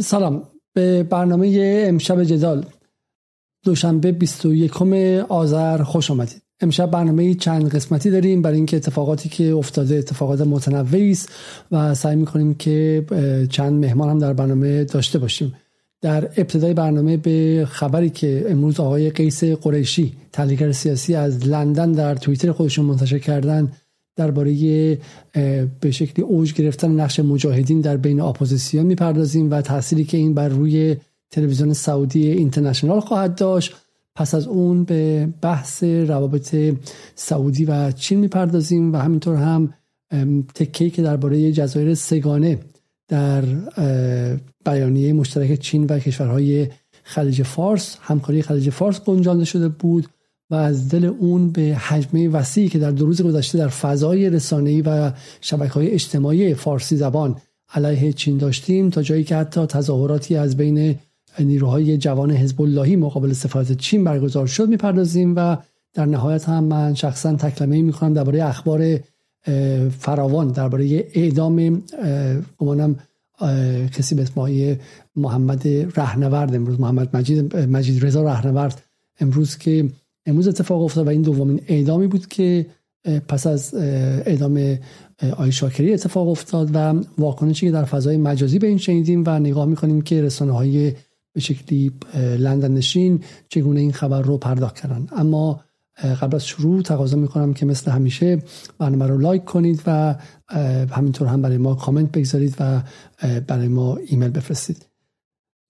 [0.00, 0.42] سلام.
[0.74, 2.66] به برنامه امشب جدال.
[3.64, 4.82] دوشنبه 21
[5.28, 6.42] آذر خوش آمدید.
[6.60, 11.32] امشب برنامه چند قسمتی داریم برای اینکه اتفاقاتی که افتاده اتفاقات متنوعی است
[11.72, 13.04] و سعی می‌کنیم که
[13.50, 15.54] چند مهمان هم در برنامه داشته باشیم.
[16.00, 22.14] در ابتدای برنامه به خبری که امروز آقای قیس قریشی تحلیلگر سیاسی از لندن در
[22.14, 23.72] توییتر خودشون منتشر کردن
[24.18, 24.98] درباره
[25.80, 30.48] به شکلی اوج گرفتن نقش مجاهدین در بین اپوزیسیون می‌پردازیم و تأثیری که این بر
[30.48, 30.96] روی
[31.30, 33.74] تلویزیون سعودی اینترنشنال خواهد داشت.
[34.16, 36.56] پس از اون به بحث روابط
[37.14, 39.74] سعودی و چین می‌پردازیم و همینطور هم
[40.54, 42.58] تکه‌ای که درباره جزایر سه‌گانه
[43.08, 43.44] در
[44.64, 46.68] بیانیه مشترک چین و کشورهای
[47.02, 50.08] خلیج فارس همکاری خلیج فارس گنجانده شده بود.
[50.50, 54.82] و از دل اون به هجمه وسیعی که در دو روز گذشته در فضای رسانه‌ای
[54.82, 57.36] و شبکه های اجتماعی فارسی زبان
[57.74, 60.96] علیه چین داشتیم تا جایی که حتی تظاهراتی از بین
[61.38, 65.56] نیروهای جوان حزب اللهی مقابل سفارت چین برگزار شد می‌پردازیم و
[65.94, 68.98] در نهایت هم من شخصا تکلمه می‌کنم درباره اخبار
[69.98, 71.82] فراوان درباره اعدام
[72.58, 72.96] گمانم
[73.92, 74.78] کسی به اسم
[75.16, 78.82] محمد رهنورد امروز محمد مجید مجید رضا رهنورد
[79.20, 79.90] امروز که
[80.28, 82.66] امروز اتفاق افتاد و این دومین اعدامی بود که
[83.28, 84.78] پس از اعدام
[85.36, 89.66] آقای شکاری اتفاق افتاد و واکنشی که در فضای مجازی به این شنیدیم و نگاه
[89.66, 90.92] می‌کنیم که رسانه های
[91.32, 91.92] به شکلی
[92.38, 95.06] لندن نشین چگونه این خبر رو پرداخت کردن.
[95.16, 95.60] اما
[96.20, 98.42] قبل از شروع تقاضا می‌کنم که مثل همیشه
[98.78, 100.14] برنامه رو لایک کنید و
[100.90, 102.82] همینطور هم برای ما کامنت بگذارید و
[103.46, 104.87] برای ما ایمیل بفرستید.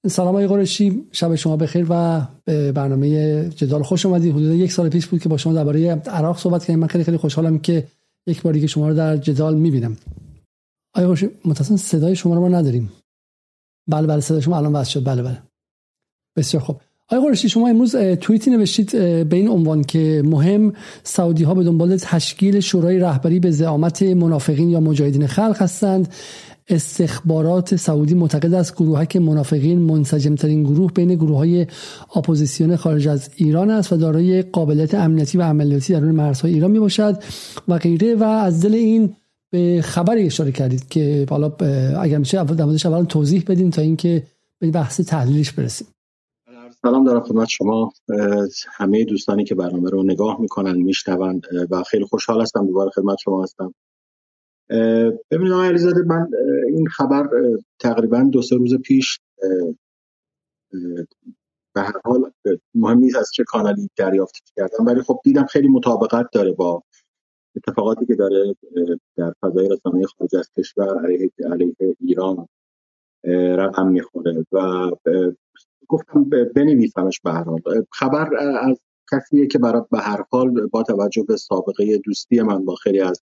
[0.06, 4.88] سلام آقای قرشی شب شما بخیر و به برنامه جدال خوش اومدید حدود یک سال
[4.88, 6.78] پیش بود که با شما درباره عراق صحبت کردیم.
[6.78, 7.86] من خیلی خیلی خوشحالم که
[8.26, 9.96] یک باری که شما رو در جدال می‌بینم.
[10.94, 12.92] آقای قرشی متصل صدای شما رو ما نداریم.
[13.88, 15.04] بله بله صدای شما الان وصل شد.
[15.04, 15.42] بله بله.
[16.36, 16.80] بسیار خوب.
[17.10, 18.90] آقای قرشی شما امروز توییتی نوشتید
[19.28, 24.68] به این عنوان که مهم سعودی ها به دنبال تشکیل شورای رهبری به زعامت منافقین
[24.68, 26.14] یا مجاهدین خلق هستند.
[26.68, 31.66] استخبارات سعودی معتقد است گروهک منافقین منسجمترین گروه بین گروه های
[32.16, 36.78] اپوزیسیون خارج از ایران است و دارای قابلیت امنیتی و عملیاتی درون مرزهای ایران می
[36.78, 37.22] باشد
[37.68, 39.16] و غیره و از دل این
[39.50, 41.52] به خبری اشاره کردید که حالا
[42.00, 44.22] اگر میشه اول در اول توضیح بدیم تا اینکه
[44.58, 45.88] به بحث تحلیلش برسیم.
[46.82, 47.92] سلام دارم خدمت شما.
[48.68, 51.40] همه دوستانی که برنامه رو نگاه می‌کنن میشنون
[51.70, 53.74] و خیلی خوشحال هستم دوباره خدمت شما هستم.
[55.30, 56.28] ببینید آقای علیزاده من
[56.68, 57.28] این خبر
[57.78, 59.20] تقریبا دو سه روز پیش
[61.74, 62.30] به هر حال
[62.74, 66.82] مهم نیست از چه کانالی دریافت کردم ولی خب دیدم خیلی مطابقت داره با
[67.56, 68.56] اتفاقاتی که داره
[69.16, 72.48] در فضای رسانه خارج از کشور علیه, علیه ایران
[73.58, 74.90] رقم می‌خوره و
[75.88, 76.24] گفتم
[76.54, 77.60] بنویسمش به هر حال.
[77.92, 78.80] خبر از
[79.12, 83.22] کسیه که برای به هر حال با توجه به سابقه دوستی من با خیلی از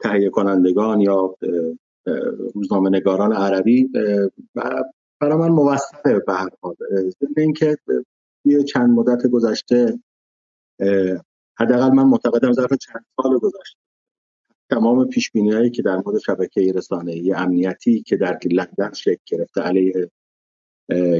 [0.00, 1.36] تهیه کنندگان یا
[2.54, 3.90] روزنامه نگاران عربی
[5.20, 6.74] برای من موثقه به هر حال.
[6.90, 7.76] ضمن اینکه
[8.44, 9.98] یه چند مدت گذشته
[11.58, 13.78] حداقل من معتقدم ظرف چند سال گذشته
[14.70, 19.60] تمام پیش هایی که در مورد شبکه رسانه ای امنیتی که در لندن شکل گرفته
[19.60, 20.10] علیه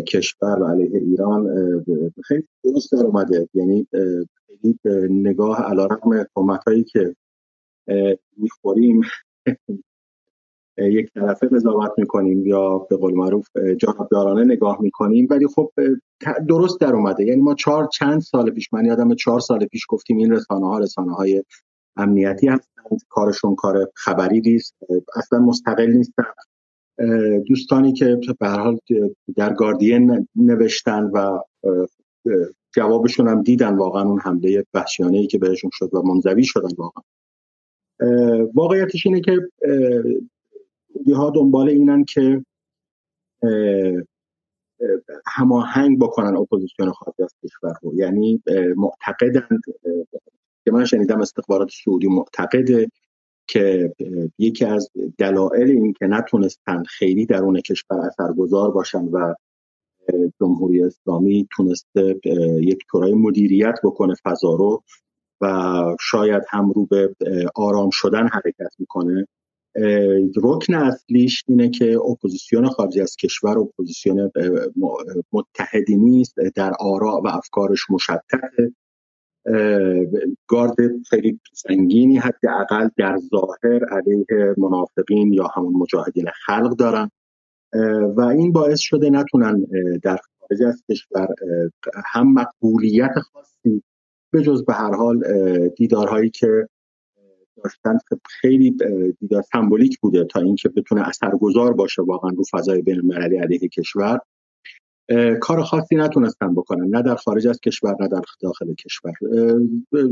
[0.09, 1.49] کشور و علیه ایران
[2.25, 3.49] خیلی درست در اومده.
[3.55, 3.87] یعنی
[4.47, 4.79] خیلی
[5.11, 6.31] نگاه علیرغم
[6.67, 7.17] هایی که
[8.37, 9.01] می‌خوریم.
[10.79, 15.27] یک طرفه قضاوت می‌کنیم یا به قول معروف جانبدارانه نگاه می‌کنیم.
[15.31, 15.73] ولی خب
[16.49, 17.25] درست در اومده.
[17.25, 20.79] یعنی ما چهار چند سال پیش من یادم چهار سال پیش گفتیم این رسانه ها
[20.79, 21.45] رسانه های
[21.97, 23.01] امنیتی هستند.
[23.09, 24.75] کارشون کار خبری نیست.
[25.17, 26.25] اصلا مستقل نیستن.
[27.47, 28.79] دوستانی که به هر حال
[29.37, 31.39] در گاردین نوشتن و
[32.75, 33.77] جوابشون هم دیدن.
[33.77, 37.03] واقعا اون حمله وحشیانه ای که بهشون شد و منزوی شدن واقعا.
[38.55, 39.39] واقعیتش اینه که
[41.15, 42.45] ها دنبال اینن که
[45.27, 47.95] هماهنگ بکنن اپوزیسیون خارج از کشور رو.
[47.95, 48.43] یعنی
[48.77, 49.61] معتقدند
[50.65, 52.89] که من شنیدم استخبارات سعودی معتقده
[53.47, 53.95] که
[54.39, 59.35] یکی از دلایل این که نتونستن خیلی درون کشور اثرگذار باشن و
[60.41, 62.21] جمهوری اسلامی تونسته
[62.61, 64.83] یک طورای مدیریت بکنه فضا رو
[65.43, 65.47] و
[66.01, 67.15] شاید هم رو به
[67.55, 69.27] آرام شدن حرکت می‌کنه.
[70.37, 74.31] رکن اصلیش اینه که اپوزیسیون خارجی از کشور اپوزیسیون
[75.33, 78.73] متحدی نیست در آراء و افکارش مشتته.
[80.47, 80.77] گارد
[81.11, 87.11] خیلی سنگینی حداقل در ظاهر علیه منافقین یا همون مجاهدین خلق دارن.
[88.17, 89.67] و این باعث شده نتونن
[90.03, 91.27] در خارج از کشور
[92.07, 93.83] هم مقبولیت خاصی
[94.33, 95.23] به جز به هر حال
[95.69, 96.69] دیدارهایی که
[97.65, 97.99] داشتن
[98.41, 98.77] خیلی
[99.21, 104.21] دیدار سمبولیک بوده تا اینکه بتونه اثرگذار باشه واقعا رو فضای بین المللی علیه کشور.
[105.41, 109.13] کار خاصی نتونستن بکنن نه در خارج از کشور نه در داخل کشور.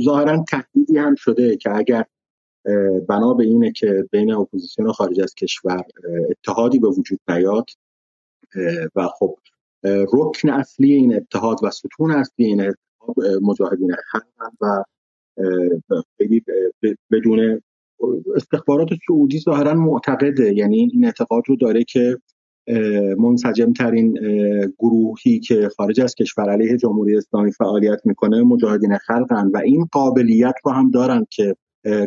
[0.05, 2.05] ظاهرا تهدیدی هم شده که اگر
[3.09, 5.83] بنا به اینه که بین اپوزیسیون خارج از کشور
[6.31, 7.71] اتحادی به وجود نیاد
[8.97, 9.39] و خب
[9.85, 12.73] رکن اصلی این اتحاد و ستون اصلی این
[13.43, 14.85] مجاهدین خلق و
[16.19, 16.43] خیلی
[17.11, 17.61] بدون
[18.37, 20.55] استخبارات سعودی ظاهرا معتقده.
[20.55, 22.19] یعنی این اعتقاد رو داره که
[23.19, 24.19] منسجم ترین
[24.79, 30.55] گروهی که خارج از کشور علیه جمهوری اسلامی فعالیت می‌کنه مجاهدین خلقن و این قابلیت
[30.65, 31.57] رو هم دارن که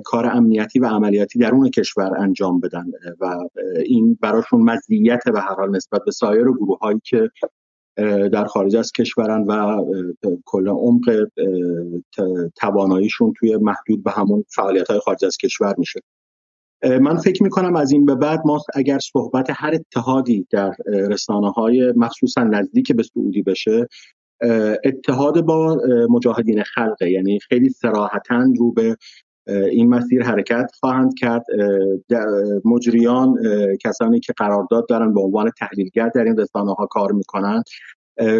[0.05, 2.85] کار امنیتی و عملیاتی درون کشور انجام بدن.
[3.19, 3.35] و
[3.85, 7.29] این براشون مزیت به هر حال نسبت به سایر گروه هایی که
[8.31, 9.85] در خارج از کشورن و
[10.45, 11.27] کل عمق
[12.55, 15.99] تواناییشون توی محدود به همون فعالیت های خارج از کشور میشه.
[16.83, 21.93] من فکر می‌کنم از این به بعد ما اگر صحبت هر اتحادی در رسانه های
[21.95, 23.87] مخصوصا نزدیک به سعودی بشه
[24.83, 25.77] اتحاد با
[26.09, 28.97] مجاهدین خلقه یعنی خیلی سراحتا رو به
[29.47, 31.45] این مسیر حرکت خواهند کرد.
[32.65, 33.35] مجریان
[33.83, 37.63] کسانی که قرارداد دارن به عنوان تحلیلگر در این رسانه ها کار می‌کنند.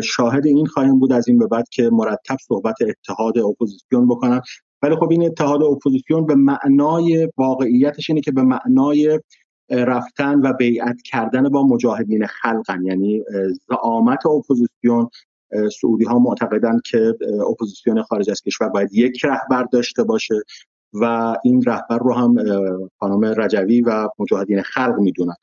[0.04, 4.42] شاهد این خواهیم بود از این به بعد که مرتب صحبت اتحاد اپوزیسیون بکنن
[4.82, 9.20] ولی خب این اتحاد اپوزیسیون به معنای واقعیتش اینه که به معنای
[9.70, 12.86] رفتن و بیعت کردن با مجاهدین خلقن.
[12.86, 13.24] یعنی
[13.70, 15.10] زعامت اپوزیسیون
[15.82, 17.14] سعودی ها معتقدند که
[17.50, 20.36] اپوزیسیون خارج از کشور باید یک رهبر داشته باشه.
[20.94, 22.36] و این رهبر رو هم
[23.00, 25.36] خانم رجوی و مجاهدین خلق می‌دونن.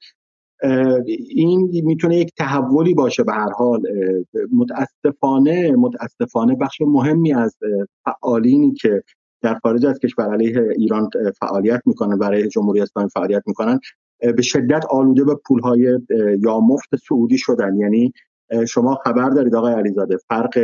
[1.28, 3.82] این می‌تونه یک تحولی باشه به هر حال.
[4.52, 7.56] متاسفانه متاسفانه بخش مهمی از
[8.04, 9.02] فعالینی که
[9.42, 11.08] در خارج از کشور علیه ایران
[11.40, 13.78] فعالیت می‌کنن برای جمهوری اسلامی فعالیت می‌کنن
[14.36, 15.98] به شدت آلوده به پولهای
[16.40, 17.76] یا مفت سعودی شدن.
[17.76, 18.12] یعنی
[18.68, 20.58] شما خبر دارید آقای علیزاده فرق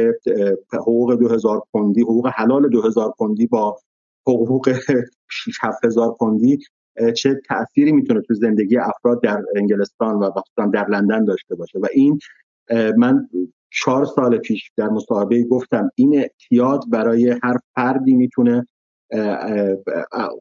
[0.73, 3.79] حقوق 2000 پوندی حقوق حلال 2000 پوندی با
[4.27, 4.73] حقوق
[5.29, 6.59] 6 7000 پوندی
[7.17, 11.87] چه تأثیری می‌تونه تو زندگی افراد در انگلستان و خصوصا در لندن داشته باشه؟ و
[11.93, 12.19] این
[12.97, 13.29] من
[13.71, 18.67] چهار سال پیش در مصاحبه گفتم این اعتیاد برای هر فردی می‌تونه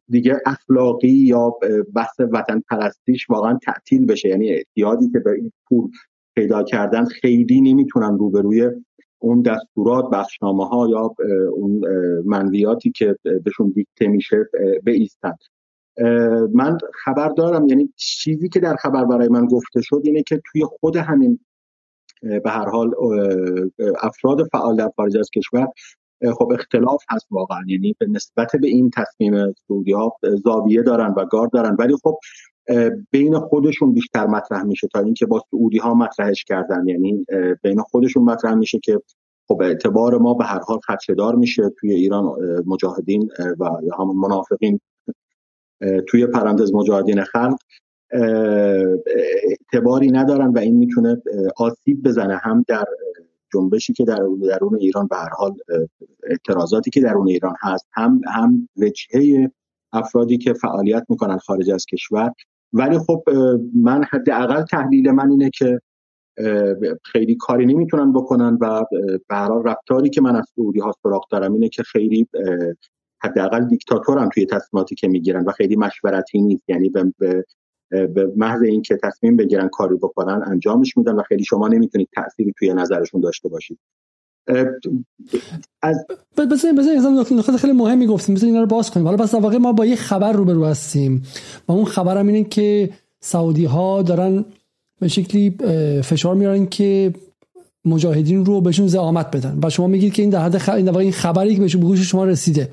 [0.10, 1.54] دیگه اخلاقی یا
[1.96, 4.30] بحث وطن پرستیش واقعا تعطیل بشه.
[4.30, 5.92] یعنی اعتیادی که به این پول
[6.36, 8.72] پیدا کردن خیلی نمی‌تونن روبروی
[9.20, 11.16] اون دستورات بخشنامه ها یا
[11.54, 11.82] اون
[12.26, 14.50] منویاتی که بهشون دیکته میشه
[14.84, 15.34] بیستن
[16.54, 20.64] من خبر دارم یعنی چیزی که در خبر برای من گفته شد اینه که توی
[20.80, 21.40] خود همین
[22.22, 22.92] به هر حال
[24.02, 25.68] افراد فعال در خارج از کشور
[26.38, 27.60] خب اختلاف هست واقعا.
[27.68, 31.76] یعنی به نسبت به این تصمیم سعودی ها زاویه دارن و گار دارن.
[31.80, 32.18] ولی خب
[33.12, 36.88] بین خودشون بیشتر مطرح میشه تا اینکه با سعودی ها مطرحش کردن.
[36.88, 37.26] یعنی
[37.62, 39.02] بین خودشون مطرح میشه که
[39.48, 42.36] خب اعتبار ما به هر حال خدشدار میشه توی ایران
[42.66, 43.30] مجاهدین
[43.60, 44.80] و یا همون منافقین
[46.08, 47.58] توی پرانتز مجاهدین خلق.
[49.74, 51.22] اعتباری ندارن و این می‌تونه
[51.58, 52.86] آسیب بزنه هم در
[53.54, 54.20] جنبشی که در
[54.50, 55.54] درون ایران به هر حال
[56.24, 59.52] اعتراضاتی که درون ایران هست هم هم وجهه
[59.94, 62.32] افرادی که فعالیت می‌کنن خارج از کشور
[62.74, 63.24] ولی خب
[63.76, 65.80] من حداقل تحلیل من اینه که
[67.04, 68.84] خیلی کاری نمی‌تونن بکنن و
[69.30, 72.28] هر رفتاری که من از سعودی ها سراغ دارم اینه که خیلی
[73.24, 76.64] حداقل دیکتاتورن توی تصمیماتی که می‌گیرن و خیلی مشورتی نیست.
[76.68, 77.46] یعنی به,
[77.90, 82.74] به محض اینکه تصمیم بگیرن کاری بکنن انجامش میدن و خیلی شما نمی‌تونید تأثیری توی
[82.74, 83.80] نظرشون داشته باشید.
[85.82, 86.06] از
[86.38, 88.36] بزنین بزنین نکته خیلی مهمی گفتیم.
[88.36, 89.06] بزنین اینا رو باز کنیم.
[89.06, 91.24] حالا بس واقعا ما با یه خبر روبرو هستیم.
[91.68, 94.46] و اون خبر هم اینه که سعودی ها دارن
[95.00, 95.50] به شکلی
[96.04, 97.14] فشار میارن که
[97.86, 99.60] مجاهدین رو بهشون زعامت بدن.
[99.64, 100.70] و شما میگید که این در حد خ...
[100.70, 102.70] این, این خبری که به گوش شما رسیده.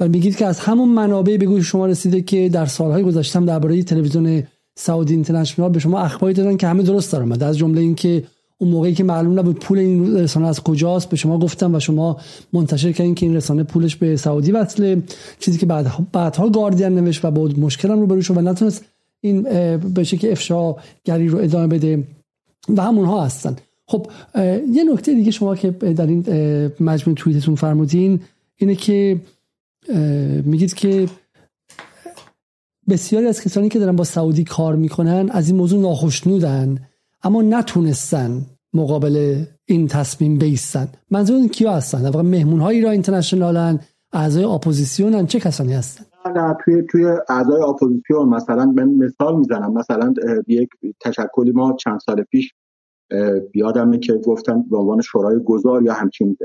[0.00, 3.82] و میگید که از همون منابع به گوش شما رسیده که در سالهای گذشته درباره
[3.82, 4.42] تلویزیون
[4.76, 8.24] سعودی اینترنشنال به شما اخباری دادن که همه درست در از جمله اینکه
[8.62, 12.16] اون موقعی که معلوم نبود پول این رسانه از کجاست به شما گفتم و شما
[12.52, 15.02] منتشر کردین که این رسانه پولش به سعودی وصله.
[15.38, 18.84] چیزی که بعد بعدها گاردین نوشت و با مشکل رو شد و نتونست
[19.20, 19.42] این
[19.78, 20.74] به شکل افشا
[21.04, 22.04] گری رو ادامه بده
[22.76, 23.56] و همونها هستن.
[23.86, 24.06] خب
[24.72, 26.24] یه نکته دیگه شما که در این
[26.80, 28.20] مجموع توییتتون فرمودین
[28.56, 29.20] اینه که
[30.44, 31.08] میگید که
[32.88, 36.78] بسیاری از کسانی که دارن با سعودی کار می‌کنن از این موضوع ناخشنودن.
[37.24, 40.88] اما نتونستن مقابل این تصمیم بایستن.
[41.10, 43.80] منظور این کیا هستن؟ در واقع مهمون های ایران اینترنشنالن
[44.12, 46.04] اعضای اپوزیسیون چه کسانی هستن؟
[46.36, 49.72] نه توی توی اعضای اپوزیسیون مثلا من مثال می‌زنم.
[49.72, 50.14] مثلا
[50.46, 50.68] یک
[51.00, 52.52] تشکلی ما چند سال پیش
[53.52, 56.36] بیادمه که گفتم به عنوان شورای گذار یا همچین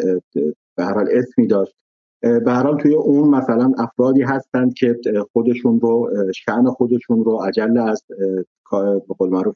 [0.76, 1.76] به هر حال اسمی داشت.
[2.22, 4.96] به هر حال توی اون مثلا افرادی هستند که
[5.34, 8.04] خودشون رو شعن خودشون رو عجل از
[8.72, 9.56] به قول معروف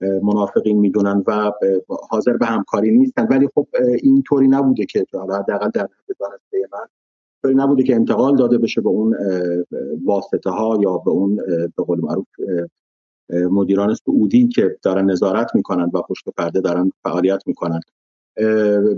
[0.00, 1.52] منافقین می‌دونن و
[2.10, 3.26] حاضر به همکاری نیستن.
[3.30, 3.68] ولی خب
[4.02, 6.86] اینطوری نبوده که حداقل در دانسته من
[7.42, 9.16] طوری نبوده که انتقال داده بشه به اون
[10.04, 11.36] واسطه ها یا به اون
[11.76, 12.26] به قول معروف
[13.30, 17.80] مدیران سعودی که دارن نظارت می‌کنن و پشت پرده دارن فعالیت می‌کنن.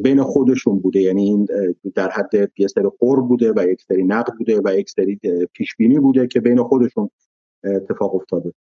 [0.03, 1.01] بین خودشون بوده.
[1.01, 1.47] یعنی این
[1.95, 5.21] در حد یه سری قرب بوده و یک سری نقد بوده و یک سری
[5.53, 7.11] پیش بینی بوده که بین خودشون
[7.65, 8.53] اتفاق افتاده.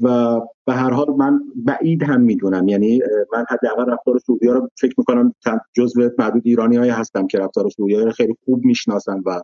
[0.00, 2.68] و به هر حال من بعید هم می‌دونم.
[2.68, 3.00] یعنی
[3.32, 5.34] من حداقل رفتار سعودی ها رو فکر می‌کنم
[5.72, 9.40] جزو معدود ایرانی های هستم که رفتار سعودی ها رو خیلی خوب می‌شناسن و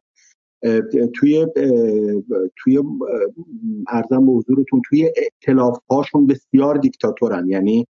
[1.15, 1.47] توی
[2.57, 2.79] توی
[3.89, 7.49] ارزم به حضورتون توی اعتلاف هاشون بسیار دیکتاتورن.
[7.49, 7.87] یعنی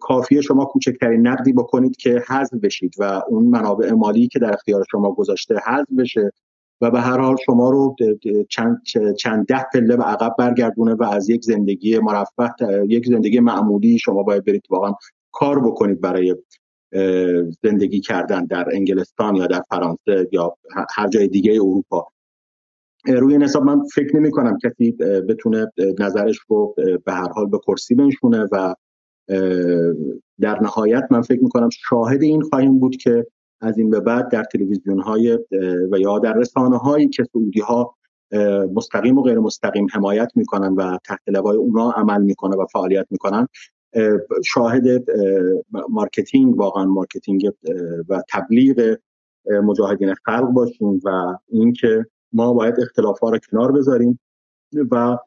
[0.00, 4.84] کافیه شما کوچکترین نقدی بکنید که حذف بشید و اون منابع مالی که در اختیار
[4.90, 6.32] شما گذاشته حذف بشه.
[6.80, 7.96] و به هر حال شما رو
[8.48, 8.82] چند,
[9.18, 12.54] چند ده پله به عقب برگردونه و از یک زندگی مرفه
[12.88, 14.92] یک زندگی معمولی شما باید برید واقعا
[15.32, 16.36] کار بکنید برای
[17.62, 20.56] زندگی کردن در انگلستان یا در فرانسه یا
[20.94, 22.08] هر جای دیگه اروپا.
[23.06, 24.92] روی این حساب من فکر نمی کنم کسی
[25.28, 25.66] بتونه
[25.98, 28.74] نظرش رو به هر حال به کرسی بنشونه و
[30.40, 33.26] در نهایت من فکر می کنم شاهد این خواهیم بود که
[33.64, 35.38] از این به بعد در تلویزیون های
[35.92, 37.96] و یا در رسانه هایی که سعودی ها
[38.74, 43.48] مستقیم و غیر مستقیم حمایت می‌کنن و تحت لوای اونا عمل می‌کنه و فعالیت می‌کنن
[44.44, 44.84] شاهد
[45.88, 47.52] marketing واقعا marketing
[48.08, 48.96] و تبلیغ
[49.46, 54.20] مجاهدین خلق باشیم و اینکه ما باید اختلاف ها رو کنار بذاریم
[54.90, 55.18] و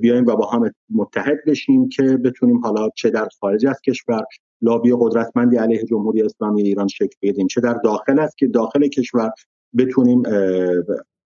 [0.00, 4.24] بیایم و با هم متحد بشیم که بتونیم حالا چه در خارج از کشور
[4.64, 9.30] لابی قدرتمندی علیه جمهوری اسلامی ایران شکل بدیم چه در داخل است که داخل کشور
[9.78, 10.22] بتونیم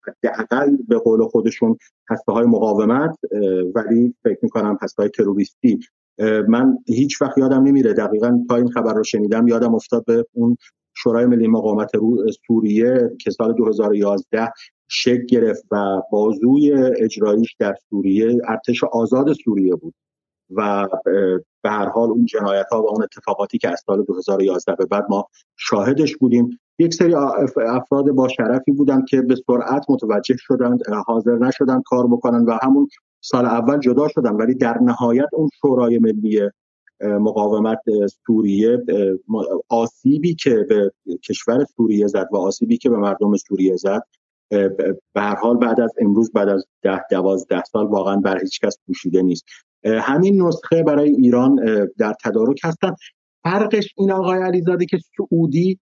[0.07, 1.77] حداقل به قول خودشون
[2.09, 3.15] هسته های مقاومت
[3.75, 5.79] ولی فکر می‌کنم هسته های تروریستی
[6.47, 10.57] من هیچ وقت یادم نمیره دقیقا تا این خبر رو شنیدم یادم افتاد به اون
[10.93, 11.91] شورای ملی مقاومت
[12.47, 14.51] سوریه که سال 2011
[14.87, 19.93] شکل گرفت و بازوی اجراییش در سوریه ارتش آزاد سوریه بود.
[20.49, 20.87] و
[21.61, 25.05] به هر حال اون جنایت ها و اون اتفاقاتی که از سال 2011 به بعد
[25.09, 25.27] ما
[25.57, 26.59] شاهدش بودیم.
[26.79, 27.15] یک سری
[27.67, 32.87] افراد با شرفی بودند که به سرعت متوجه شدند حاضر نشدند کار بکنن و همون
[33.21, 34.35] سال اول جدا شدن.
[34.35, 36.49] ولی در نهایت اون شورای ملی
[37.01, 37.81] مقاومت
[38.25, 38.83] سوریه
[39.69, 40.91] آسیبی که به
[41.23, 44.03] کشور سوریه زد و آسیبی که به مردم سوریه زد
[44.49, 48.77] به هر حال بعد از امروز بعد از ده دوازده سال واقعا بر هیچ کس
[48.87, 49.45] پوشیده نیست.
[49.85, 51.55] همین نسخه برای ایران
[51.97, 52.95] در تدارک هستن.
[53.43, 55.79] فرقش این آقای علیزاده که سعودی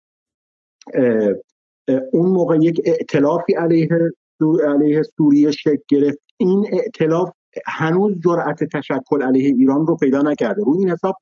[2.12, 3.88] اون موقع یک ائتلافی علیه
[4.66, 6.18] علیه سوریه شکل گرفت.
[6.36, 7.30] این ائتلاف
[7.66, 10.62] هنوز جرأت تشکل علیه ایران رو پیدا نکرده.
[10.64, 11.14] روی این حساب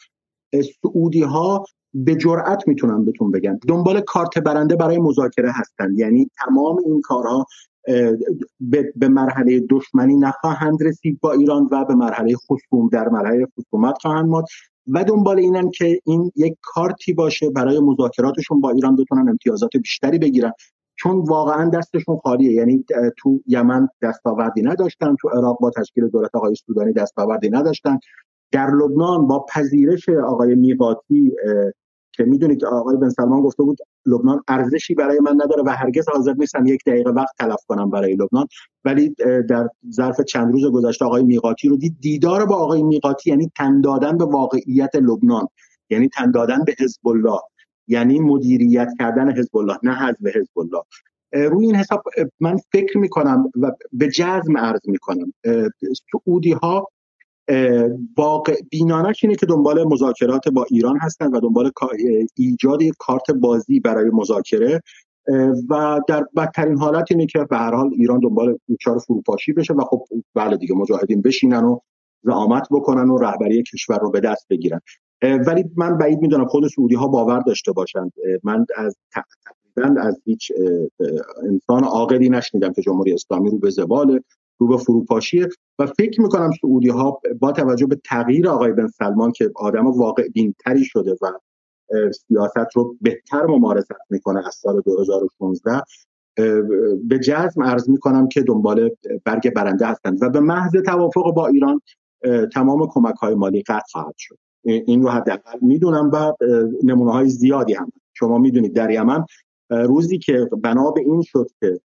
[0.82, 3.58] سعودی ها به جرأت می‌تونم بهتون بگم.
[3.68, 7.46] دنبال کارت برنده برای مذاکره هستند یعنی تمام این کارها
[8.96, 14.28] به مرحله دشمنی نخواهند رسید با ایران و به مرحله خصوم در مرحله خصومت خواهند
[14.28, 14.44] ماد
[14.86, 20.18] و دنبال اینن که این یک کارتی باشه برای مذاکراتشون با ایران بتونن امتیازات بیشتری
[20.18, 20.52] بگیرن.
[20.96, 22.52] چون واقعا دستشون خالیه.
[22.52, 22.84] یعنی
[23.18, 27.98] تو یمن دستاوردی نداشتن تو عراق با تشکیل دولت آقای سودانی دستاوردی نداشتن.
[28.52, 31.32] در لبنان با پذیرش آقای میقاتی
[32.12, 36.34] که می‌دونید آقای بن سلمان گفته بود لبنان ارزشی برای من نداره و هرگز حاضر
[36.38, 38.46] نیستم یک دقیقه وقت تلف کنم برای لبنان.
[38.84, 39.14] ولی
[39.48, 43.80] در ظرف چند روز گذشته آقای میقاتی رو دید دیدار با آقای میقاتی یعنی تن
[43.80, 45.48] دادن به واقعیت لبنان
[45.90, 47.40] یعنی تن دادن به حزب الله
[47.88, 50.82] یعنی مدیریت کردن حزب الله نه حزب حزب الله
[51.50, 52.02] روی این حساب
[52.40, 55.32] من فکر می‌کنم و به جزم عرض می‌کنم
[56.12, 56.88] سعودی ها
[58.16, 61.70] واقع بینانش اینه که دنبال مذاکرات با ایران هستن و دنبال
[62.36, 64.82] ایجاد کارت بازی برای مذاکره.
[65.68, 69.80] و در بدترین حالت اینه که به هر حال ایران دنبال دوچار فروپاشی بشه و
[69.84, 70.04] خب
[70.34, 71.78] بله دیگه مجاهدین بشینن و
[72.24, 74.80] زعامت بکنن و رهبری کشور رو به دست بگیرن.
[75.22, 78.12] ولی من بعید می‌دونم خود سعودی ها باور داشته باشند.
[78.42, 80.52] من از تقریبا از هیچ
[81.42, 84.20] انسان عاقلی نشنیدم که جمهوری اسلامی رو به زوال
[84.60, 85.48] رو به فروپاشیه
[85.78, 90.28] و فکر می‌کنم سعودی ها با توجه به تغییر آقای بن سلمان که آدم واقع
[90.28, 91.26] بینتری شده و
[92.12, 95.82] سیاست رو بهتر ممارست می‌کنه از سال 2016
[97.04, 98.90] به جزم عرض می‌کنم که دنبال
[99.24, 101.80] برگ برنده هستند و به محض توافق با ایران
[102.54, 104.38] تمام کمک های مالی قطع خواهد شد.
[104.64, 106.32] این رو حداقل می‌دونم و
[106.82, 107.92] نمونه های زیادی هم.
[108.12, 109.24] شما می‌دونید در یمن
[109.70, 111.80] روزی که بنا به این شد که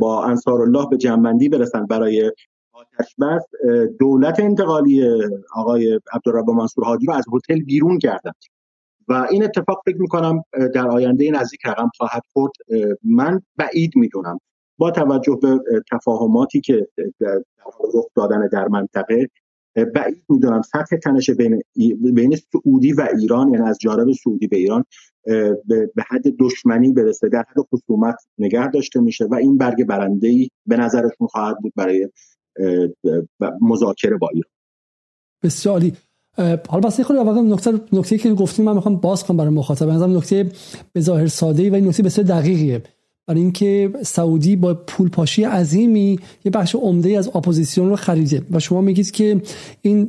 [0.00, 2.32] با انصار الله به جنبندی برسند برای
[2.72, 3.44] آتش بس
[3.98, 5.04] دولت انتقالی
[5.54, 8.34] آقای عبدالرب منصور حاجی رو از هتل بیرون کردند
[9.08, 10.44] و این اتفاق فکر می‌کنم
[10.74, 12.52] در آینده نزدیک رقم خواهد خورد.
[13.04, 14.40] من بعید می‌دونم.
[14.78, 15.60] با توجه به
[15.92, 16.88] تفاهماتی که
[17.20, 17.42] در
[17.94, 19.28] رخ دادن در منطقه
[19.84, 21.62] بعید می‌دونم سطح تنش بین
[22.14, 24.84] بین سعودی و ایران یعنی از جانب سعودی به ایران
[25.94, 30.48] به حد دشمنی برسه در حد خصومت نگه داشته میشه و این برگ برنده ای
[30.66, 32.08] به نظرشون خواهد بود برای
[33.60, 34.50] مذاکره با ایران.
[35.42, 35.92] بسیاری
[36.68, 39.88] حالا بس خود اول نکته نکته که گفتیم من می‌خوام باز کنم برای مخاطب.
[39.88, 40.50] نظرم نکته
[40.92, 42.82] به ظاهر ساده و این نکته بسیار دقیقیه.
[43.28, 48.42] برای اینکه سعودی با پول پاشی عظیمی یه بخش عمده از اپوزیسیون رو خریده.
[48.50, 49.42] و شما میگید که
[49.82, 50.08] این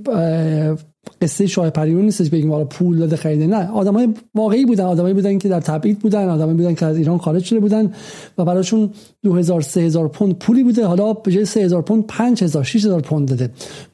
[1.21, 3.47] قصه شاه پریون نیستش بگیم حالا پول داده خریده.
[3.47, 4.83] نه آدمای واقعی بودن.
[4.83, 6.29] آدمایی بودن که در تبعید بودن.
[6.29, 7.93] آدمایی بودن که از ایران خارج شده بودن
[8.37, 8.89] و براشون
[9.23, 10.85] 2000 3000 پوند پولی بوده.
[10.85, 13.49] حالا به جای 3000 پوند 5000 6000 پوند داده.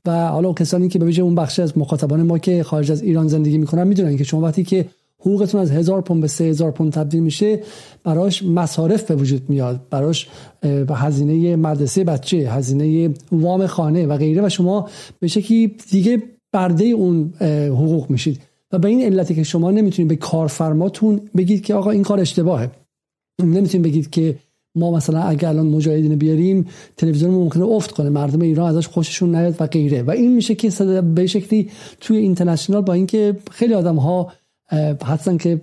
[0.05, 3.27] و حالا کسانی که به ویژه اون بخش از مخاطبان ما که خارج از ایران
[3.27, 4.85] زندگی می‌کنن می‌دونن که شما وقتی که
[5.25, 7.59] حقوقتون از هزار پوند به سه هزار پوند تبدیل میشه
[8.03, 9.81] براش مصارف به وجود میاد.
[9.89, 10.27] براش
[10.89, 14.89] هزینه مدرسه بچه هزینه وام خانه و غیره و شما
[15.19, 17.33] به شکلی دیگه برده اون
[17.69, 18.41] حقوق میشید.
[18.71, 22.71] و به این علتی که شما نمی‌تونید به کارفرماتون بگید که آقا این کار اشتباهه.
[23.43, 24.35] نمی‌تونید بگید که
[24.77, 26.65] ما مثلا اگر الان مجاهدین بیاریم
[26.97, 30.03] تلویزیون ممکنه افت کنه مردم ایران ازش خوششون نیاد و غیره.
[30.03, 30.69] و این میشه که
[31.15, 31.69] به شکلی
[32.01, 34.31] توی اینترنشنال با اینکه خیلی آدم ها
[35.05, 35.61] هستن که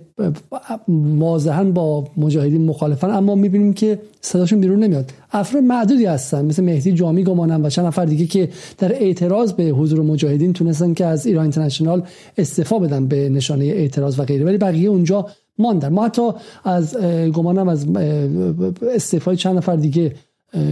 [1.17, 5.11] واضحا با مجاهدین مخالفن اما می‌بینیم که صداشون بیرون نمیاد.
[5.31, 9.63] افراد معدودی هستن مثل مهدی جامی گمانم و چند نفر دیگه که در اعتراض به
[9.63, 12.03] حضور مجاهدین تونستن که از ایران اینترنشنال
[12.37, 15.89] استفا بدن به نشانه اعتراض و غیره ولی بقیه اونجا ماندن.
[15.89, 16.31] ما حتی
[16.63, 16.97] از
[17.33, 17.87] گمانم از
[18.95, 20.15] استفای چند نفر دیگه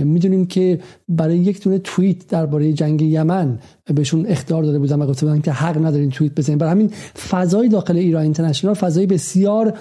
[0.04, 3.60] می‌دونیم که برای یک دونه توییت درباره جنگ یمن
[3.96, 6.58] بهشون اختیار داده بودن و گفته بودن که حق ندارین توییت بزنین.
[6.58, 6.92] برای همین
[7.30, 9.74] فضای داخل ایران اینترنشنال فضای بسیار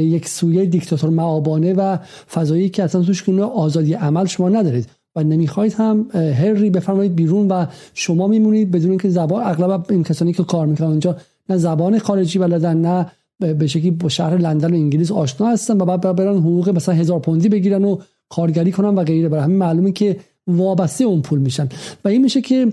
[0.00, 1.96] یک سویه دیکتاتور معابانه و
[2.30, 4.86] فضایی که اصلا توش کنه آزادی عمل شما ندارید
[5.16, 10.32] و نمی‌خواید هم هری بفرمایید بیرون و شما میمونید بدون اینکه زبان اغلب این کسانی
[10.32, 11.16] که کار می‌کنن اونجا
[11.48, 13.06] نه زبان خارجی بلدن نه
[13.40, 17.20] به شکلی با شهر لندن و انگلیس آشنا هستن و بعد برن حقوق مثلا هزار
[17.20, 19.28] پوندی بگیرن و کارگری کنن و غیره.
[19.28, 21.68] برای همین معلومه که وابسته اون پول میشن.
[22.04, 22.72] و این میشه که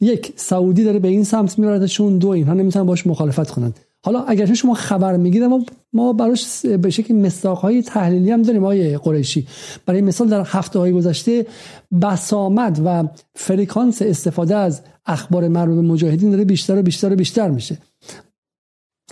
[0.00, 3.72] یک سعودی داره به این سمت میبردشون دو اینها نمی‌تونن باش مخالفت کنن.
[4.04, 5.42] حالا اگر شما خبر میگید
[5.92, 9.46] ما براش به شکل مستاق های تحلیلی هم داریم آقای قریشی.
[9.86, 11.46] برای مثال در هفته های گذشته
[12.02, 17.78] بسامد و فرکانس استفاده از اخبار مربوط مجاهدین داره بیشتر و بیشتر و بیشتر میشه.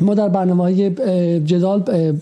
[0.00, 0.90] ما در برنامه های
[1.40, 1.80] جدال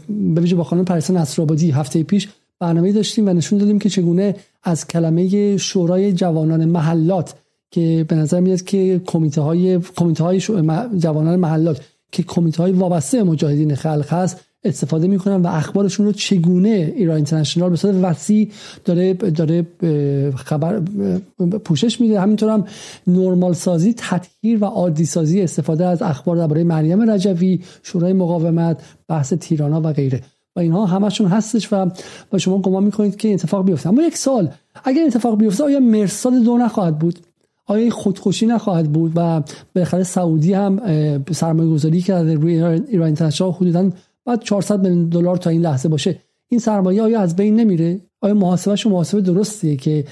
[0.09, 2.29] به ویژه با خانم پرسان نصرآبادی هفته پیش
[2.63, 7.35] برنامه داشتیم و نشون دادیم که چگونه از کلمه شورای جوانان محلات
[7.71, 10.41] که به نظر میاد که کمیته های کمیته های
[10.99, 11.81] جوانان محلات
[12.13, 17.71] که کمیته های وابسته مجاهدین خلق هست استفاده می‌کنن و اخبارشون رو چگونه ایران اینترنشنال
[17.71, 18.51] به صورت وسیع
[18.85, 19.67] داره داره
[20.37, 20.81] خبر
[21.65, 22.21] پوشش میده.
[22.21, 22.65] همینطور هم
[23.07, 29.33] نرمال سازی تطهیر و عادی سازی استفاده از اخبار درباره مریم رجوی شورای مقاومت بحث
[29.33, 30.21] تیرانا و غیره.
[30.57, 31.91] و اینها همشون هستش و
[32.33, 33.89] و شما گمان می‌کنید که اتفاق بیفته.
[33.89, 34.51] اما یک سال
[34.85, 37.19] اگر اتفاق بیفته آیا مرساد دو نخواهد بود؟
[37.67, 39.43] آیا خودکشی نخواهد بود و
[39.75, 40.81] بالاخره سعودی هم
[41.33, 43.91] سرمایه گذاری کرده روی ایران اینترنشنال حدودا
[44.25, 46.19] بعد 400 میلیون دلار تا این لحظه باشه.
[46.49, 50.05] این سرمایه آیا از بین نمیره؟ آیا محاسبهش محاسبه درستیه که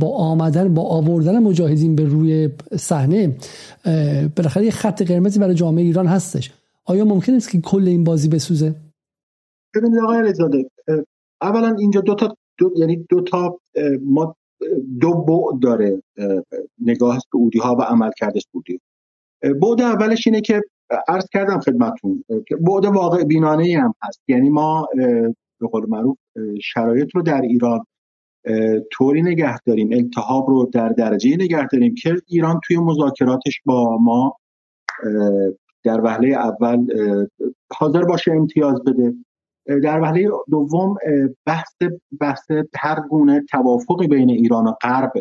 [0.00, 3.36] با آمدن با آوردن مجاهدین به روی صحنه
[4.36, 6.50] بالاخره یه خط قرمزی برای جامعه ایران هستش؟
[6.84, 8.74] آیا ممکن است که کل این بازی بسوزه؟
[9.74, 10.70] ببینید آقای علیزاده
[11.42, 13.60] اولا اینجا دو تا دو یعنی دو تا
[14.02, 14.36] ما
[15.00, 16.02] دو بعد داره
[16.78, 18.80] نگاه سعودی ها و عمل کرده سعودی
[19.42, 20.62] بعد اولش اینه که
[21.08, 22.24] عرض کردم خدمتون
[22.60, 24.20] بعد واقع بینانه هم هست.
[24.28, 24.88] یعنی ما
[25.60, 26.18] به قول معروف
[26.62, 27.84] شرایط رو در ایران
[28.92, 34.36] طوری نگه داریم التحاب رو در درجه نگه داریم که ایران توی مذاکراتش با ما
[35.84, 36.86] در وهله اول
[37.72, 39.14] حاضر باشه امتیاز بده.
[39.66, 40.96] در وهله دوم
[41.46, 41.74] بحث
[42.20, 45.12] بحث هر گونه توافقی بین ایران و غرب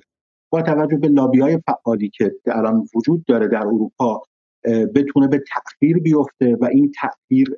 [0.52, 4.22] با توجه به لابی های فعالی که الان وجود داره در اروپا
[4.96, 7.56] بتونه به تأخیر بیفته و این تأخیر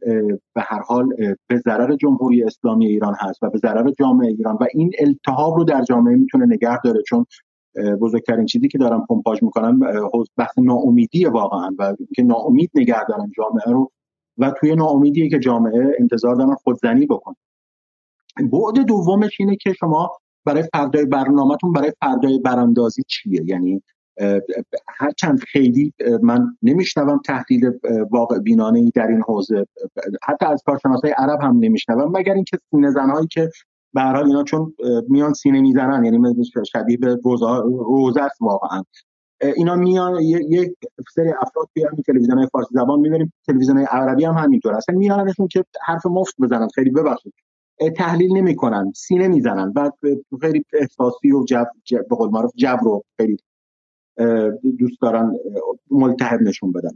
[0.56, 1.10] به هر حال
[1.48, 5.64] به ضرر جمهوری اسلامی ایران هست و به ضرر جامعه ایران و این التهاب رو
[5.64, 7.26] در جامعه می‌تونه نگه داره چون
[8.02, 9.80] بزرگترین چیزی که دارم پمپاژ می‌کنم
[10.38, 13.92] بحث ناامیدی واقعا و که ناامید نگه دارن جامعه رو
[14.42, 17.36] و توی ناامیدیه که جامعه انتظار دارن خودزنی بکنه.
[18.38, 20.12] بعد دومش اینه که شما
[20.46, 23.84] برای فردای برنامهتون برای فردای براندازی چیه؟ یعنی
[24.88, 27.72] هرچند خیلی من نمیشنوم تحلیل
[28.12, 29.66] واقع بینانه ای در این حوزه.
[30.24, 33.50] حتی از کارشناسای عرب هم نمیشنوم مگر اینکه سینه زنهایی که
[33.94, 34.74] به اینا چون
[35.10, 36.36] میان سینه می‌زنن یعنی
[36.74, 37.20] شبیه به
[37.86, 38.84] روزه است واقعا.
[39.42, 40.74] اینا میان یک
[41.16, 44.74] سری افراد توی همین تلویزیون های فارسی زبان می‌بینیم تلویزیون های عربی هم همینطور.
[44.74, 47.34] اصلا میانشون که حرف مفت بزنن خیلی ببخشید.
[47.98, 49.94] تحلیل نمی‌کنن سینه می‌زنن بعد
[50.42, 51.64] خیلی احساسی و جو,
[52.10, 53.38] به قول معروف جو رو خیلی
[54.80, 55.34] دوست دارن
[55.92, 56.90] ملتهب نشون بدن.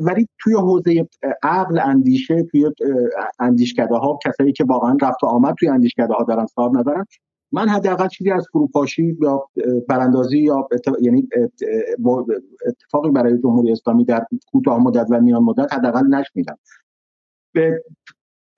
[0.00, 1.08] ولی توی حوزه
[1.42, 2.70] عقل اندیشه توی
[3.38, 7.04] اندیشکده ها کسایی که واقعا رفت و آمد توی اندیشکده ها دارن صاحب ندارن
[7.52, 9.48] من حداقل چیزی از فروپاشی یا
[9.88, 10.68] براندازی یا
[11.00, 11.28] یعنی
[12.66, 16.58] اتفاقی برای جمهوری اسلامی در کوتاه مدت و میان مدت حداقل نشنیدم.
[17.52, 17.82] به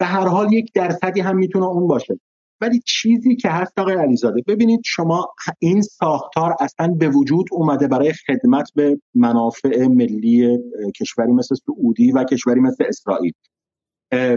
[0.03, 2.21] هر حال یک درصدی هم می‌تونه اون باشه.
[2.61, 5.29] ولی چیزی که هست آقای علیزاده ببینید شما
[5.59, 10.59] این ساختار اصلا به وجود اومده برای خدمت به منافع ملی
[11.01, 13.33] کشوری مثل سعودی و کشوری مثل اسرائیل.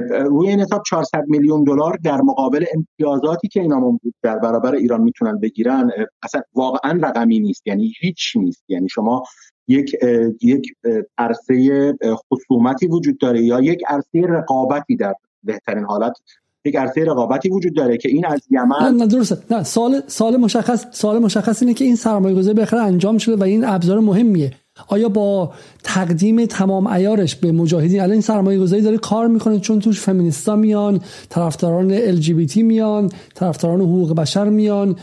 [0.10, 5.40] روی این حساب 400 میلیون دلار در مقابل امتیازاتی که اینا در برابر ایران می‌تونن
[5.40, 5.92] بگیرن
[6.24, 8.64] اصلا واقعا رقمی نیست یعنی هیچ نیست.
[8.68, 9.24] یعنی شما
[9.68, 9.96] یک
[10.42, 10.74] یک
[11.18, 11.94] عرصه
[12.32, 16.14] خصومتی وجود داره یا یک عرصه رقابتی در بهترین حالت
[16.66, 19.38] یک عرصه رقابتی وجود داره که این از یمن نه, نه درسته.
[19.52, 23.44] نه سال سال مشخص سال مشخص اینه که این سرمایه گذاری بالاخره انجام شده و
[23.44, 24.52] این ابزار مهمیه.
[24.88, 29.80] آیا با تقدیم تمام ایارش به مجاهدین الان این سرمایه گذاری داره کار می‌کنه چون
[29.80, 34.96] توش فمینیستا میان طرفداران تی میان طرفداران حقوق بشر میان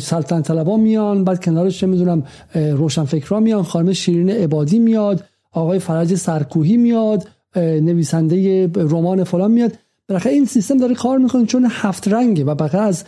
[0.00, 2.22] سلطنت طلبا میان بعد کنارش چه می‌دونم
[2.54, 9.72] روشن فکرها میان خانم شیرین عبادی میاد آقای فرج سرکوهی میاد نویسنده رمان فلان میاد.
[10.08, 13.04] بالاخره این سیستم داره کار می‌کنه چون هفت رنگه و بقیه از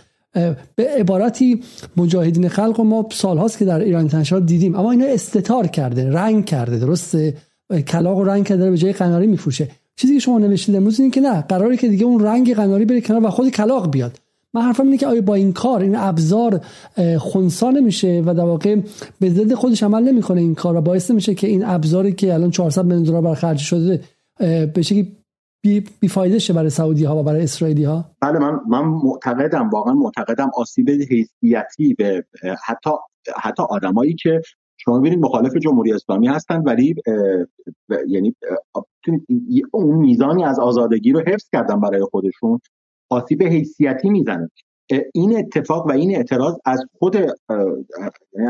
[0.75, 1.61] به عبارتی
[1.97, 4.75] مجاهدین خلق و ما سالهاست که در ایران تنشار دیدیم.
[4.77, 7.37] اما اینا استتار کرده رنگ کرده درسته؟
[7.88, 9.68] کلاق و رنگ کرده به جای قناری میفروشه.
[9.97, 13.01] چیزی که شما نوشتید امروز این که نه قراره که دیگه اون رنگ قناری بره
[13.01, 14.18] کنار و خود کلاق بیاد.
[14.55, 16.61] من حرفم اینه که آیا با این کار این ابزار
[17.18, 18.77] خونسا نمیشه و در واقع
[19.21, 22.51] به ضد خودش عمل نمی‌کنه این کار و باعث میشه که این ابزاری که الان
[22.51, 24.01] 400 میلیون دلار بر خرج شده
[24.75, 25.16] به شکلی
[25.62, 29.94] بی, بی شه برای سعودی ها و برای اسرائیلی ها بله من من معتقدم واقعا
[29.94, 32.25] معتقدم آسیب حیثیتی به
[32.64, 32.90] حتی
[33.42, 34.40] حتی آدمایی که
[34.77, 36.94] شما ببینید مخالف جمهوری اسلامی هستن ولی
[38.09, 38.37] یعنی
[39.72, 42.61] اون میزانی از آزادگی رو حفظ کردن برای خودشون
[43.11, 44.51] آسیب حیثیتی می‌زنه.
[45.14, 47.16] این اتفاق و این اعتراض از خود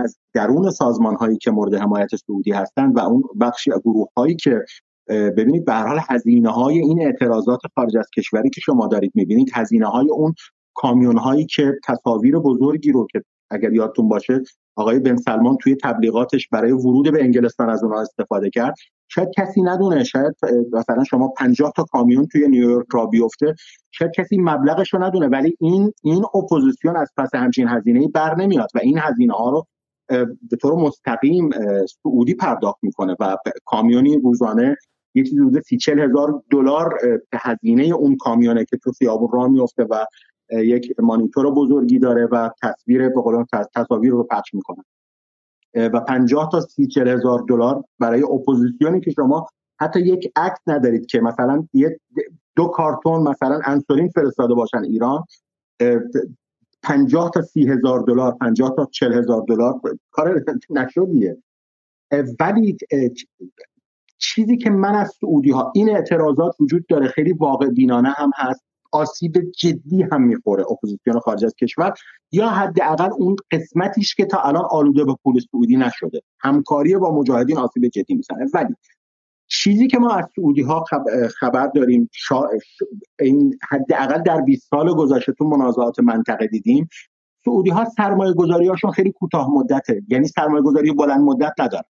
[0.03, 4.64] از درون سازمان هایی که مورد حمایت سعودی هستند و اون بخشی گروه هایی که
[5.12, 9.51] ببینید به هر حال هزینه های این اعتراضات خارج از کشوری که شما دارید می‌بینید
[9.55, 10.35] هزینه های اون
[10.75, 14.40] کامیون هایی که تصاویر بزرگی رو که اگر یادتون باشه
[14.77, 18.75] آقای بن سلمان توی تبلیغاتش برای ورود به انگلستان از اونها استفاده کرد.
[19.09, 20.35] شاید کسی ندونه شاید
[20.72, 23.55] مثلا شما 50 تا کامیون توی نیویورک را بیفته
[23.90, 28.35] شاید کسی مبلغش رو ندونه ولی این این اپوزیسیون از پس همچین هزینه ای بر
[28.35, 29.66] نمیاد و این هزینه ها رو
[30.51, 31.51] به طور مستقیم
[32.03, 34.77] سعودی پرداخت می‌کنه و کامیونی روزانه
[35.14, 36.98] یه چیزی حدود سی چل هزار دلار
[37.35, 40.07] هزینه اون کامیونه که تو خیابون راه میفته و
[40.51, 43.44] یک مانیتور بزرگی داره و تصویر به قول
[43.75, 44.85] تصاویر رو پخش می‌کنه.
[45.75, 49.46] و 50 تا سی چل هزار دلار برای اپوزیسیونی که شما
[49.81, 52.01] حتی یک عکس ندارید که مثلا یه
[52.57, 55.25] دو کارتون مثلا انسولین فرستاده باشن ایران
[56.83, 61.37] 50 تا سی هزار دلار 50 تا چل هزار دلار کار نشدیه
[62.40, 62.77] ولی
[64.23, 68.65] چیزی که من از سعودی ها این اعتراضات وجود داره خیلی واقع بینانه هم هست.
[68.93, 71.95] آسیب جدی هم می‌خوره اپوزیسیون خارج از کشور.
[72.33, 76.23] یا حداقل اون قسمتیش که تا الان آلوده به پول سعودی نشده.
[76.41, 78.47] همکاری با مجاهدین آسیب جدی می‌زنه.
[78.55, 78.75] ولی
[79.47, 80.85] چیزی که ما از سعودی ها
[81.41, 82.11] خبر داریم.
[83.21, 86.89] این حداقل در 20 سال گذشته تو منازعات منطقه دیدیم
[87.45, 91.85] سعودی ها سرمایه گذاری هاشون خیلی کوتاه مدته یعنی سرمایه گذاری بلند مدت ندارن.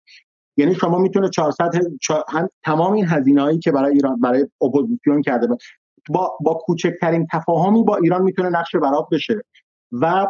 [0.59, 1.75] یعنی شما می‌تونه 400
[2.29, 5.49] هم تمام این هزینه هایی که برای ایران برای اپوزیسیون کرده
[6.09, 9.43] با با کوچکترین تفاهمی با ایران می‌تونه نقش براب بشه.
[9.93, 10.27] و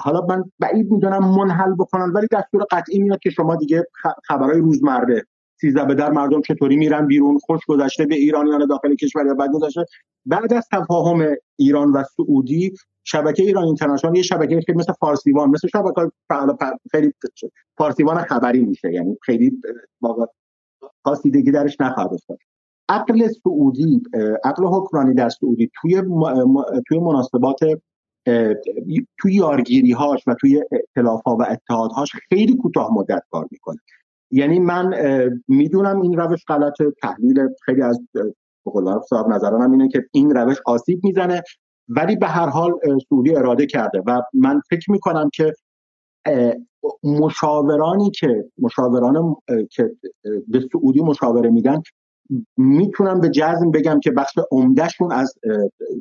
[0.00, 3.84] حالا من بعید می‌دونم منحل بکنن ولی دستور قطعی میاد که شما دیگه
[4.24, 5.26] خبرهای روزمره
[5.60, 9.50] سیزده به در مردم چطوری میرن بیرون خوش گذشته به ایرانیان داخل کشور یا بعد
[9.52, 9.84] گذشته.
[10.26, 15.68] بعد از تفاهم ایران و سعودی شبکه ایران اینترنشنال یه شبکه خیلی مثل فارسیوان مثل
[15.68, 16.10] شبکه
[16.90, 17.14] خیلی
[17.78, 19.52] فارسیوان خبری میشه یعنی خیلی
[21.04, 22.38] خاصی دیگه درش نخواهد افتاد.
[22.88, 24.02] عقل سعودی
[24.44, 26.02] عقل حکمرانی در سعودی توی
[26.88, 27.58] توی مناسبات
[29.18, 33.78] توی یارگیری هاش و توی ائتلاف ها و اتحادهاش خیلی کوتاه مدت کار می‌کنه.
[34.30, 34.94] یعنی من
[35.48, 38.00] می‌دونم این روش غلط تحلیل خیلی از
[38.66, 41.42] بقول صاحب نظرانم اینه که این روش آسیب می‌زنه
[41.90, 42.72] ولی به هر حال
[43.08, 45.52] سعودی اراده کرده و من فکر می‌کنم که
[47.04, 49.36] مشاورانی که مشاوران
[49.70, 49.90] که
[50.48, 51.82] به سعودی مشاوره میدن
[52.56, 55.34] می‌تونم به جزم بگم که بخش عمدهشون از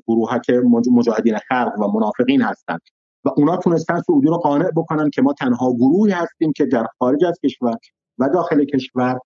[0.07, 0.49] گروهک
[0.91, 2.81] مجاهدین خلق و منافقین هستند
[3.25, 7.25] و اونا تونستن سعودی رو قانع بکنن که ما تنها گروهی هستیم که در خارج
[7.25, 7.75] از کشور
[8.17, 9.19] و داخل کشور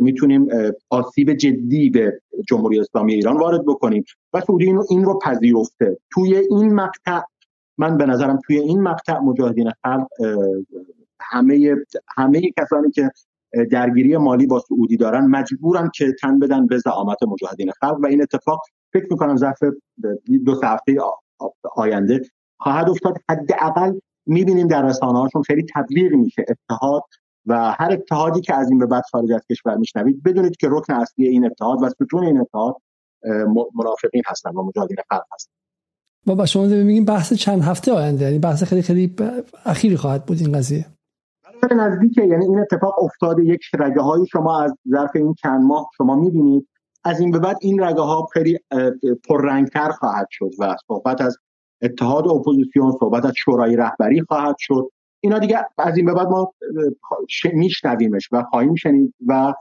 [0.00, 0.48] می‌تونیم
[0.90, 5.98] آسیب جدی به جمهوری اسلامی ایران وارد بکنیم و سعودی این رو پذیرفته.
[6.10, 7.20] توی این مقطع
[7.78, 10.06] من به نظرم توی این مقطع مجاهدین خلق
[11.20, 11.76] همه
[12.16, 13.10] همه کسانی که
[13.70, 18.22] درگیری مالی با سعودی دارن مجبورن که تن بدن به زعامت مجاهدین خلق و این
[18.22, 18.60] اتفاق
[18.92, 19.58] فکر می‌کنم ظرف
[20.44, 20.96] دو سه هفته
[21.76, 22.20] آینده
[22.58, 23.18] خواهد افتاد.
[23.30, 26.44] حداقل می‌بینیم در رسانه هاشون خیلی تبلیغ میشه.
[26.48, 27.02] اتحاد
[27.46, 30.94] و هر اتحادی که از این به بعد خارج از کشور میشنوید بدونید که رکن
[30.94, 32.76] اصلی این اتحاد و ستون این اتحاد
[33.74, 35.52] منافقین هستن و مجاهدین خلق هستن.
[36.26, 39.16] با شما میگیم بحث چند هفته آینده یعنی بحث خیلی خیلی
[39.64, 40.86] اخیری خواهد بود این قضیه.
[41.76, 46.16] نزدیکه یعنی این اتفاق افتاده یک رگه های شما از ظرف این چند ماه شما
[46.16, 46.68] می‌بینید.
[47.04, 48.58] از این به بعد این رگه ها خیلی
[49.28, 51.36] پررنگتر خواهد شد و صحبت از
[51.82, 54.90] اتحاد اپوزیسیون صحبت از شورای رهبری خواهد شد.
[55.24, 56.54] اینا دیگه از این به بعد ما
[57.52, 59.54] میشنویمش و خواهیم شنید و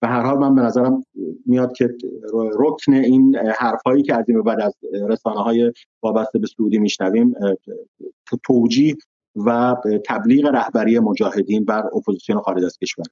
[0.00, 1.04] به هر حال من به نظرم
[1.46, 1.88] میاد که
[2.34, 4.74] رکن این حرفهایی که از این به بعد از
[5.08, 5.72] رسانه های
[6.02, 7.34] وابسته به سعودی میشنویم
[8.44, 8.96] توجیه
[9.36, 9.76] و
[10.06, 13.04] تبلیغ رهبری مجاهدین بر اپوزیسیون خارج از کشور.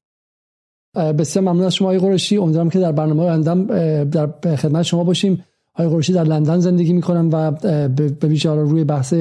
[1.12, 3.64] بسیار ممنون از شما آقای قرشی امیدوارم که در برنامه آیندهم
[4.04, 5.44] در خدمت شما باشیم.
[5.78, 7.50] آقای قرشی در لندن زندگی می‌کنم و
[7.88, 9.14] به ویژه روی بحث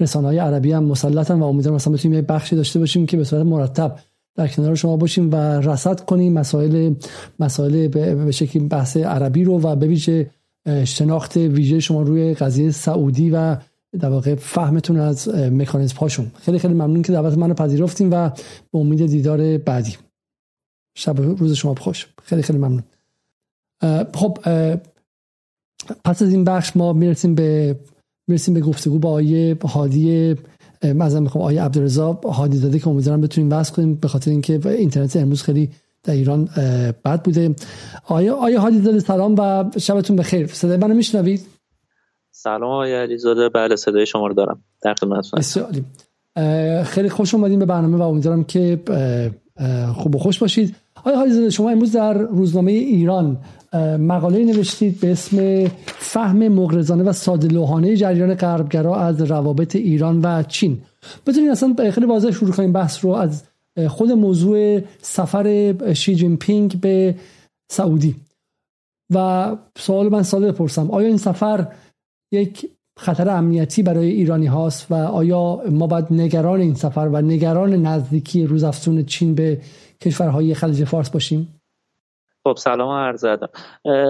[0.00, 3.24] رسانه های عربی هم مسلطن و امیدوارم مثلا بتونیم یه بخشی داشته باشیم که به
[3.24, 3.98] صورت مرتب
[4.34, 6.94] در کنار شما باشیم و رصد کنیم مسائل
[7.40, 10.30] مسائل به شکلی بحث عربی رو و ویژه
[10.84, 13.56] شناخت ویژه شما روی قضیه سعودی و
[14.00, 16.30] در واقع فهمتون از مکانیزم هاشون.
[16.34, 18.30] خیلی خیلی ممنون که دعوت منو پذیرفتیم و
[18.72, 19.96] به امید دیدار بعدی.
[20.94, 22.06] شب روز شما خوش.
[22.22, 22.82] خیلی خیلی ممنون.
[24.14, 24.38] خب
[26.04, 27.76] پس از این بخش ما می‌رسیم به
[28.28, 30.36] می‌رسیم به گفتگو با آیه هادی
[30.82, 35.16] مثلا می‌خوام آیه عبدالرضا هادی داده که امیدوارم بتونیم بحث کنیم به خاطر اینکه اینترنت
[35.16, 35.70] امروز خیلی
[36.04, 36.44] در ایران
[37.04, 37.54] بد بوده.
[38.06, 40.46] آیه آیه هادی داده سلام و شبتون بخیر.
[40.46, 41.46] صدای منو میشنوید؟
[42.30, 44.64] سلام آقای علیزاده بله صدای شما رو دارم.
[44.82, 45.84] در خدمتتونم
[46.84, 48.80] خیلی خوش اومدین به برنامه و امیدوارم که
[49.94, 50.76] خوب و خوش باشید.
[50.96, 53.38] آقای علیزاده شما امروز در روزنامه ایران
[53.98, 60.42] مقاله نوشتید به اسم فهم مغرضانه و ساده لوحانه جریان غربگرا از روابط ایران و
[60.42, 60.78] چین.
[61.26, 63.42] بتونید اصلا خیلی واضح شروع کنیم بحث رو از
[63.88, 67.14] خود موضوع سفر شی جین پینگ به
[67.72, 68.14] سعودی.
[69.14, 70.90] و سوال من ساده بپرسم.
[70.90, 71.66] آیا این سفر
[72.32, 77.74] یک خطر امنیتی برای ایرانی هاست و آیا ما باید نگران این سفر و نگران
[77.86, 79.60] نزدیکی روزافزون چین به
[80.00, 81.59] کشورهای خلیج فارس باشیم؟
[82.44, 83.50] خب سلام عرض ادب.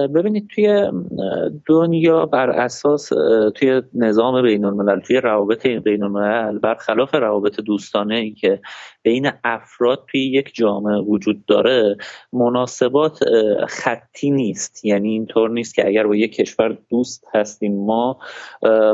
[0.07, 0.91] ببینید توی
[1.65, 3.09] دنیا بر اساس
[3.55, 8.61] توی نظام بین الملل توی روابط بین الملل برخلاف روابط دوستانه ای که
[9.03, 11.97] بین افراد توی یک جامعه وجود داره
[12.33, 13.19] مناسبات
[13.67, 14.85] خطی نیست.
[14.85, 18.19] یعنی اینطور نیست که اگر با یک کشور دوست هستیم ما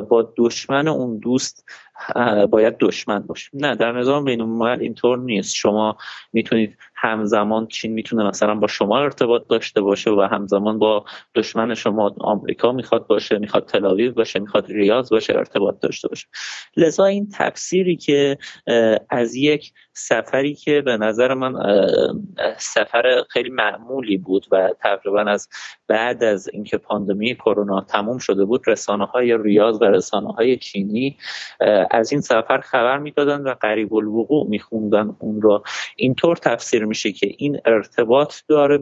[0.10, 1.70] با دشمن اون دوست
[2.50, 3.60] باید دشمن باشیم.
[3.66, 5.56] نه در نظام بین الملل اینطور نیست.
[5.56, 5.98] شما
[6.34, 11.06] می‌تونید همزمان چین می‌تونه مثلا با شما ارتباط داشته باشه و همزمان با
[11.36, 16.28] دشمن شما آمریکا می‌خواد باشه می‌خواد تلاویو باشه می‌خواد ریاض باشه ارتباط داشته باشه.
[16.78, 18.38] لذا این تفسیری که
[19.10, 21.54] از یک سفری که به نظر من
[22.58, 25.50] سفر خیلی معمولی بود و تقریبا از
[25.88, 31.18] بعد از اینکه پاندمی کرونا تموم شده بود رسانه های ریاض و رسانه های چینی
[31.92, 35.64] از این سفر خبر می‌دادن و قریب الوقوع میخوندن اون را.
[35.96, 38.78] اینطور تفسیر میشه که این ارتباط داره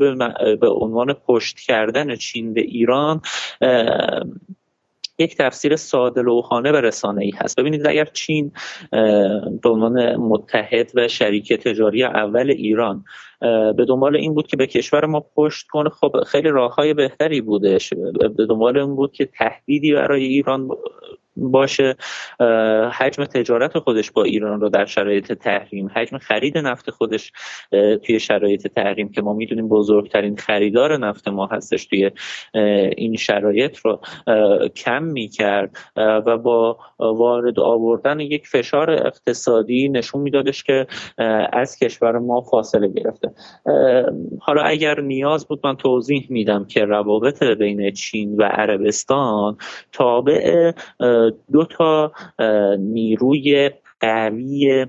[0.55, 3.21] به, عنوان پشت کردن چین به ایران
[5.19, 7.59] یک تفسیر ساده لوحانه و رسانه ای هست.
[7.59, 8.51] ببینید اگر چین
[9.61, 13.03] به عنوان متحد و شریک تجاری اول ایران
[13.77, 17.41] به دنبال این بود که به کشور ما پشت کنه خب خیلی راه های بهتری
[17.41, 17.93] بودش
[18.37, 20.69] به دنبال این بود که تهدیدی برای ایران
[21.37, 21.95] باشه.
[22.91, 27.31] حجم تجارت خودش با ایران رو در شرایط تحریم حجم خرید نفت خودش
[28.03, 32.11] توی شرایط تحریم که ما می‌دونیم بزرگترین خریدار نفت ما هستش توی
[32.97, 33.99] این شرایط رو
[34.75, 35.77] کم می‌کرد.
[35.97, 40.87] و با وارد آوردن یک فشار اقتصادی نشون میدادش که
[41.53, 43.31] از کشور ما فاصله گرفته.
[44.39, 49.57] حالا اگر نیاز بود من توضیح میدم که روابط بین چین و عربستان
[49.91, 50.71] تابع
[51.29, 52.11] دو تا
[52.79, 54.85] نیروی قوی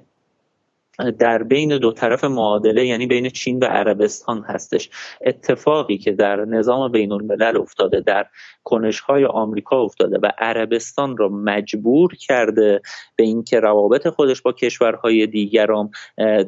[1.18, 4.90] در بین دو طرف معادله یعنی بین چین و عربستان هستش.
[5.26, 8.26] اتفاقی که در نظام بین الملل افتاده در
[8.64, 12.80] کنشهای آمریکا افتاده و عربستان را مجبور کرده
[13.16, 15.90] به اینکه روابط خودش با کشورهای دیگرام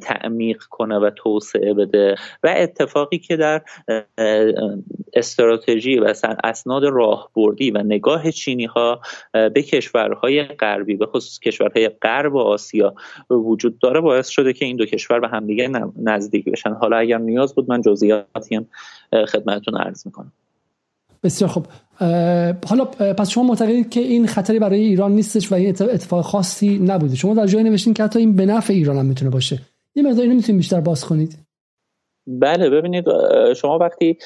[0.03, 2.15] تعمیق کنه و توسعه بده.
[2.43, 3.63] و اتفاقی که در
[5.15, 9.01] استراتژی و اسناد راهبردی و نگاه چینی ها
[9.33, 12.95] به کشورهای غربی به خصوص کشورهای غرب آسیا
[13.31, 16.73] وجود داره باعث شده که این دو کشور به همدیگه نزدیک بشن.
[16.73, 18.67] حالا اگر نیاز بود من جزئیاتی هم
[19.27, 20.33] خدمتتون عرض می‌کنم.
[21.23, 21.67] بسیار خوب.
[22.69, 22.85] حالا
[23.19, 27.17] پس شما معتقدید که این خطری برای ایران نیستش و این اتفاق خاصی نبوده.
[27.17, 29.59] شما در جایی نوشتین که حتی این به نفع ایران هم می‌تونه باشه.
[29.95, 31.39] یه مقدار اینو می‌تونید بیشتر باز کنید؟
[32.27, 33.05] بله ببینید
[33.57, 34.19] شما وقتی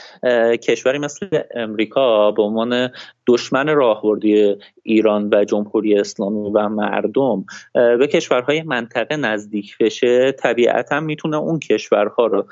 [0.62, 2.90] کشوری مثل امریکا به عنوان
[3.27, 11.37] دشمن راهبردی ایران و جمهوری اسلامی و مردم به کشورهای منطقه نزدیک بشه طبیعتا می‌تونه
[11.37, 12.47] اون کشورها رو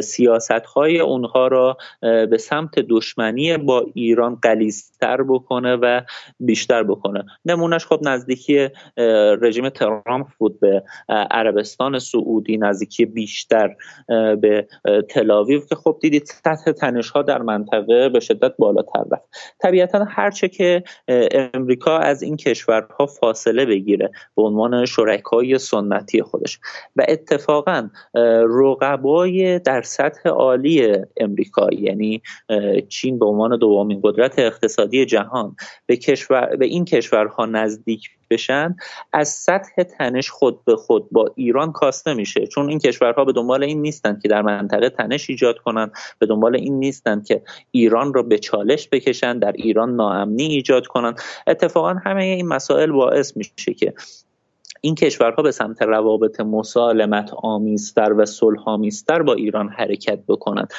[0.00, 6.00] سیاست های اونها را به سمت دشمنی با ایران قلیزتر بکنه و
[6.40, 7.24] بیشتر بکنه.
[7.44, 8.68] نمونهش خب نزدیکی
[9.40, 13.76] رژیم ترامپ بود به عربستان سعودی نزدیکی بیشتر
[14.40, 14.66] به
[15.08, 19.28] تلاویو که خب دیدید سطح تنش ها در منطقه به شدت بالاتر رفت.
[19.58, 20.82] طبیعتا هرچه که
[21.54, 26.60] امریکا از این کشورها فاصله بگیره به عنوان شرکای سنتی خودش.
[26.96, 27.88] و اتفاقا
[28.60, 32.22] رقبای در سطح عالی امریکا یعنی
[32.88, 38.76] چین به عنوان دومین قدرت اقتصادی جهان به کشور به این کشورها نزدیک بشن
[39.12, 43.64] از سطح تنش خود به خود با ایران کاسته میشه چون این کشورها به دنبال
[43.64, 48.22] این نیستند که در منطقه تنش ایجاد کنند به دنبال این نیستند که ایران را
[48.22, 53.94] به چالش بکشن در ایران ناامنی ایجاد کنند اتفاقا همه این مسائل باعث میشه که
[54.80, 60.72] این کشورها به سمت روابط مسالمت آمیزتر و صلح آمیزتر با ایران حرکت بکنند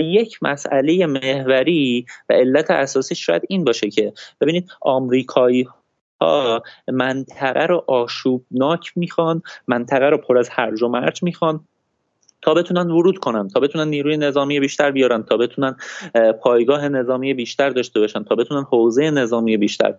[0.00, 5.68] یک مسئله محوری و علت اساسی شاید این باشه که ببینید آمریکایی
[6.20, 11.68] ها منطقه رو آشوبناک می‌خوان منطقه رو پر از هرج و مرج می‌خوان.
[12.42, 15.76] تا بتونن ورود کنن تا بتونن نیروی نظامی بیشتر بیارن تا بتونن
[16.42, 19.94] پایگاه نظامی بیشتر داشته باشن تا بتونن حوزه نظامی بیشتر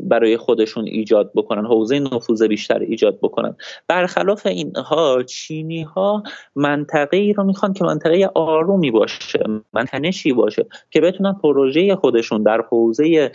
[0.00, 3.56] برای خودشون ایجاد بکنن حوزه نفوذ بیشتر ایجاد بکنن.
[3.88, 6.22] برخلاف اینها چینی ها
[6.56, 12.60] منطقه ای رو می‌خوان که منطقه آرومی باشه منتنشی باشه که بتونن پروژه خودشون در
[12.60, 13.32] حوزه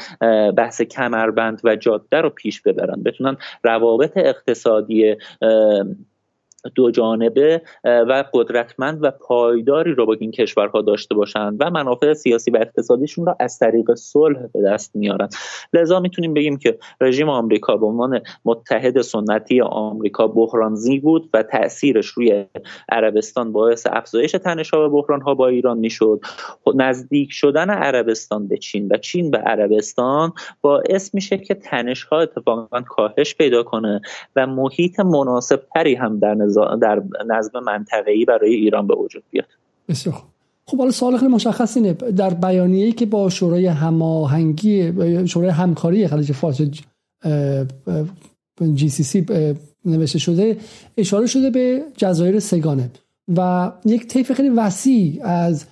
[0.58, 5.16] بحث کمربند و جاده رو پیش ببرن بتونن روابط اقتصادی
[6.76, 12.52] دو جانبه و قدرتمند و پایداری رو با این کشورها داشته باشند و منافع سیاسی
[12.52, 15.30] و اقتصادیشون را از طریق صلح به دست میارن.
[15.74, 22.08] لذا می‌تونیم بگیم که رژیم آمریکا به عنوان متحد سنتی آمریکا بحرانزی بود و تاثیرش
[22.08, 22.46] روی
[22.90, 26.22] عربستان باعث افزایش تنش‌ها و بحرانها با ایران می‌شد.
[26.76, 33.36] نزدیک شدن عربستان به چین و چین به عربستان باعث میشه که تنش‌ها اتفاقا کاهش
[33.36, 34.02] پیدا کنه
[34.36, 36.34] و محیط مناسب تری هم در
[36.82, 39.48] در نظم منطقه‌ای برای ایران به وجود بیاد.
[39.90, 40.16] بسیار
[40.66, 41.94] خب حالا سوال خیلی مشخص اینه.
[41.94, 44.94] در بیانیه‌ای که با شورای هماهنگی
[45.28, 46.62] شورای همکاری خلیج فارس
[48.74, 49.26] جی سی سی
[49.86, 50.58] نوشته شده
[50.98, 52.90] اشاره شده به جزایر سگانه
[53.38, 55.66] و یک طیف خیلی وسیع از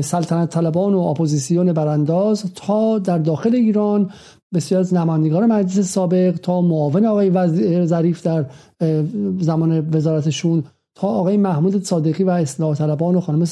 [0.00, 4.10] سلطنت طلبان و اپوزیسیون برانداز تا در داخل ایران
[4.54, 8.44] بسیار از نمایندگان مجلس سابق تا معاون آقای وزیر ظریف در
[9.40, 13.44] زمان وزارتشون تا آقای محمود صادقی و اصلاح طلبان و خانم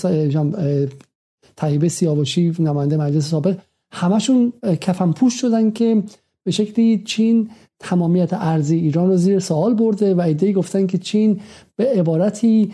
[1.57, 3.57] طیبه سیاوشی نماینده مجلس سابق
[3.93, 6.03] همشون کفن پوش شدن که
[6.45, 11.41] به شکلی چین تمامیت ارضی ایران رو زیر سوال برده و ایده گفتن که چین
[11.77, 12.73] به عبارتی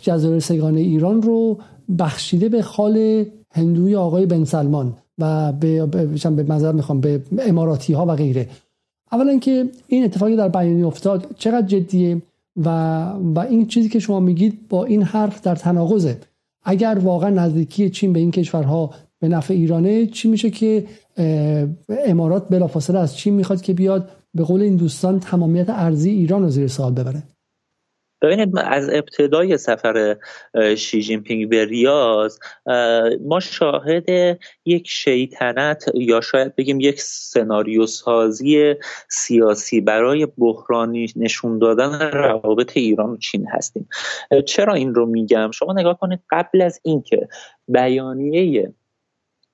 [0.00, 1.58] جزایر سگانه ایران رو
[1.98, 3.24] بخشیده به خال
[3.54, 4.96] هندوی آقای بن سلمان.
[5.18, 8.48] و به به منظر می‌خوام به اماراتی ها و غیره.
[9.12, 12.22] اولا که این اتفاقی در بیانیه افتاد چقدر جدیه
[12.56, 12.68] و
[13.34, 16.18] و این چیزی که شما میگید با این حرف در تناقضه.
[16.64, 18.90] اگر واقعا نزدیکی چین به این کشورها
[19.20, 20.86] به نفع ایرانه چی میشه که
[21.88, 26.48] امارات بلافاصله از چین می‌خواد که بیاد به قول این دوستان تمامیت ارزی ایران رو
[26.50, 27.22] زیر سوال ببره.
[28.22, 30.16] ببینید از ابتدای سفر
[30.76, 32.38] شی جین پینگ به ریاض
[33.20, 38.74] ما شاهد یک شیطنت یا شاید بگیم یک سناریو سازی
[39.08, 43.88] سیاسی برای بحرانی نشون دادن روابط ایران و چین هستیم.
[44.46, 47.28] چرا این رو میگم؟ شما نگاه کنید قبل از اینکه
[47.68, 48.72] بیانیه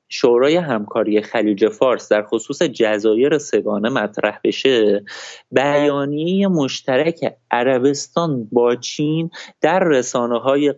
[0.09, 5.05] شورای همکاری خلیج فارس در خصوص جزایر سگانه مطرح بشه
[5.51, 9.31] بیانیه مشترک عربستان با چین
[9.61, 10.75] در رسانه های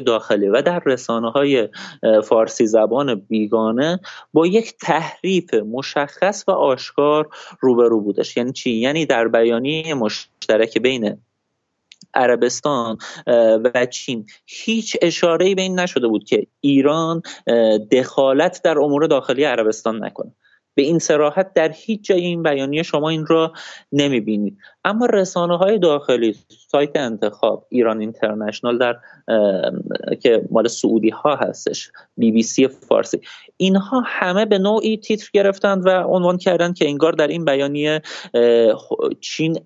[0.00, 1.68] داخلی و در رسانه های
[2.24, 4.00] فارسی زبان بیگانه
[4.32, 7.28] با یک تحریف مشخص و آشکار
[7.60, 8.36] روبرو بودش.
[8.36, 11.18] یعنی چی؟ یعنی در بیانیه مشترک بین
[12.14, 12.98] عربستان
[13.74, 14.26] و چین.
[14.46, 17.22] هیچ اشاره به این نشده بود که ایران
[17.92, 20.32] دخالت در امور داخلی عربستان نکنه.
[20.76, 23.52] به این سراحت در هیچ جای این بیانیه شما این را
[23.92, 24.58] نمی‌بینید.
[24.84, 26.36] اما رسانه های داخلی
[26.68, 28.96] سایت انتخاب ایران اینترنشنال در
[30.20, 33.20] که مال سعودی ها هستش بی بی سی فارسی.
[33.56, 38.02] اینها همه به نوعی تیتر گرفتند و عنوان کردند که انگار در این بیانیه
[39.20, 39.60] چین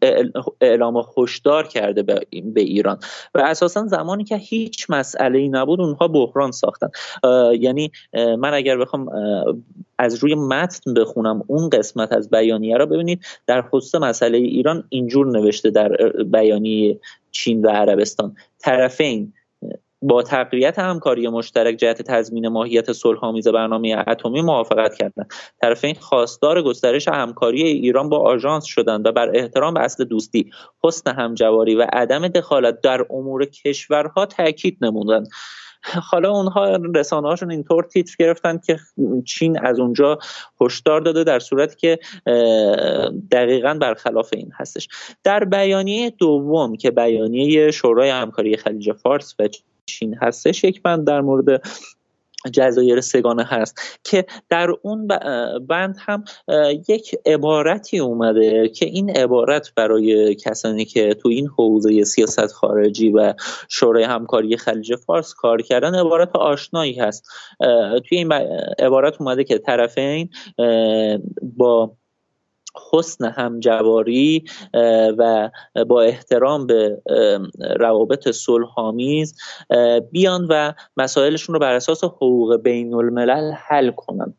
[0.61, 2.99] اعلام هشدار کرده به ایران.
[3.35, 6.89] و اساسا زمانی که هیچ مسئله ای نبود اونها بحران ساختن.
[7.59, 9.09] یعنی من اگر بخوام
[9.99, 15.27] از روی متن بخونم اون قسمت از بیانیه را ببینید در خصوص مسئله ایران اینجور
[15.27, 15.89] نوشته در
[16.23, 17.01] بیانیه
[17.31, 18.37] چین و عربستان.
[18.59, 19.33] طرفین
[20.03, 27.09] با تقویت همکاری مشترک جهت تضمین ماهیت صلحآمیز برنامه اتمی موافقت کردند طرفین خواستار گسترش
[27.09, 30.51] همکاری ایران با آژانس شدند و بر احترام به اصل دوستی
[30.85, 35.29] حسن همجواری و عدم دخالت در امور کشورها تاکید نمودند.
[36.11, 38.79] حالا اونها رسانه هاشون اینطور تیتر گرفتن که
[39.25, 40.19] چین از اونجا
[40.61, 41.99] هشدار داده در صورتی که
[43.31, 44.89] دقیقا برخلاف این هستش.
[45.25, 49.49] در بیانیه دوم که بیانیه شورای همکاری خلیج فارس و
[49.89, 51.62] چین هستش یک بند در مورد
[52.53, 55.07] جزایر سگانه هست که در اون
[55.68, 56.24] بند هم
[56.89, 63.34] یک عبارتی اومده که این عبارت برای کسانی که تو این حوزه سیاست خارجی و
[63.68, 67.28] شورای همکاری خلیج فارس کار کردن عبارت آشنایی هست.
[68.09, 68.32] توی این
[68.78, 70.28] عبارت اومده که طرفین
[71.43, 71.98] با
[72.93, 74.45] حسن همجواری
[75.18, 75.51] و
[75.89, 77.03] با احترام به
[77.76, 79.37] روابط صلحآمیز
[80.12, 84.35] بیان و مسائلشون رو بر اساس حقوق بین الملل حل کنند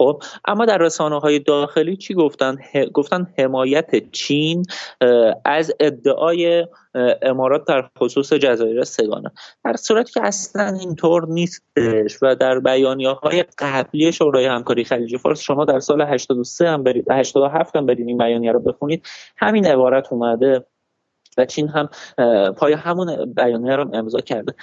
[0.00, 2.56] خب اما در رسانه های داخلی چی گفتن؟
[2.94, 4.64] گفتن حمایت چین
[5.44, 6.66] از ادعای
[7.22, 9.30] امارات در خصوص جزایر سگانه.
[9.64, 15.40] در صورتی که اصلا اینطور نیستش و در بیانیه های قبلی شورای همکاری خلیج فارس
[15.40, 20.12] شما در سال 83 هم برید 87 هم برید این بیانیه رو بخونید همین عبارت
[20.12, 20.64] اومده
[21.38, 21.88] و چین هم
[22.52, 24.54] پای همون بیانیه رو امضا کرده.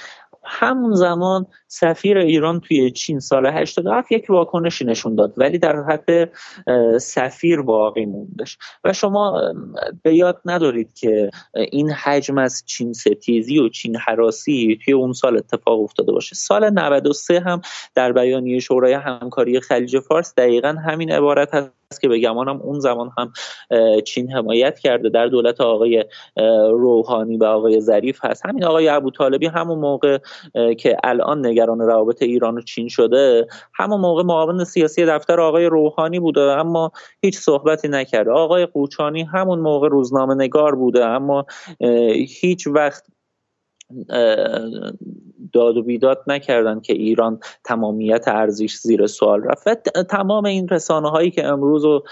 [0.48, 6.32] همون زمان سفیر ایران توی چین سال 87 یک واکنشی نشون داد ولی در حد
[6.98, 8.58] سفیر باقی موندش.
[8.84, 9.42] و شما
[10.04, 15.38] به یاد ندارید که این حجم از چین ستیزی و چین حراسی توی اون سال
[15.38, 16.36] اتفاق افتاده باشه.
[16.36, 17.62] سال 93 هم
[17.96, 21.72] در بیانیه شورای همکاری خلیج فارس دقیقا همین عبارت
[22.02, 23.34] که به گمانم اون زمان هم
[24.02, 26.06] چین حمایت کرده در دولت آقای
[26.72, 28.46] روحانی و آقای ظریف هست.
[28.46, 30.18] همین آقای ابو طالبی همون موقع
[30.78, 36.20] که الان نگران روابط ایران و چین شده همون موقع معاون سیاسی دفتر آقای روحانی
[36.20, 38.32] بوده اما هیچ صحبتی نکرده.
[38.32, 41.46] آقای قوچانی همون موقع روزنامه نگار بوده اما
[42.42, 43.06] هیچ وقت
[45.54, 49.90] داد و بیداد نکردن که ایران تمامیت ارزش زیر سوال رفت.
[49.90, 52.04] تمام این رسانه هایی که امروز و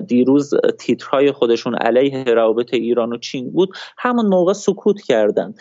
[0.00, 5.54] دیروز تیترهای خودشون علیه روابط ایران و چین بود همون موقع سکوت کردن.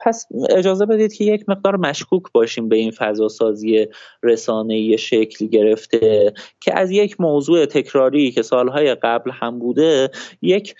[0.00, 3.86] پس اجازه بدید که یک مقدار مشکوک باشیم به این فضا سازی
[4.22, 10.10] رسانه شکلی گرفته که از یک موضوع تکراری که سالهای قبل هم بوده
[10.42, 10.74] یک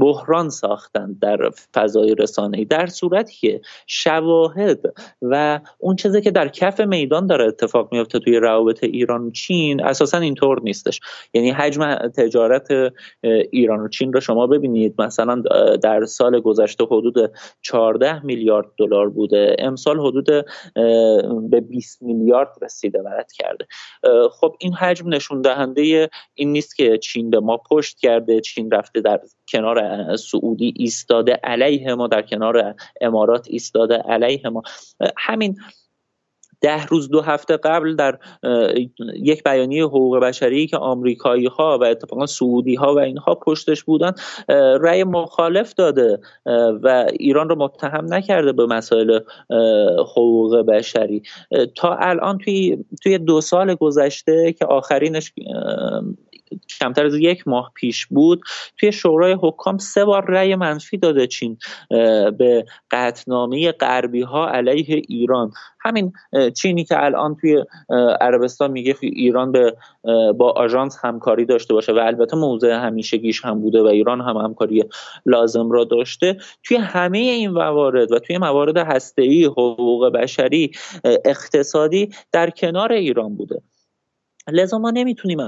[0.00, 2.53] بحران ساختن در فضای رسانه.
[2.54, 4.80] کنه در صورتی که شواهد
[5.22, 9.84] و اون چیزی که در کف میدان داره اتفاق میفته توی روابط ایران و چین
[9.84, 11.00] اساسا اینطور نیستش.
[11.34, 12.68] یعنی حجم تجارت
[13.50, 15.42] ایران و چین رو شما ببینید مثلا
[15.82, 17.32] در سال گذشته حدود
[17.62, 19.56] 14 میلیارد دلار بوده.
[19.58, 20.26] امسال حدود
[21.50, 23.66] به 20 میلیارد رسیده ورد کرده.
[24.40, 29.00] خب این حجم نشون دهنده این نیست که چین به ما پشت کرده چین رفته
[29.00, 32.43] در کنار سعودی ایستاده علیه ما در کنار
[33.00, 34.62] امارات ایستاده علیه ما.
[35.16, 35.56] همین
[36.60, 38.18] ده روز دو هفته قبل در
[39.14, 44.12] یک بیانیه حقوق بشری که آمریکایی ها و اتفاقا سعودی ها و اینها پشتش بودن
[44.80, 46.18] رأی مخالف داده
[46.82, 49.20] و ایران رو متهم نکرده به مسائل
[49.98, 51.22] حقوق بشری.
[51.74, 55.32] تا الان توی توی دو سال گذشته که آخرینش
[56.80, 58.42] کمتر از یک ماه پیش بود.
[58.78, 61.58] توی شورای حکام سه بار رأی منفی داده چین
[62.38, 65.52] به قطنامه غربی ها علیه ایران.
[65.80, 66.12] همین
[66.56, 67.64] چینی که الان توی
[68.20, 69.76] عربستان میگه ایران به
[70.38, 74.84] با آژانس همکاری داشته باشه و البته موضع همیشگیش هم بوده و ایران هم همکاری
[75.26, 76.36] لازم را داشته.
[76.62, 80.70] توی همه این موارد و توی موارد هسته‌ای حقوق بشری
[81.24, 83.62] اقتصادی در کنار ایران بوده.
[84.52, 85.38] لذا ما نمی‌تونیم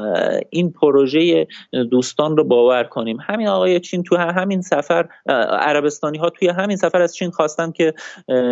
[0.51, 1.47] این پروژه
[1.90, 3.18] دوستان رو باور کنیم.
[3.20, 5.09] همین آقای چین تو همین سفر
[5.61, 7.94] عربستانی ها توی همین سفر از چین خواستن که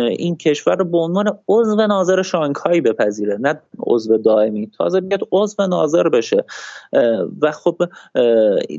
[0.09, 3.37] این کشور رو به عنوان عضو ناظر شانگهای بپذیره.
[3.37, 4.71] نه عضو دائمی.
[4.77, 6.45] تازه بیاد عضو ناظر بشه.
[7.41, 7.77] و خب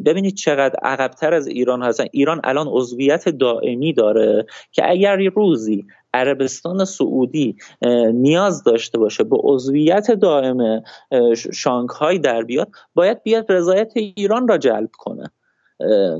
[0.06, 2.04] ببینید چقدر عقبتر از ایران هستن.
[2.12, 7.56] ایران الان عضویت دائمی داره که اگر روزی عربستان سعودی
[8.12, 10.82] نیاز داشته باشه به عضویت دائم
[11.52, 15.30] شانگهای در بیاد باید بیاد رضایت ایران را جلب کنه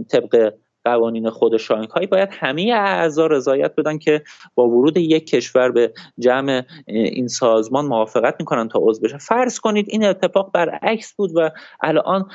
[0.08, 0.54] طبق
[0.86, 4.22] قوانین خود شانگهای باید همه اعضا رضایت بدن که
[4.54, 9.18] با ورود یک کشور به جمع این سازمان موافقت می‌کنن تا عضو بشه.
[9.18, 12.28] فرض کنید این اتفاق برعکس بود و الان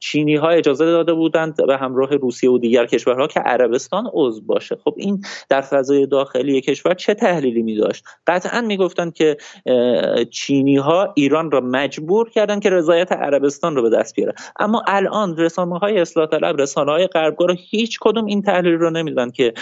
[0.00, 4.76] چینی ها اجازه داده بودند به همراه روسیه و دیگر کشورها که عربستان عضو باشه.
[4.84, 9.36] خب این در فضای داخلی کشور چه تحلیلی می داشت قطعا می‌گفتند که
[10.30, 14.34] چینی ها ایران را مجبور کردن که رضایت عربستان رو به دست بیاره.
[14.58, 19.30] اما الان رسانه های اصلاح طلب رسانه های غربگرا هیچ کدوم این تحلیل رو نمیدن
[19.30, 19.52] که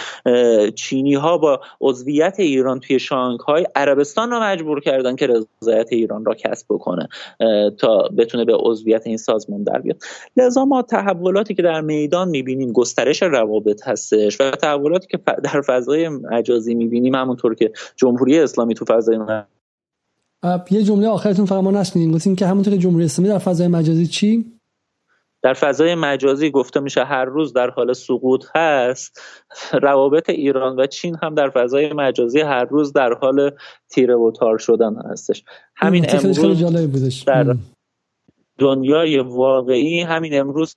[0.75, 6.33] چینی ها با عضویت ایران توی شانگهای عربستان رو مجبور کردن که رضایت ایران را
[6.33, 7.07] کسب بکنه
[7.77, 9.97] تا بتونه به عضویت این سازمان در بیاد.
[10.37, 16.09] لذا ما تحولاتی که در میدان می‌بینیم گسترش روابط هستش و تحولاتی که در فضای
[16.09, 19.19] مجازی می‌بینیم همونطور که جمهوری اسلامی تو فضای
[20.71, 24.07] یه جمله آخرتون فقط ما نشنیدیم گفتیم که همونطور که جمهوری اسلامی در فضای مجازی
[24.07, 24.58] چی؟
[25.41, 29.21] در فضای مجازی گفته میشه هر روز در حال سقوط هست
[29.81, 33.51] روابط ایران و چین هم در فضای مجازی هر روز در حال
[33.89, 35.43] تیره و تار شدن هستش.
[35.75, 37.55] همین امروز در
[38.57, 40.75] دنیای واقعی همین امروز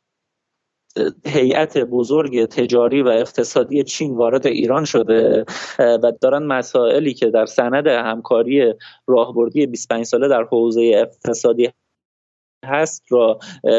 [1.26, 5.44] هیئت بزرگ تجاری و اقتصادی چین وارد ایران شده
[5.78, 8.74] و دارن مسائلی که در سند همکاری
[9.06, 11.70] راهبردی 25 ساله در حوزه اقتصادی
[12.64, 13.38] هست را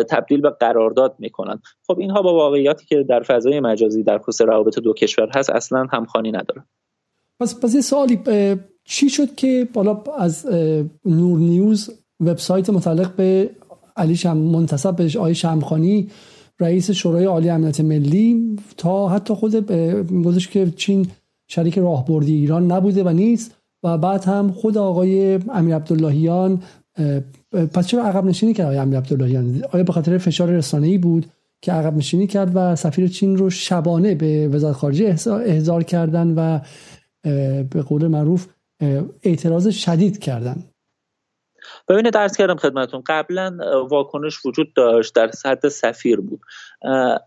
[0.09, 1.59] تبدیل به قرارداد می‌کنن.
[1.87, 5.87] خب اینها با واقعیاتی که در فضای مجازی در خصوص روابط دو کشور هست اصلا
[5.91, 6.63] همخوانی نداره
[7.39, 8.19] پس پس یه سوالی
[8.83, 10.45] چی شد که بالا از
[11.05, 13.49] نور نیوز وبسایت متعلق به
[13.95, 16.09] علی شم منتصب به آقای شمخانی
[16.59, 19.71] رئیس شورای عالی امنیت ملی تا حتی خود
[20.25, 21.07] گذاشت که چین
[21.47, 26.61] شریک راهبردی ایران نبوده و نیست و بعد هم خود آقای امیر عبداللهیان
[27.73, 31.25] پس چرا عقب نشینی کرد آقای امیر عبداللهیان آیا به خاطر فشار رسانه‌ای بود
[31.61, 35.05] که عقب نشینی کرد و سفیر چین رو شبانه به وزارت خارجه
[35.45, 36.59] احضار کردن و
[37.63, 38.47] به قول معروف
[39.23, 40.63] اعتراض شدید کردن؟
[41.87, 43.57] ببینید درس کردم خدمتون قبلا
[43.89, 46.41] واکنش وجود داشت در سطح سفیر بود.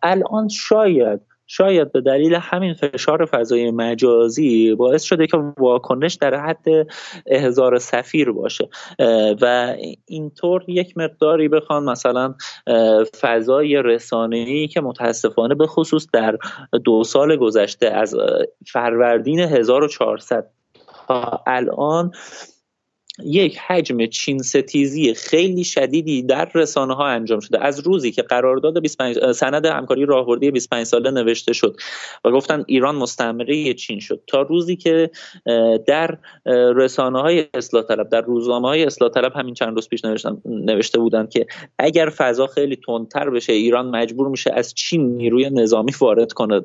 [0.02, 6.66] الان شاید شاید به دلیل همین فشار فضای مجازی باعث شده که واکنش در حد
[7.26, 8.68] احضار سفیر باشه.
[9.42, 9.74] و
[10.06, 12.34] اینطور یک مقداری بخوان مثلا
[13.20, 16.38] فضای رسانه‌ای که متاسفانه به خصوص در
[16.84, 18.16] دو سال گذشته از
[18.66, 20.50] فروردین 1400
[21.08, 22.12] تا الان
[23.24, 27.64] یک حجم چین ستیزی خیلی شدیدی در رسانه ها انجام شده.
[27.64, 31.76] از روزی که قرارداد 25 سند همکاری راهبردی 25 ساله نوشته شد
[32.24, 34.22] و گفتن ایران مستعمره چین شد.
[34.26, 35.10] تا روزی که
[35.86, 36.18] در
[36.76, 40.04] رسانه های اصلاح طلب در روزنامه های اصلاح طلب همین چند روز پیش
[40.44, 41.46] نوشته بودند که
[41.78, 46.60] اگر فضا خیلی تندتر بشه ایران مجبور میشه از چین نیروی نظامی وارد کنه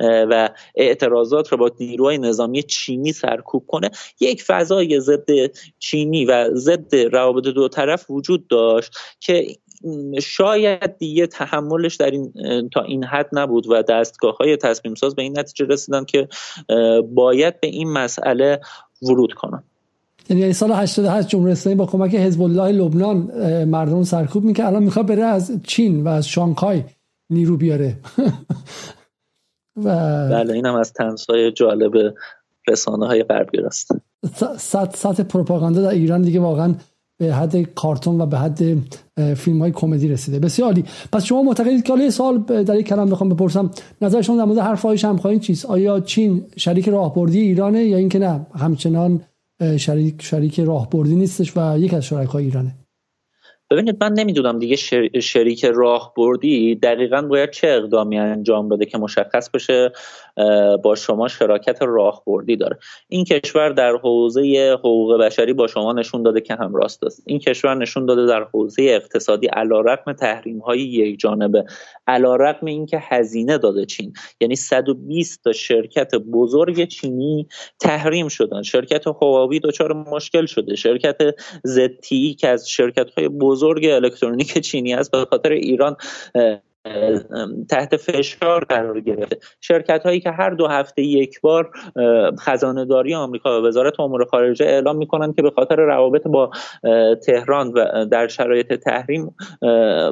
[0.00, 3.90] و اعتراضات رو با نیروهای نظامی چینی سرکوب کنه.
[4.20, 5.30] یک فضای ضد
[5.90, 9.46] چینی و ضد روابط دو طرف وجود داشت که
[10.22, 12.32] شاید دیگه تحملش در این
[12.68, 16.28] تا این حد نبود و دستگاه های تصمیم ساز به این نتیجه رسیدن که
[17.14, 18.60] باید به این مسئله
[19.02, 19.62] ورود کنن.
[20.30, 23.16] یعنی سال 88 جمهوری اسلامی با کمک حزب الله لبنان
[23.64, 26.82] مردم سرکوب می‌کنه الان می‌خواد بره از چین و از شانگهای
[27.30, 27.96] نیرو بیاره.
[29.84, 29.88] و
[30.30, 32.14] بله اینم از تنسای جالب
[32.70, 33.92] رسانه های غربی است
[34.92, 36.74] سطح پروپاگاندا در ایران دیگه واقعا
[37.18, 38.60] به حد کارتون و به حد
[39.36, 40.38] فیلم های کمدی رسیده.
[40.38, 40.84] بسیار عالی.
[41.12, 43.70] پس شما معتقدید که حالا سال در یک کلام بخوام بپرسم.
[44.02, 48.18] نظر شما در مورد حرف های شمخواهین چیست آیا چین شریک راهبردی ایرانه یا اینکه
[48.18, 49.20] نه؟ همچنان
[49.76, 52.74] شریک شریک راهبردی نیستش و یک از شرکای ایرانه.
[53.70, 54.76] ببینید من نمی‌دونم دیگه
[55.20, 59.92] شریک راهبردی دقیقا باید چه اقدامی انجام بده که مشخص بشه.
[60.82, 62.78] با شما شراکت راهبردی داره.
[63.08, 67.22] این کشور در حوزه حقوق بشری با شما نشون داده که هم راست است.
[67.26, 71.64] این کشور نشون داده در حوزه اقتصادی علیرغم تحریم های یک جانبه
[72.06, 74.12] علیرغم اینکه هزینه داده چین.
[74.40, 77.46] یعنی 120 تا شرکت بزرگ چینی
[77.80, 78.62] تحریم شدن.
[78.62, 80.76] شرکت هواوی دچار مشکل شده.
[80.76, 81.16] شرکت
[81.64, 85.96] زتی که از شرکت های بزرگ الکترونیک چینی است به خاطر ایران
[87.70, 89.38] تحت فشار قرار گرفته.
[89.60, 91.70] شرکت هایی که هر دو هفته یک بار
[92.40, 96.50] خزانه داری آمریکا و وزارت امور خارجه اعلام می‌کنن که به خاطر روابط با
[97.26, 99.34] تهران و در شرایط تحریم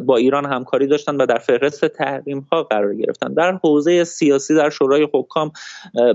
[0.06, 4.70] با ایران همکاری داشتن و در فهرست تحریم ها قرار گرفتن در حوزه سیاسی در
[4.70, 5.52] شورای حکام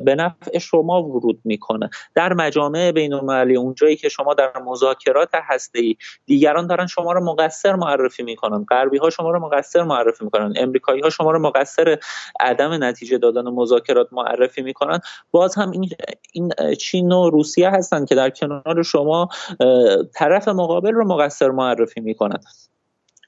[0.06, 1.90] به نفع شما ورود می‌کنه.
[2.16, 5.96] در مجامع بین المللی اونجایی که شما در مذاکرات هسته
[6.26, 8.66] دیگران دارن شما رو مقصر معرفی می‌کنن.
[8.70, 10.43] غربی ها شما رو مقصر معرفی می‌کنن.
[10.56, 11.98] امریکایی ها شما رو مقصر
[12.40, 15.00] عدم نتیجه دادن و مذاکرات معرفی می‌کنن.
[15.32, 15.90] باز هم این,
[16.34, 19.30] این چین و روسیه هستن که در کنار شما
[20.16, 22.40] طرف مقابل رو مقصر معرفی می‌کنن.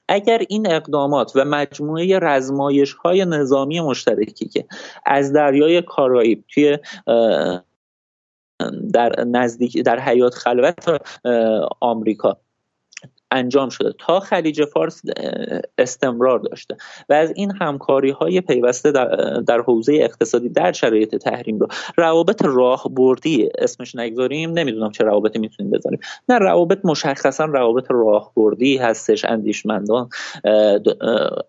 [0.08, 4.64] اگر این اقدامات و مجموعه رزمایش های نظامی مشترکی که
[5.06, 6.78] از دریای کارائیب توی
[8.92, 11.02] در نزدیک در حیات خلوت
[11.80, 12.38] آمریکا
[13.30, 15.02] انجام شده تا خلیج فارس
[15.78, 16.76] استمرار داشته.
[17.08, 18.92] و از این همکاری های پیوسته
[19.46, 21.66] در, حوزه اقتصادی در شرایط تحریم رو.
[21.96, 24.50] روابط راهبردی اسمش نگذاریم.
[24.50, 26.00] نمی‌دونم چه روابطی می‌تونیم بذاریم.
[26.28, 30.08] نه روابط مشخصا روابط راهبردی هستش اندیشمندان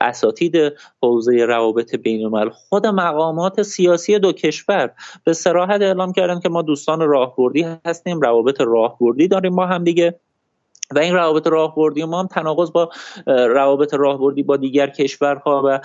[0.01, 0.55] اساتید
[1.03, 4.91] حوزه روابط بین خود مقامات سیاسی دو کشور
[5.23, 10.19] به سراحت اعلام کردن که ما دوستان راهبردی هستیم روابط راهبردی داریم ما هم دیگه.
[10.95, 12.89] و این روابط راهبردی ما هم تناقض با
[13.27, 15.79] روابط راهبردی با دیگر کشورها و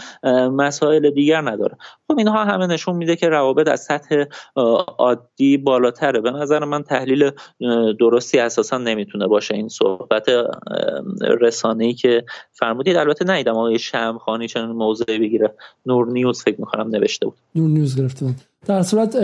[0.48, 1.76] مسائل دیگر نداره.
[2.08, 4.24] خب اینها همه نشون میده که روابط از سطح
[4.98, 6.20] عادی بالاتره.
[6.20, 7.30] به نظر من تحلیل
[8.00, 9.54] درستی اساسا نمی‌تونه باشه.
[9.54, 10.26] این صحبت
[11.40, 13.56] رسانه ای که فرمودید البته ندیدم.
[13.56, 15.54] آقای شمخانی چنین موضعی بگیره.
[15.86, 17.36] نور نیوز فکر می‌کنم نوشته بود.
[17.54, 18.36] نور نیوز گرفته بود.
[18.66, 19.16] در صورت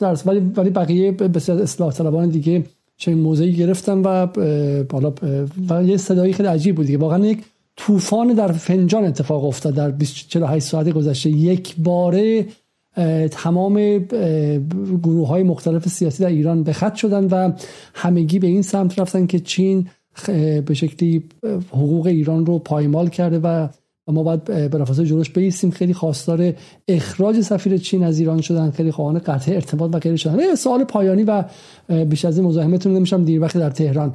[0.00, 2.64] در صورت ولی بقیه بسیار اصلاح طلبان دیگه
[2.98, 4.26] چنین موضعی گرفتن و
[4.82, 5.12] بالا
[5.68, 6.98] و یه صدایی خیلی عجیب بود دیگه.
[6.98, 7.38] واقعا یک
[7.76, 9.92] طوفان در فنجان اتفاق افتاد در
[10.28, 11.30] 48 ساعت گذشته.
[11.30, 12.46] یک باره
[13.30, 13.98] تمام
[15.02, 17.52] گروه های مختلف سیاسی در ایران به خط شدن و
[17.94, 19.88] همگی به این سمت رفتن که چین
[20.66, 21.22] به شکلی
[21.70, 23.68] حقوق ایران رو پایمال کرده و
[24.08, 26.54] و ما باید بلافاصله جلوش بیستیم خیلی خواستار
[26.88, 28.70] اخراج سفیر چین از ایران شدن.
[28.70, 31.44] خیلی خواهان قطع ارتباط و غیره شدن سوال پایانی و
[32.04, 33.24] بیش از این مزاحمتون نمیشم.
[33.24, 34.14] دیر وقت در تهران.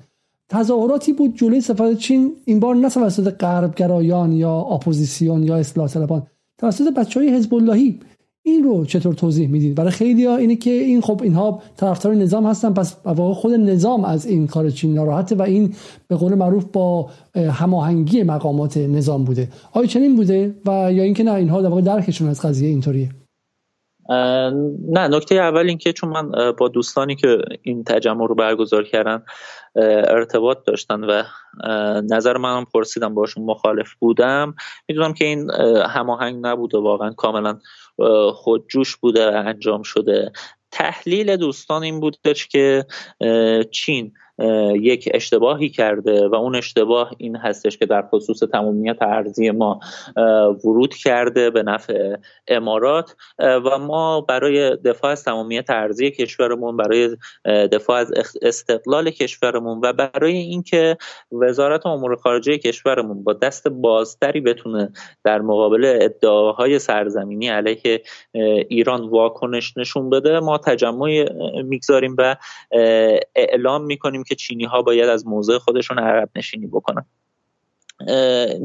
[0.49, 2.31] تظاهراتی بود جلوی سفارت چین.
[2.45, 6.27] این بار نه توسط غربگرایان یا اپوزیسیون یا اصلاح طلبان
[6.57, 7.99] توسط بچه های حزب اللهی.
[8.45, 12.45] این رو چطور توضیح می‌دید؟ برای خیلی ها اینه که این خب اینها طرفدار نظام
[12.45, 15.75] هستن پس خود نظام از این کار چین ناراحته و این
[16.07, 19.49] به قول معروف با هماهنگی مقامات نظام بوده.
[19.73, 23.09] آیا چنین بوده؟ و یا اینکه نه اینها در درکشون از قضیه اینطوریه؟
[24.89, 29.23] نه نکته اول اینکه چون من با دوستانی که این تجمع رو برگزار کردن
[29.75, 31.23] ارتباط داشتن و
[32.09, 34.55] نظر منم پرسیدم باشون مخالف بودم
[34.89, 35.51] می‌دونم که این
[35.87, 37.59] هماهنگ نبوده واقعا کاملا
[38.33, 40.31] خودجوش بوده انجام شده.
[40.71, 42.85] تحلیل دوستان این بودش که
[43.71, 44.13] چین.
[44.73, 49.79] یک اشتباهی کرده و اون اشتباه این هستش که در خصوص تمامیت ارزی ما
[50.63, 52.15] ورود کرده به نفع
[52.47, 53.15] امارات.
[53.39, 60.37] و ما برای دفاع از تمامیت ارزی کشورمون برای دفاع از استقلال کشورمون و برای
[60.37, 60.97] اینکه
[61.31, 64.89] وزارت امور خارجه کشورمون با دست بازتری بتونه
[65.23, 68.01] در مقابل ادعاهای سرزمینی علیه
[68.69, 71.25] ایران واکنش نشون بده ما تجمع
[71.63, 72.35] می‌گذاریم و
[73.35, 77.05] اعلام می‌کنیم که چینی ها باید از موضع خودشون عرب نشینی بکنن.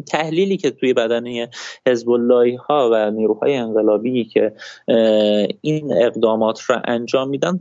[0.07, 1.51] تحلیلی که توی بدنه
[1.87, 2.09] حزب
[2.69, 4.53] ها و نیروهای انقلابی که
[5.61, 7.59] این اقدامات را انجام میدن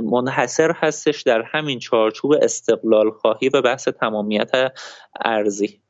[0.00, 4.50] منحصر هستش در همین چارچوب استقلال خواهی و بحث تمامیت
[5.24, 5.80] ارزی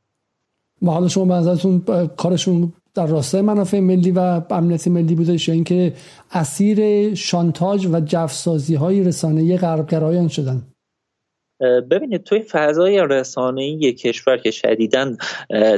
[0.81, 1.83] و حالا شما بنظرتون
[2.17, 5.93] کارشون در راستای منافع ملی و امنیت ملی بودش یا اینکه
[6.31, 10.61] اسیر شانتاج و جفسازی های رسانه غربگرایان شدن؟
[11.61, 15.15] ببینید توی فضای رسانه‌ای کشور که شدیدا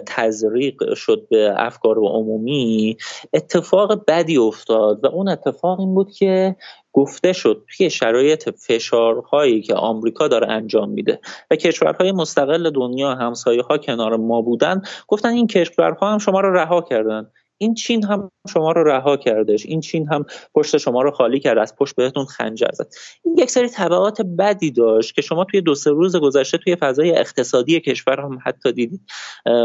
[0.06, 2.98] تزریق شد به افکار و عمومی
[3.34, 6.56] اتفاق بدی افتاد و اون اتفاق این بود که
[6.94, 11.20] گفته شد توی شرایط فشارهایی که آمریکا داره انجام میده
[11.52, 16.54] و کشورهای مستقل دنیا همسایه ها کنار ما بودن گفتن این کشورها هم شما رو
[16.54, 17.32] رها کردن.
[17.62, 21.57] این چین هم شما رو رها کردش این چین هم پشت شما رو خالی کرد
[21.57, 22.88] از پشت بهتون خنجر زد.
[23.26, 27.18] این یک سری تبعات بدی داشت که شما توی دو سه روز گذشته توی فضای
[27.18, 29.01] اقتصادی کشور هم حتی دیدید.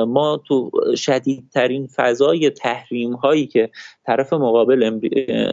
[0.07, 3.70] ما تو شدیدترین فضای تحریم هایی که
[4.07, 5.01] طرف مقابل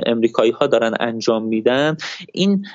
[0.06, 1.98] امریکایی ها دارن انجام میدن
[2.34, 2.66] این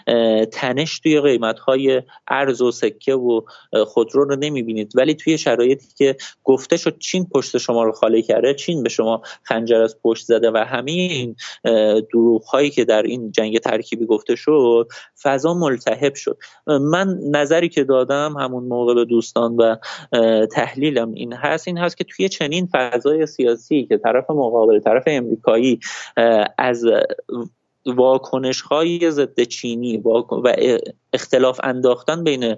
[0.52, 3.40] تنش توی قیمت های ارز و سکه و
[3.86, 4.92] خودرو رو نمی‌بینید.
[4.96, 9.22] ولی توی شرایطی که گفته شد چین پشت شما رو خالی کرده چین به شما
[9.42, 11.36] خنجر از پشت زده و همه این
[12.12, 14.88] دروغ هایی که در این جنگ ترکیبی گفته شد
[15.22, 16.38] فضا ملتهب شد.
[16.66, 19.76] من نظری که دادم همون موقع به دوستان و
[20.46, 25.80] تحلیلم این هست این هست که توی چنین فضای سیاسی که طرف مقابل طرف امریکایی
[26.58, 26.84] از
[27.86, 30.22] واکنش های ضد چینی و
[31.12, 32.56] اختلاف انداختن بین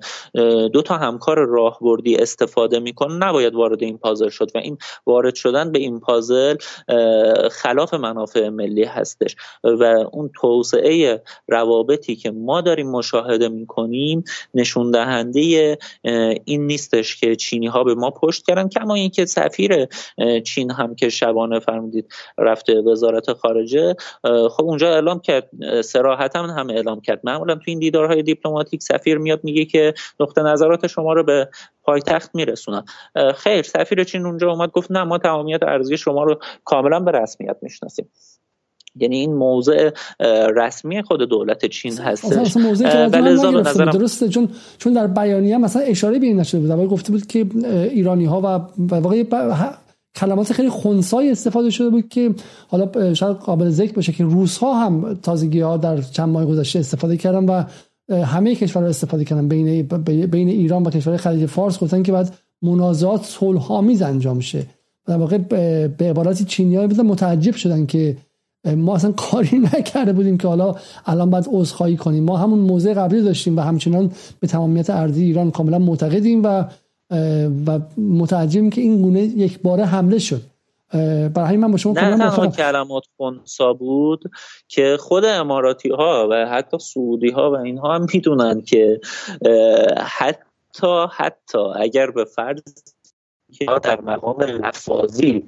[0.73, 5.73] دو تا همکار راهبردی استفاده می‌کنه نباید وارد این پازل شد و این وارد شدن
[5.73, 6.57] به این پازل
[7.51, 9.37] خلاف منافع ملی هستش.
[9.65, 14.25] و اون توسعه روابطی که ما داریم مشاهده می‌کنیم
[14.55, 15.79] نشون دهنده
[16.45, 19.87] این نیستش که چینی ها به ما پشت کردن کما اینکه سفیر
[20.45, 23.95] چین هم که شبانه فرمودید رفته وزارت خارجه
[24.51, 25.51] خب اونجا اعلام کرد
[25.83, 27.21] سراحتا هم اعلام کرد.
[27.25, 31.49] معمولا تو این دیدارهای دیپلماتیک سفیر میاد میگه که نقطه نظرات شما رو به
[31.83, 32.85] پایتخت میرسونم.
[33.37, 37.57] خیر سفیر چین اونجا اومد گفت نه ما تمامیت ارزی شما رو کاملا به رسمیت
[37.63, 38.09] می‌شناسیم.
[38.97, 39.91] یعنی این موضع
[40.57, 42.45] رسمی خود دولت چین هست
[43.13, 43.31] بله
[43.61, 46.89] نظرم درسته چون چون در بیانیه مثلا اشاره به این نشده بود.
[46.89, 47.47] گفته بود که
[47.91, 48.61] ایرانی ها و
[48.95, 49.73] واقعا
[50.15, 52.35] کلمات خیلی خونسای استفاده شده بود که
[52.69, 56.79] حالا شاید قابل ذکر باشه که روس ها هم تازگی ها در چند ماه گذشته
[56.79, 57.65] استفاده کردن و
[58.11, 59.49] همه کشورها استفاده کردن.
[59.49, 59.83] بین
[60.27, 64.67] بین ایران و کشور خلیج فارس گفتن که بعد منازعات صلحآمیز انجام شه.
[65.07, 68.17] در واقع به عبارتی چینی‌ها متعجب شدن که
[68.77, 70.75] ما اصلا کاری نکرده بودیم که حالا
[71.07, 72.25] الان باید عذرخواهی کنیم.
[72.25, 76.65] ما همون موضع قبلی داشتیم و همچنان به تمامیت ارضی ایران کاملا معتقدیم و
[77.67, 80.43] و متعجبیم که این گونه یک باره حمله شد.
[81.35, 84.23] برای من با شما نه تنها کلمات خونسا بود
[84.69, 89.01] که خود اماراتی ها و حتی سعودی ها و اینها هم می‌دونن که
[89.99, 92.63] حتی حتی اگر به فرض
[93.53, 95.47] که در مقام لفاظی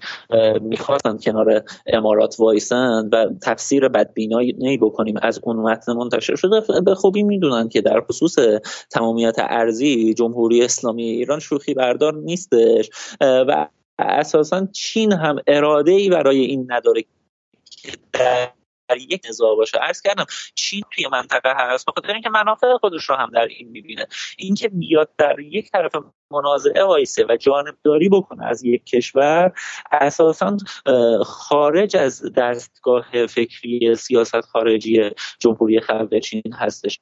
[0.61, 7.23] می‌خواستند کنار امارات وایسند و تفسیر بدبینایی بکنیم از اون متن منتشر شده به خوبی
[7.23, 8.37] می‌دونن که در خصوص
[8.91, 12.91] تمامیت ارزی جمهوری اسلامی ایران شوخی بردار نیستش
[13.21, 13.67] و
[14.03, 17.05] اساسا چین هم اراده ای برای این نداره
[18.89, 19.79] در یک نزاع باشه.
[19.79, 20.25] عرض کردم
[20.55, 24.07] چین توی منطقه هست بخاطر اینکه منافع خودش رو هم در این می‌بینه.
[24.39, 25.93] اینکه بیاد در یک طرف
[26.31, 29.53] منازعه وایسه و جانبداری بکنه از یک کشور
[29.93, 30.57] اساسا
[31.25, 37.01] خارج از دستگاه فکری سیاست خارجی جمهوری خلق چین هستش.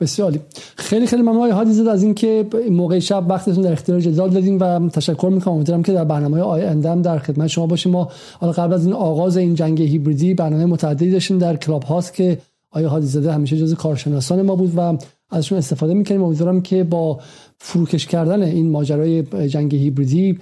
[0.00, 0.38] بسیار
[0.76, 4.88] خیلی خیلی ممنون آقای زد از اینکه موقع شب وقتتون در اختیار جدال دادیم و
[4.88, 5.54] تشکر می‌کنم.
[5.54, 7.92] امیدوارم که در برنامه آینده هم در خدمت شما باشیم.
[7.92, 12.14] ما حالا قبل از این آغاز این جنگ هیبریدی برنامه متعددی داشتیم در کلاب هاست
[12.14, 12.38] که
[12.70, 14.98] آیا هادی زاده همیشه جز کارشناسان ما بود و
[15.30, 17.20] ازشون استفاده می‌کنیم امیدوارم که با
[17.58, 20.38] فروکش کردن این ماجرای جنگ هیبریدی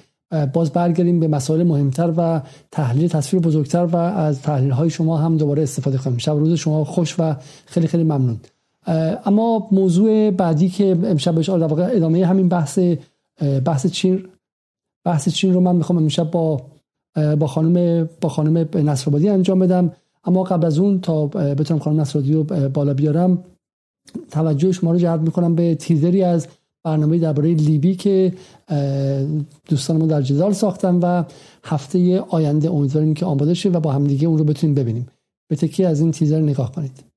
[0.53, 2.41] باز برگردیم به مسائل مهمتر و
[2.71, 6.19] تحلیل تصویر بزرگتر و از تحلیل های شما هم دوباره استفاده کنیم.
[6.19, 7.37] شب روز شما خوش و
[7.67, 8.41] خیلی خیلی ممنون.
[9.25, 12.79] اما موضوع بعدی که امشب بهش ادامه همین بحث
[13.65, 14.25] بحث چین
[15.05, 16.63] بحث چین رو من می‌خوام امشب با
[17.39, 19.93] با خانم با خانم نصرآبادی انجام بدم.
[20.25, 23.45] اما قبل از اون تا بتونم خانم نصرآبادی رو بالا بیارم
[24.31, 26.47] توجه شما رو جلب می‌کنم به تیزری از
[26.85, 28.33] برنامه درباره لیبی که
[29.69, 31.25] دوستان ما در جدال ساختن و
[31.65, 35.07] هفته آینده امیدواریم که آماده شه و با همدیگه اون رو بتونیم ببینیم.
[35.49, 37.14] به تکی از این تیزر نگاه کنید.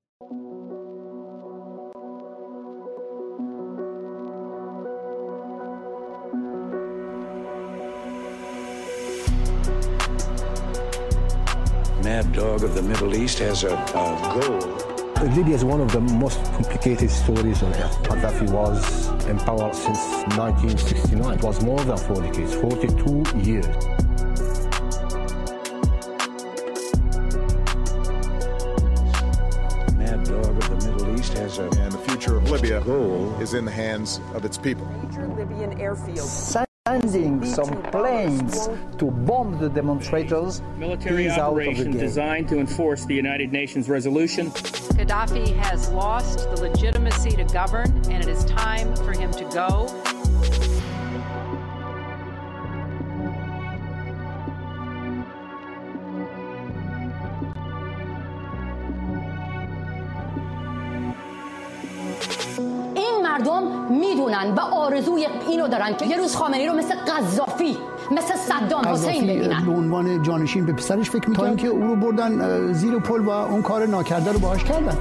[12.17, 16.01] Mad Dog of the Middle East has a, a goal Libya is one of the
[16.01, 17.95] most complicated stories on earth.
[18.05, 19.99] Gaddafi was in power since
[20.35, 21.37] 1969.
[21.37, 23.67] It was more than 40 decades, 42 years.
[29.93, 31.65] Mad Dog of the Middle East has a...
[31.65, 34.87] And the future of Libya goal is in the hands of its people.
[35.03, 43.03] Major Libyan airfield sending some planes to bomb the demonstrators military operation designed to enforce
[43.03, 44.51] the United Nations resolution.
[44.95, 50.16] Gaddafi has lost the legitimacy to govern and it is time for him to go.
[63.99, 67.77] می‌دونن و آرزوی اینو دارن که یه روز خامنه‌ای رو مثل قذافی
[68.11, 69.65] مثل صدام حسین ببینن.
[69.65, 73.61] به عنوان جانشین به پسرش فکر می‌کنن که او رو بردن زیر پل و اون
[73.61, 74.97] کار ناکرده رو باهاش کردن.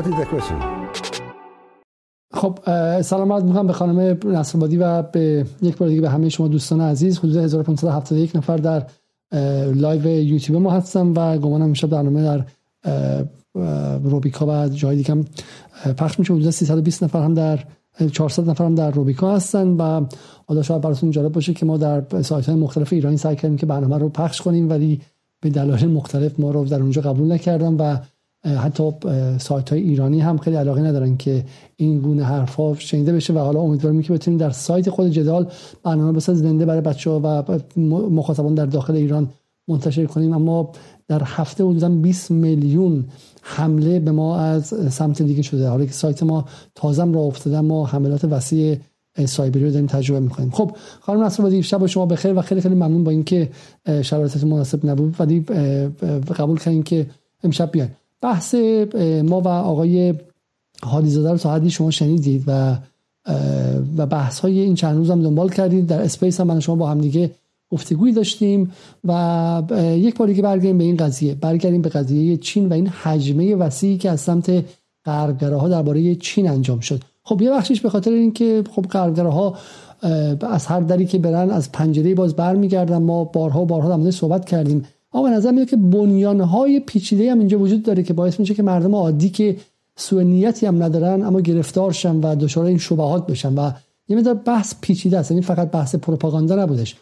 [0.00, 0.44] What is?
[2.32, 2.58] خب
[3.02, 6.80] سلام عرض می‌کنم به خانم نصرآبادی و به یک بار دیگه به همه شما دوستان
[6.80, 8.86] عزیز حدود 1571 نفر در
[9.72, 12.44] لایو یوتیوب ما هستم و گمانم میشه برنامه در
[14.02, 15.24] روبیکا و جای دیگه هم
[15.94, 17.58] پخش میشه حدود 320 نفر هم در
[18.12, 20.06] 400 نفر هم در روبیکا هستن و
[20.46, 23.66] حالا شاید براتون جالب باشه که ما در سایت های مختلف ایرانی سعی کردیم که
[23.66, 25.00] برنامه رو پخش کنیم ولی
[25.40, 27.98] به دلایل مختلف ما رو در اونجا قبول نکردم و
[28.44, 28.90] حتی
[29.38, 31.44] سایت های ایرانی هم خیلی علاقه ندارن که
[31.76, 35.46] این گونه حرفا شنیده بشه و حالا امیدوارم که بتونیم در سایت خود جدال
[35.82, 37.42] برنامه بساز زنده برای بچه ها و
[38.10, 39.28] مخاطبان در داخل ایران
[39.68, 40.32] منتشر کنیم.
[40.32, 40.72] اما
[41.08, 43.04] در هفته حدودا 20 میلیون
[43.42, 45.68] حمله به ما از سمت دیگه شده.
[45.68, 48.76] حالا که سایت ما تازم را افتاده ما حملات وسیع
[49.26, 50.50] سایبری رو داریم تجربه می‌کنیم.
[50.50, 53.48] خب خانم نصر شب شما بخیر و خیلی خیلی ممنون با اینکه
[54.02, 55.16] شرایط مناسب نبود.
[55.18, 55.40] ولی
[56.38, 57.06] قبول کردین که
[57.44, 57.90] امشب بیاین.
[58.22, 58.54] بحث
[59.24, 60.14] ما و آقای
[60.82, 62.76] حالیزاده رو تا حدی شما شنیدید و
[63.96, 65.86] و بحث های این چند روز هم دنبال کردید.
[65.86, 67.30] در اسپیس هم من شما با هم دیگه
[67.70, 68.72] گفتگوی داشتیم
[69.04, 69.62] و
[69.96, 71.34] یک بار دیگه برگردیم به این قضیه.
[71.34, 74.64] برگردیم به قضیه چین و این حجمه وسیعی که از سمت
[75.04, 77.00] غربگراها درباره چین انجام شد.
[77.22, 79.54] خب یه بخشش به خاطر اینکه خب غربگراها
[80.40, 83.02] از هر دری که برن از پنجره باز برمیگردن.
[83.02, 84.84] ما بارها بارها در صحبت کردیم.
[85.12, 88.62] اما به نظر میاد که بنیانهای پیچیده هم اینجا وجود داره که باعث میشه که
[88.62, 89.56] مردم عادی که
[89.96, 93.70] سوء نیتی هم ندارن اما گرفتار شن و دچار این شبهات بشن و
[94.08, 95.30] یه مقدار بحث پیچیده است.
[95.30, 96.96] یعنی فقط بحث پروپاگاندا نبودش.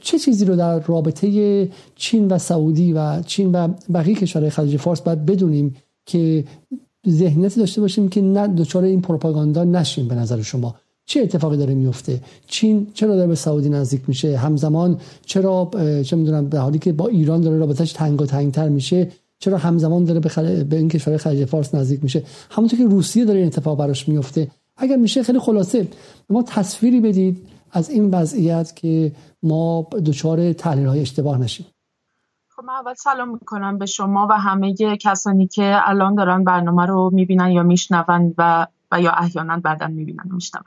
[0.00, 5.00] چه چیزی رو در رابطه چین و سعودی و چین و بقیه کشورهای خلیج فارس
[5.00, 5.76] باید بدونیم
[6.06, 6.44] که
[7.08, 10.74] ذهنیتی داشته باشیم که نه دچار این پروپاگاندا نشیم به نظر شما؟
[11.08, 15.70] چه اتفاقی داره میفته؟ چین چرا داره به سعودی نزدیک میشه؟ همزمان چرا
[16.04, 20.04] چه می‌دونم در حالی که با ایران داره رابطش تنگ و تنگتر میشه چرا همزمان
[20.04, 20.64] داره به, خل...
[20.64, 24.50] به این کشور خلیج فارس نزدیک میشه؟ همونطور که روسیه داره این اتفاق براش میفته.
[24.76, 25.88] اگر میشه خیلی خلاصه
[26.30, 31.66] ما تصویری بدید از این وضعیت که ما دچار تحلیل های اشتباه نشیم.
[32.48, 37.10] خب من اول سلام می‌کنم به شما و همه کسانی که الان دارن برنامه رو
[37.12, 40.64] می‌بینن یا میشنون و و یا احیانا بعدا می‌بینن و میشنون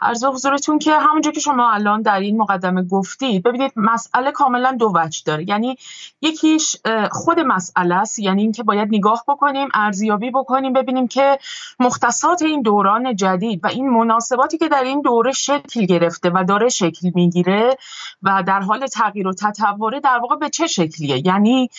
[0.00, 4.92] عرض حضورتون که همونجا که شما الان در این مقدمه گفتید ببینید مسئله کاملا دو
[4.94, 5.48] وجه داره.
[5.48, 5.76] یعنی
[6.20, 6.76] یکیش
[7.10, 11.38] خود مسئله است یعنی اینکه باید نگاه بکنیم ارزیابی بکنیم ببینیم که
[11.80, 16.68] مختصات این دوران جدید و این مناسباتی که در این دوره شکل گرفته و داره
[16.68, 17.76] شکل می‌گیره
[18.22, 21.70] و در حال تغییر و تطوره در واقع به چه شکلیه؟ یعنی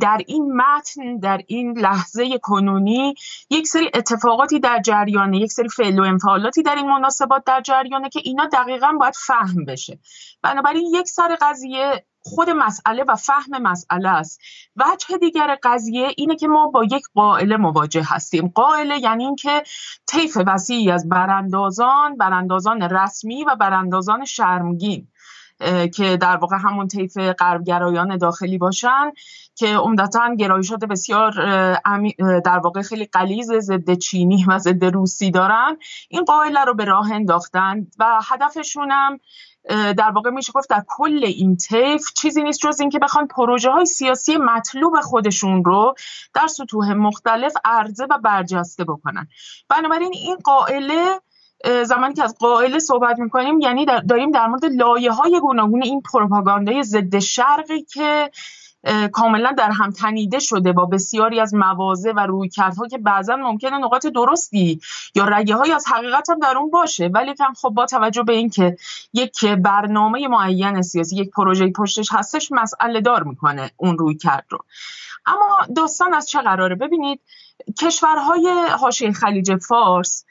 [0.00, 3.14] در این متن در این لحظه کنونی
[3.50, 8.08] یک سری اتفاقاتی در جریان یک سری فعل و انفعالاتی در این مناسبات در جریانه
[8.08, 9.98] که اینا دقیقا باید فهم بشه.
[10.42, 14.40] بنابراین یک سر قضیه خود مسئله و فهم مسئله است.
[14.76, 18.48] وجه دیگر قضیه اینه که ما با یک قائله مواجه هستیم.
[18.48, 19.62] قائله یعنی اینکه
[20.06, 25.08] طیف وسیعی از براندازان براندازان رسمی و براندازان شرمگین
[25.94, 29.12] که در واقع همون طیف غربگرایان داخلی باشن.
[29.58, 31.32] که عمدتا گرایشات بسیار
[32.40, 35.76] در واقع خیلی قلیز ضد چینی و ضد روسی دارن.
[36.08, 39.18] این قائله رو به راه انداختن و هدفشون هم
[39.92, 43.86] در واقع میشه گفت در کل این طیف چیزی نیست جز اینکه بخوان پروژه های
[43.86, 45.94] سیاسی مطلوب خودشون رو
[46.34, 49.28] در سطوح مختلف عرضه و برجسته بکنن.
[49.68, 51.20] بنابراین این قائله
[51.84, 56.82] زمانی که از قائله صحبت می‌کنیم یعنی داریم در مورد لایه های گوناگون این پروپاگاندای
[56.82, 58.30] ضد شرقی که
[59.12, 64.06] کاملا در هم تنیده شده با بسیاری از مواضع و رویکردها که بعضا ممکنه نقاط
[64.06, 64.80] درستی
[65.14, 67.06] یا رگه های از حقیقت هم در اون باشه.
[67.06, 68.76] ولی کم خب با توجه به اینکه
[69.12, 74.58] یک برنامه معین سیاسی یک پروژه پشتش هستش مسئله دار می‌کنه اون رویکرد رو.
[75.26, 77.20] اما داستان از چه قراره؟ ببینید
[77.78, 80.24] کشورهای حاشیه خلیج فارس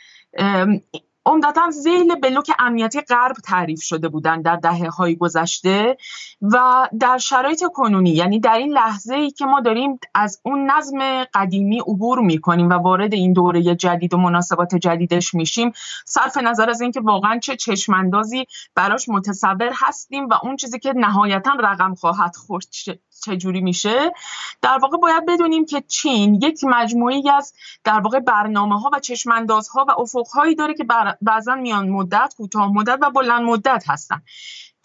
[1.28, 5.98] عمدتا زیل بلوک امنیتی غرب تعریف شده بودند در دهه های گذشته
[6.42, 8.10] و در شرایط کنونی.
[8.10, 12.74] یعنی در این لحظه ای که ما داریم از اون نظم قدیمی عبور می‌کنیم و
[12.74, 15.72] وارد این دوره جدید و مناسبات جدیدش میشیم
[16.06, 21.52] صرف نظر از اینکه واقعا چه چشماندازی براش متصور هستیم و اون چیزی که نهایتا
[21.60, 22.66] رقم خواهد خورد
[23.26, 24.12] چجوری میشه.
[24.62, 27.54] در واقع باید بدونیم که چین یک مجموعی از
[27.84, 30.86] در واقع برنامه ها و چشماندازها و افق هایی داره که
[31.22, 34.22] بعضا میان مدت کوتاه مدت و بلند مدت هستن.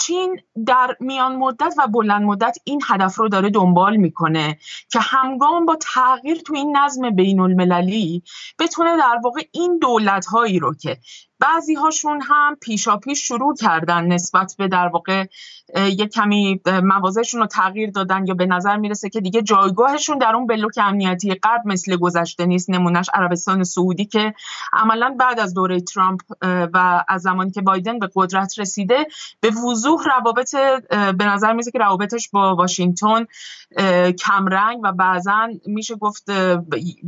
[0.01, 4.59] چین در میان مدت و بلند مدت این هدف رو داره دنبال می‌کنه
[4.89, 8.23] که همگام با تغییر تو این نظم بین المللی
[8.59, 10.99] بتونه در واقع این دولت هایی رو که
[11.43, 15.27] بعضی هاشون هم پیشا پیش شروع کردن نسبت به در واقع
[15.77, 20.47] یک کمی موازهشون رو تغییر دادن یا به نظر می‌رسه که دیگه جایگاهشون در اون
[20.47, 24.35] بلوک امنیتی غرب مثل گذشته نیست نمونهش عربستان سعودی که
[24.73, 26.21] عملا بعد از دوره ترامپ
[26.75, 29.07] و از زمانی که بایدن به قدرت رسیده
[29.41, 30.55] به وضوح روابط
[31.19, 33.27] به نظر می‌رسه که روابطش با واشنگتن
[34.19, 36.29] کمرنگ و بعضا میشه گفت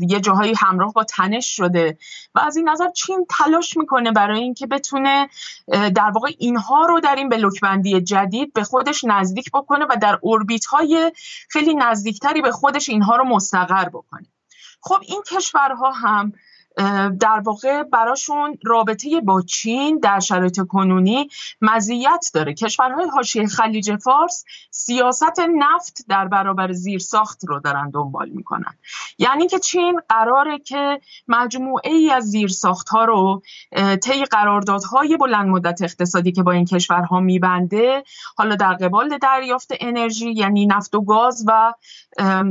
[0.01, 1.99] یه جاهایی همراه با تنش شده
[2.35, 5.29] و از این نظر چین تلاش می‌کنه برای اینکه بتونه
[5.68, 10.64] در واقع اینها رو در این بلوکبندی جدید به خودش نزدیک بکنه و در اوربیت
[10.64, 11.12] های
[11.49, 14.27] خیلی نزدیکتری به خودش اینها رو مستقر بکنه.
[14.81, 16.33] خب این کشورها هم
[17.20, 21.29] در واقع براشون رابطه با چین در شرایط کنونی
[21.61, 22.55] مزیت داره.
[22.55, 28.75] کشورهای حاشیه خلیج فارس سیاست نفت در برابر زیر ساخت رو دارن دنبال می‌کنن.
[29.18, 33.43] یعنی که چین قراره که مجموعه ای از زیر ساخت ها رو
[34.03, 38.03] طی قراردادهای بلند مدت اقتصادی که با این کشورها میبنده
[38.37, 41.72] حالا در قبال دریافت انرژی یعنی نفت و گاز و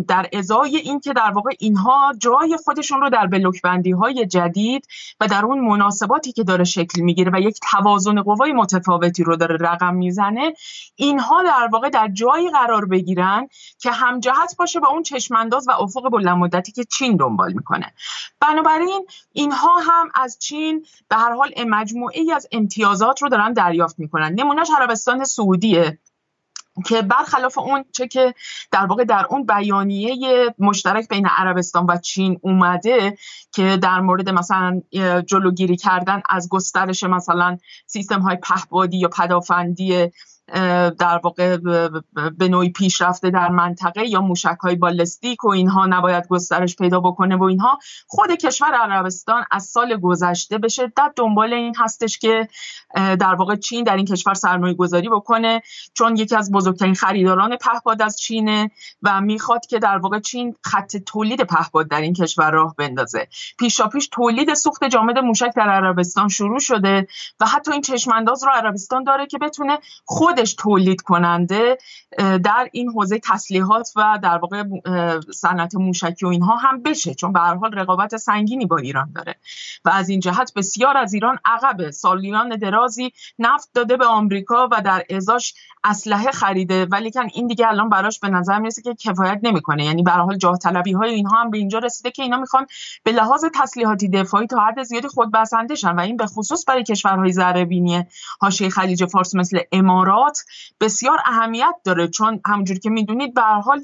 [0.07, 4.88] در ازای اینکه در واقع اینها جای خودشون رو در بلوک بندی های جدید
[5.20, 9.57] و در اون مناسباتی که داره شکل می‌گیره و یک توازن قوای متفاوتی رو داره
[9.59, 10.53] رقم می‌زنه
[10.95, 13.47] اینها در واقع در جایی قرار بگیرن
[13.80, 17.93] که همجهت باشه با اون چشمانداز و افق بلند مدتی که چین دنبال می‌کنه.
[18.39, 23.99] بنابراین اینها هم از چین به هر حال مجموعه ای از امتیازات رو دارن دریافت
[23.99, 24.34] می‌کنن.
[24.34, 25.99] نمونهش عربستان سعودیه.
[26.86, 28.34] که برخلاف اون چه که
[28.71, 30.15] در واقع در اون بیانیه
[30.59, 33.17] مشترک بین عربستان و چین اومده
[33.51, 34.82] که در مورد مثلا
[35.26, 40.11] جلوگیری کردن از گسترش مثلا سیستم های پهبادی یا پدافندی
[40.99, 41.57] در واقع
[42.37, 47.35] به نوعی پیشرفته در منطقه یا موشک های بالستیک و اینها نباید گسترش پیدا بکنه
[47.35, 47.79] و اینها.
[48.07, 52.47] خود کشور عربستان از سال گذشته به شدت دنبال این هستش که
[52.95, 55.61] در واقع چین در این کشور سرمایه گذاری بکنه
[55.93, 58.71] چون یکی از بزرگترین خریداران پهپاد از چینه
[59.01, 63.27] و می‌خواد که در واقع چین خط تولید پهپاد در این کشور راه بندازه.
[63.59, 67.07] پیشا پیش تولید سوخت جامد موشک در عربستان شروع شده
[67.39, 71.77] و حتی این چشمانداز رو عربستان داره که بتونه خود خودش تولید کننده
[72.17, 74.63] در این حوزه تسلیحات و در واقع
[75.34, 77.13] صنعت موشکی و اینها هم بشه.
[77.13, 79.36] چون به هر حال رقابت سنگینی با ایران داره.
[79.86, 81.89] و از این جهت بسیار از ایران عقب.
[81.89, 85.53] سالیان درازی نفت داده به آمریکا و در ازاش
[85.84, 86.86] اسلحه خریده.
[86.86, 89.86] ولی کن این دیگه الان براش به نظر می‌رسه که کفایت نمی‌کنه.
[89.86, 92.65] یعنی به حال جاه طلبی های اینها هم به اینجا رسیده که اینا می‌خوان
[93.03, 97.31] به لحاظ تسلیحاتی دفاعی تا حد زیادی خود بسنده و این به خصوص برای کشورهای
[97.31, 98.05] ذره بینی
[98.41, 100.39] حاشیه خلیج فارس مثل امارات ارتباط
[100.82, 103.84] بسیار اهمیت داره چون همونجور که می‌دونید به حال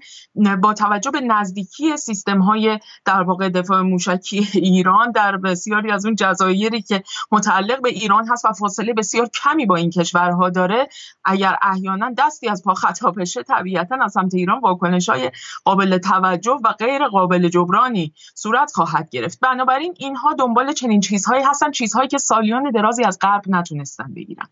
[0.62, 6.16] با توجه به نزدیکی سیستم های در واقع دفاع موشکی ایران در بسیاری از اون
[6.16, 10.88] جزایری که متعلق به ایران هست و فاصله بسیار کمی با این کشورها داره
[11.26, 15.32] اگر احیانا دستی از پا خطا بشه طبیعتا از سمت ایران واکنش های
[15.66, 19.40] قابل توجه و غیر قابل جبرانی صورت خواهد گرفت.
[19.40, 24.48] بنابراین اینها دنبال چنین چیزهایی هستن چیزهایی که سالیان درازی از غرب نتونستن بگیرن.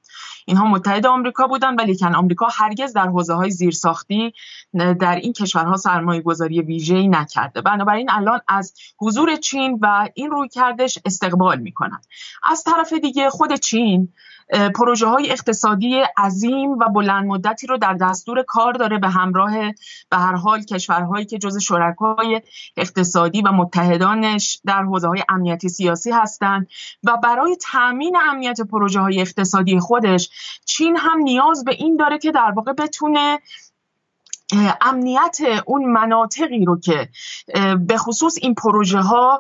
[0.46, 4.34] اینها متحد آمریکا بودن ولی کن آمریکا هرگز در حوزه های زیرساختی
[4.74, 7.62] در این کشورها سرمایه گذاری ویژه‌ای نکرده.
[7.62, 12.02] بنابراین الان از حضور چین و این روی کردش استقبال می‌کنن.
[12.44, 14.14] از طرف دیگه خود چین
[14.76, 19.52] پروژه های اقتصادی عظیم و بلند مدتی رو در دستور کار داره به همراه
[20.10, 22.42] به هر حال کشورهایی که جز شرکای
[22.78, 26.68] اقتصادی و متحدانش در حوزه های امنیتی سیاسی هستند
[27.04, 30.30] و برای تامین امنیت پروژه های اقتصادی خودش
[30.66, 33.40] چین هم نیاز به این داره که در واقع بتونه
[34.82, 37.10] امنیت اون مناطقی رو که
[37.80, 39.40] به خصوص این پروژه ها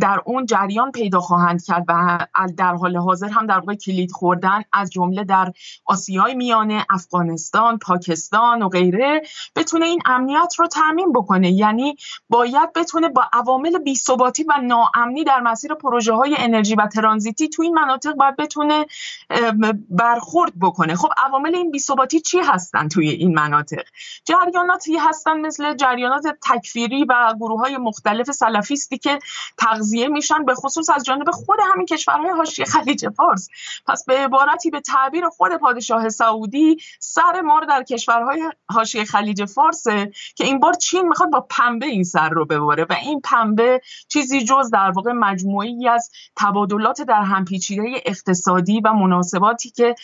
[0.00, 2.26] در اون جریان پیدا خواهند کرد و
[2.56, 5.52] در حال حاضر هم در واقع کلید خوردن از جمله در
[5.84, 9.22] آسیای میانه افغانستان پاکستان و غیره
[9.56, 11.50] بتونه این امنیت رو تعمین بکنه.
[11.50, 11.96] یعنی
[12.28, 17.62] باید بتونه با عوامل بیثباتی و ناامنی در مسیر پروژه های انرژی و ترانزیتی تو
[17.62, 18.86] این مناطق باید بتونه
[19.90, 20.94] برخورد بکنه.
[20.94, 23.82] خب عوامل این بیثباتی چی هستن توی این مناطق؟
[24.44, 29.18] جریاناتی هستن مثل جریانات تکفیری و گروه های مختلف سلفیستی که
[29.58, 33.48] تغذیه میشن به خصوص از جانب خود همین کشورهای حاشیه خلیج فارس.
[33.86, 39.84] پس به عبارتی به تعبیر خود پادشاه سعودی سر ما در کشورهای حاشیه خلیج فارس
[40.34, 44.44] که این بار چین می‌خواد با پنبه این سر رو ببره و این پنبه چیزی
[44.44, 49.94] جز در واقع مجموعی از تبادلات در هم پیچیده اقتصادی و مناسباتی که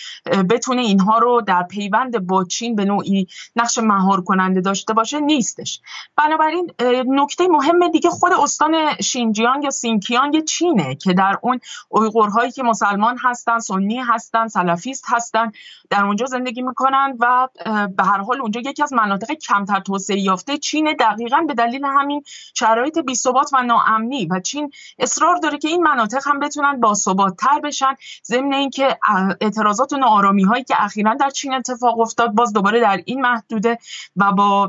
[0.50, 3.26] بتونه اینها رو در پیوند با چین به نوعی
[3.56, 5.80] نقش مهار کننده داشته باشه نیستش.
[6.16, 6.70] بنابراین
[7.06, 13.18] نکته مهم دیگه خود استان شینجیانگ یا سینکیانگ چینه که در اون اویغورهایی که مسلمان
[13.22, 15.52] هستن سنی هستن سلفیست هستن
[15.90, 17.48] در اونجا زندگی می‌کنن و
[17.96, 22.22] به هر حال اونجا یکی از مناطق کمتر توسعه یافته چینه دقیقا به دلیل همین
[22.54, 24.26] شرایط بی ثبات و ناامنی.
[24.26, 27.94] و چین اصرار داره که این مناطق هم بتونن با ثبات تر بشن.
[28.24, 28.98] ضمن اینکه
[29.40, 33.78] اعتراضات و ناآرامی هایی که اخیرا در چین اتفاق افتاد باز دوباره در این محدوده
[34.16, 34.66] و با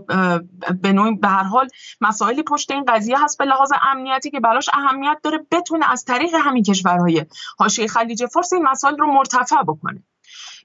[0.82, 1.68] به نوعی به هر حال
[2.02, 6.36] مسائلی پشت این قضیه هست به لحاظ امنیتی که براش اهمیت داره بتونه از طریق
[6.36, 7.26] همین کشورهای
[7.58, 10.04] حاشیه خلیج فارس این مسائل رو مرتفع بکنه.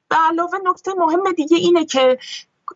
[0.08, 2.18] به علاوه نکته مهم دیگه اینه که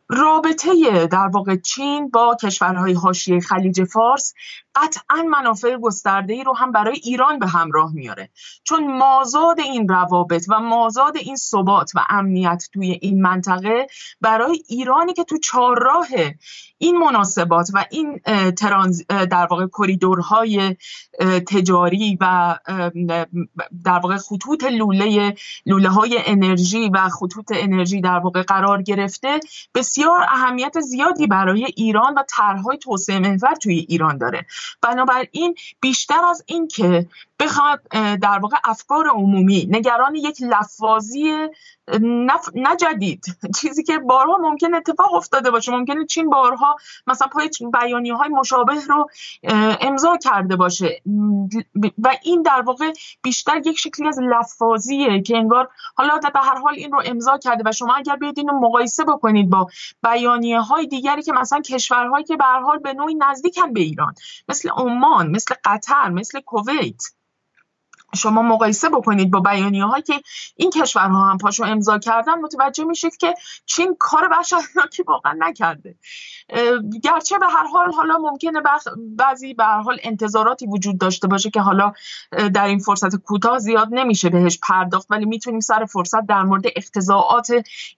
[0.08, 4.34] رابطه در واقع چین با کشورهای حاشیه خلیج فارس
[4.74, 8.30] قطعا منافع گسترده ای رو هم برای ایران به همراه میاره.
[8.64, 13.86] چون مازاد این روابط و مازاد این ثبات و امنیت توی این منطقه
[14.20, 16.06] برای ایرانی که تو چهارراه
[16.78, 18.20] این مناسبات و این
[18.58, 20.76] ترانز در واقع کریدورهای
[21.48, 22.58] تجاری و
[23.84, 25.34] در واقع خطوط لوله
[25.66, 29.40] لوله های انرژی و خطوط انرژی در واقع قرار گرفته
[29.74, 34.46] بسیار اهمیت زیادی برای ایران و طرحهای توسعه محور توی ایران داره.
[34.80, 37.06] بنابراین بیشتر از این که
[37.40, 37.80] بخواد
[38.22, 41.48] در واقع افکار عمومی نگران یک لفاظی
[42.54, 43.24] نجدید
[43.60, 45.72] چیزی که بارها ممکن اتفاق افتاده باشه.
[45.72, 46.76] ممکنه چین بارها
[47.06, 49.08] مثلا پای بیانی های مشابه رو
[49.80, 51.00] امضا کرده باشه.
[51.98, 56.74] و این در واقع بیشتر یک شکلی از لفاظیه که انگار حالا به هر حال
[56.74, 59.68] این رو امضا کرده و شما اگر بیاید این رو مقایسه بکنید با
[60.02, 64.14] بیانیه های دیگری که مثلا کشورهایی که به هر حال به نوعی نزدیکن به ایران
[64.48, 67.02] مثل عمان مثل قطر مثل کویت.
[68.14, 70.20] شما مقایسه بکنید با بیانیه هایی که
[70.56, 73.34] این کشورها هم پاشو امضا کردن متوجه میشید که
[73.66, 75.94] چین کار وحشتناکی واقعا نکرده.
[77.02, 78.60] گرچه به هر حال حالا ممکنه
[79.16, 81.92] بعضی به هر حال انتظاراتی وجود داشته باشه که حالا
[82.54, 87.52] در این فرصت کوتاه زیاد نمیشه بهش پرداخت ولی می‌تونیم سر فرصت در مورد اقتضاعات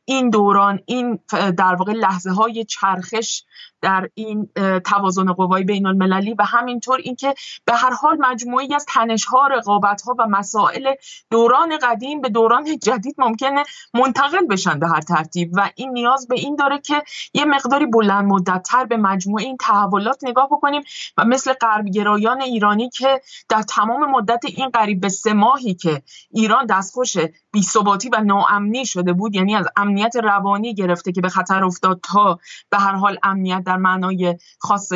[0.04, 1.18] این دوران این
[1.56, 3.42] در واقع لحظه های چرخش
[3.82, 4.48] در این
[4.84, 10.02] توازن قوای بین المللی و همینطور اینکه به هر حال مجموعی از تنش ها رقابت
[10.06, 10.94] ها و مسائل
[11.30, 15.50] دوران قدیم به دوران جدید ممکنه منتقل بشن به هر ترتیب.
[15.52, 17.02] و این نیاز به این داره که
[17.34, 20.82] یه مقداری بلند مدتتر به مجموعه این تحولات نگاه بکنیم
[21.16, 26.66] و مثل غربگرایان ایرانی که در تمام مدت این قریب به سه ماهی که ایران
[26.66, 27.16] دستخوش
[27.52, 32.38] بیثباتی و ناامنی شده بود یعنی از امنیت روانی گرفته که به خطر افتاد تا
[32.70, 34.92] به هر حال امنیت در معنای خاص,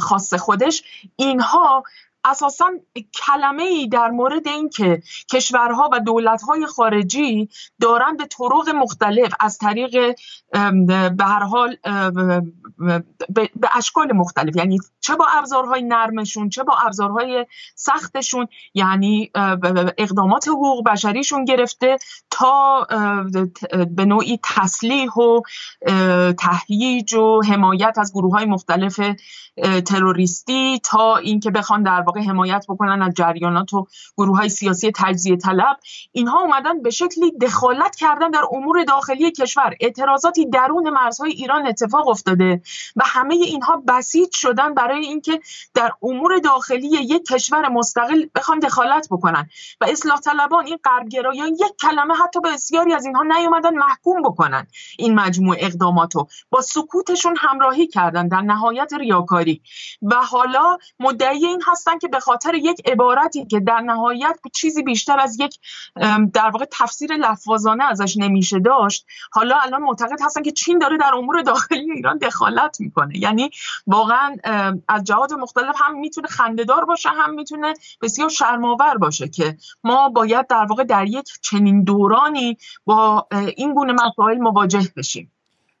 [0.00, 0.82] خاص خودش
[1.16, 1.82] اینها
[2.24, 2.70] اساسا
[3.14, 7.48] کلمه ای در مورد اینکه کشورها و دولتهای خارجی
[7.80, 10.16] دارند به طرق مختلف از طریق
[11.16, 11.76] به هر حال
[13.28, 14.56] به اشکال مختلف.
[14.56, 19.30] یعنی چه با ابزارهای نرمشون چه با ابزارهای سختشون یعنی
[19.98, 21.98] اقدامات حقوق بشریشون گرفته
[22.30, 22.86] تا
[23.90, 25.40] به نوعی تسلیح و
[26.32, 29.00] تهییج و حمایت از گروه های مختلف
[29.86, 33.86] تروریستی تا اینکه بخوان در واقع حمایت بکنن از جریانات و
[34.16, 35.76] گروه های سیاسی تجزیه طلب
[36.12, 39.74] اینها اومدن به شکلی دخالت کردن در امور داخلی کشور.
[39.80, 42.62] اعتراضاتی درون مرزهای ایران اتفاق افتاده
[42.96, 45.40] و همه اینها بسیج شدن برای اینکه
[45.74, 49.48] در امور داخلی یک کشور مستقل بخوان دخالت بکنن.
[49.80, 54.66] و اصلاح طلبان این غربگرایان یک کلمه حتی به بسیاری از اینها نیومدن محکوم بکنن.
[54.98, 59.62] این مجموع اقداماتو با سکوتشون همراهی کردن در نهایت ریاکاری.
[60.02, 65.20] و حالا مدعی این هستن که به خاطر یک عبارتی که در نهایت چیزی بیشتر
[65.20, 65.58] از یک
[66.32, 71.14] در واقع تفسیر لفظانه ازش نمیشه داشت حالا الان معتقد هستن که چین داره در
[71.14, 73.18] امور داخلی ایران دخالت می‌کنه.
[73.18, 73.50] یعنی
[73.86, 74.36] واقعا
[74.88, 80.46] از جهات مختلف هم می‌تونه خندهدار باشه هم می‌تونه بسیار شرماور باشه که ما باید
[80.46, 83.26] در واقع در یک چنین دورانی با
[83.56, 85.32] این گونه مسائل مواجه بشیم.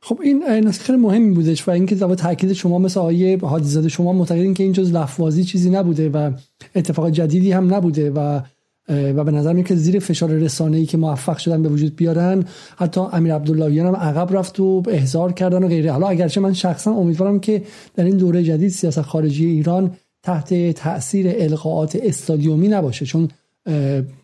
[0.04, 4.12] خب این نسخه خیلی مهمی بودش و اینکه در تاکید شما مثل آیه حادی شما
[4.12, 6.30] معتقدین که این جز لفظی چیزی نبوده و
[6.74, 8.40] اتفاق جدیدی هم نبوده و
[8.88, 12.44] و به نظر میاد که زیر فشار رسانه ای که موفق شدن به وجود بیارن
[12.76, 15.92] حتی امیر عبداللهیان هم عقب رفت و احضار کردن و غیره.
[15.92, 17.62] حالا اگرچه من شخصا امیدوارم که
[17.94, 19.90] در این دوره جدید سیاست خارجی ایران
[20.22, 23.28] تحت تاثیر القاءات استادیومی نباشه چون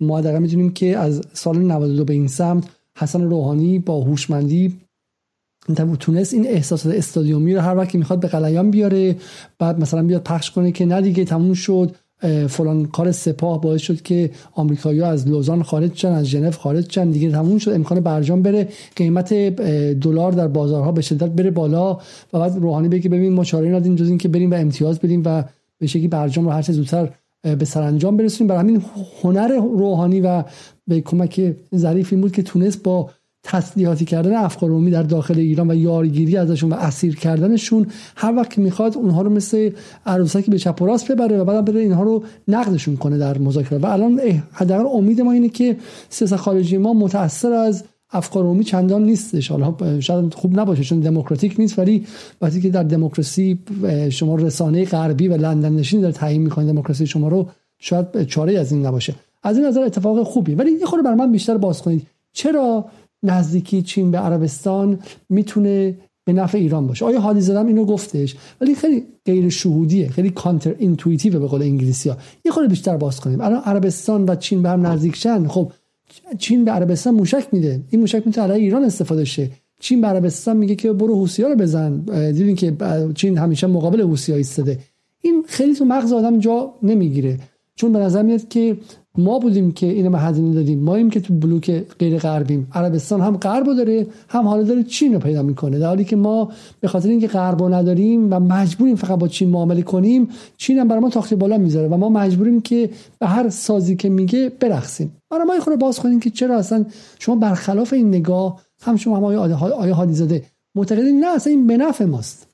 [0.01, 2.65] ما دقیقا می‌دونیم که از سال 92 به این سمت
[2.97, 4.77] حسن روحانی با هوشمندی
[5.75, 9.17] تونست این احساسات استادیومی رو هر وقت می‌خواد به قلیان بیاره
[9.59, 11.95] بعد مثلا بیاد پخش کنه که نه دیگه تموم شد
[12.49, 17.11] فلان کار سپاه باعث شد که آمریکایی‌ها از لوزان خارج شدن از ژنو خارج شدن
[17.11, 19.35] دیگه تموم شد امکان برجام بره قیمت
[20.01, 21.95] دلار در بازارها به شدت بره بالا
[22.33, 25.45] و بعد روحانی بگه ببین ما چاره ندیم جز اینکه بریم و امتیاز بدیم و
[25.79, 27.11] به شکلی برجام رو هر چه زودتر
[27.59, 28.49] به سرانجام برسونیم.
[28.49, 28.83] برای همین
[29.23, 30.45] هنر روحانی و
[30.87, 33.11] به کمک ظریف این بود که تونست با
[33.49, 38.51] تسلیحاتی کردن افکار عمومی در داخل ایران و یارگیری ازشون و اسیر کردنشون هر وقت
[38.51, 39.71] که می‌خواد اونها رو مثل
[40.07, 43.79] عروسکی به چپ و راست ببره و بعد بره اینها رو نقدشون کنه در مذاکره
[43.79, 44.21] و الان
[44.53, 45.77] حداقل امید ما اینه که
[46.09, 49.51] سیاست خارجی ما متاثر از افکار عمومی چندان نیستش.
[49.51, 52.07] حالا شاید خوب نباشه چون دموکراتیک نیست ولی
[52.41, 53.59] وقتی که در دموکراسی
[54.11, 57.49] شما رسانه غربی و لندن نشین داره تعیین می‌کنه دموکراسی شما رو
[57.79, 59.15] شاید چاره از این نباشه.
[59.43, 62.07] از این نظر اتفاق خوبی ولی یه خورده بر من بیشتر باز کنید.
[62.33, 62.85] چرا
[63.23, 67.05] نزدیکی چین به عربستان می‌تونه به نفع ایران باشه.
[67.05, 72.17] آیا حالی زدم اینو گفتش؟ ولی خیلی غیر شهودیه خیلی counterintuitive به قول انگلیسی ها
[72.45, 73.41] یه خورده بیشتر باز کنیم.
[73.41, 75.49] الان عربستان و چین به هم نزدیک شن.
[75.49, 75.73] خب
[76.39, 77.81] چین به عربستان موشک میده.
[77.91, 79.51] این موشک می‌تونه علیه ایران استفاده شه.
[79.81, 81.99] چین به عربستان میگه که برو حوثی‌ها رو بزن.
[82.33, 82.77] دیدین که
[83.15, 84.79] چین همیشه مقابل حوثی‌ها ایستاده.
[85.21, 87.39] این خیلی تو مغز آدم جا نمی‌گیره.
[87.75, 88.77] چون به نظر میاد که
[89.19, 90.81] ما بودیم که اینو به هزینه دادیم.
[90.81, 92.69] ماییم که تو بلوک غیر غربیم.
[92.73, 95.79] عربستان هم غرب داره هم حالا داره چین رو پیدا می‌کنه.
[95.79, 99.83] در حالی که ما به خاطر اینکه غرب نداریم و مجبوریم فقط با چین معامله
[99.83, 103.97] کنیم چین هم برای ما تاختی بالا می‌ذاره و ما مجبوریم که به هر سازی
[103.97, 105.13] که میگه برقصیم.
[105.31, 106.85] برای ما خود باز کنیم که چرا اصلا
[107.19, 110.43] شما برخلاف این نگاه هم شما هم آیه حادی زاده
[110.75, 112.48] معتقدین نه اصلا این به نفع ماست.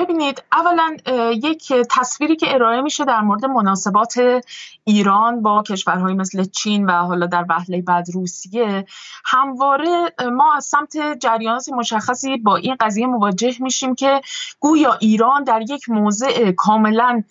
[0.00, 0.96] ببینید اولا
[1.32, 4.42] یک تصویری که ارائه میشه در مورد مناسبات
[4.84, 8.84] ایران با کشورهای مثل چین و حالا در وهله بعد روسیه
[9.24, 14.20] همواره ما از سمت جریانات مشخصی با این قضیه مواجه میشیم که
[14.60, 17.22] گویا ایران در یک موضع کاملا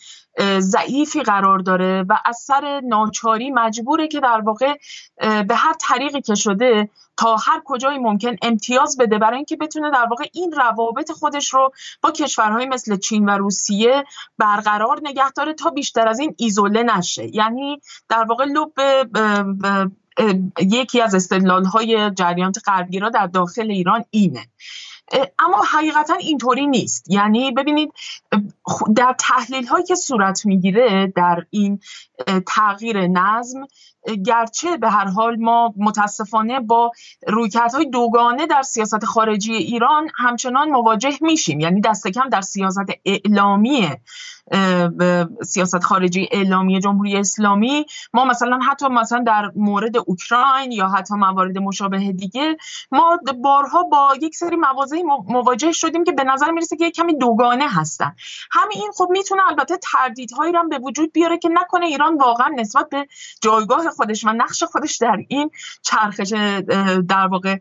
[0.59, 4.73] ضعیفی قرار داره و از سر ناچاری مجبوره که در واقع
[5.47, 10.05] به هر طریقی که شده تا هر کجای ممکن امتیاز بده برای اینکه بتونه در
[10.09, 14.03] واقع این روابط خودش رو با کشورهای مثل چین و روسیه
[14.37, 17.35] برقرار نگه داره تا بیشتر از این ایزوله نشه.
[17.35, 18.71] یعنی در واقع لب
[20.61, 24.45] یکی از استدلال های جریانات غربگرا در داخل ایران اینه.
[25.39, 27.05] اما حقیقتا اینطوری نیست.
[27.09, 27.93] یعنی ببینید
[28.95, 31.79] در تحلیل هایی که صورت می‌گیره در این
[32.47, 33.59] تغییر نظم
[34.25, 36.91] گرچه به هر حال ما متاسفانه با
[37.27, 41.59] رویکردهای دوگانه در سیاست خارجی ایران همچنان مواجه میشیم.
[41.59, 43.89] یعنی دست کم در سیاست اعلامی
[45.43, 47.85] سیاست خارجی اعلامی جمهوری اسلامی.
[48.13, 52.57] ما مثلا حتی مثلا در مورد اوکراین یا حتی موارد مشابه دیگه
[52.91, 57.17] ما بارها با یک سری مواضعی مواجه شدیم که به نظر می‌رسه که یک کمی
[57.17, 58.15] دوگانه هستن.
[58.61, 63.07] همین خب می‌تونه البته تردیدهایی رو به وجود بیاره که نکنه ایران واقعا نسبت به
[63.41, 66.29] جایگاه خودش و نقش خودش در این چرخش
[67.09, 67.57] در واقع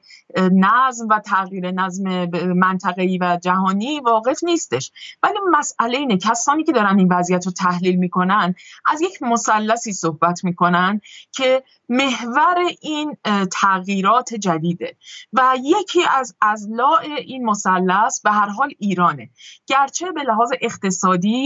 [0.53, 4.93] نظم و تغییر نظم منطقه‌ای و جهانی واقف نیستش.
[5.23, 8.55] ولی مسئله اینه کسانی که دارن این وضعیت رو تحلیل می‌کنن
[8.87, 11.01] از یک مثلثی صحبت می‌کنن
[11.33, 13.17] که محور این
[13.53, 14.97] تغییرات جدیده
[15.33, 19.31] و یکی از ازلاع این مثلث به هر حال ایرانه.
[19.67, 20.88] گرچه به لحاظ اقتصادی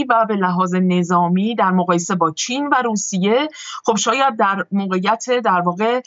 [0.09, 3.47] و به لحاظ نظامی در مقایسه با چین و روسیه
[3.85, 6.01] خب شاید در موقعیت در واقع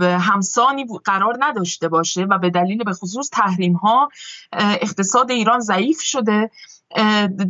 [0.00, 4.08] همسانی قرار نداشته باشه و به دلیل به خصوص تحریم ها
[4.52, 6.50] اقتصاد ایران ضعیف شده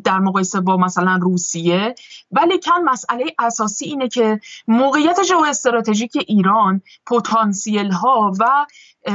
[0.04, 1.94] در مقایسه با مثلا روسیه.
[2.30, 8.66] ولی کن مسئله اساسی اینه که موقعیت جو استراتژیک ایران پتانسیل ها و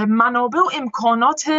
[0.07, 1.51] منابع و امکانات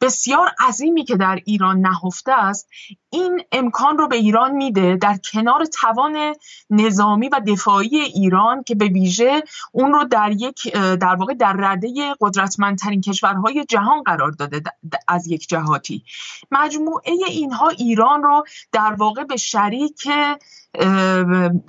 [0.00, 2.68] بسیار عظیمی که در ایران نهفته است
[3.10, 6.34] این امکان رو به ایران میده در کنار توان
[6.70, 9.42] نظامی و دفاعی ایران که به ویژه
[9.72, 14.62] اون رو در یک در واقع در رده قدرتمندترین کشورهای جهان قرار داده
[15.08, 16.04] از یک جهاتی.
[16.50, 20.08] مجموعه اینها ایران رو در واقع به شریک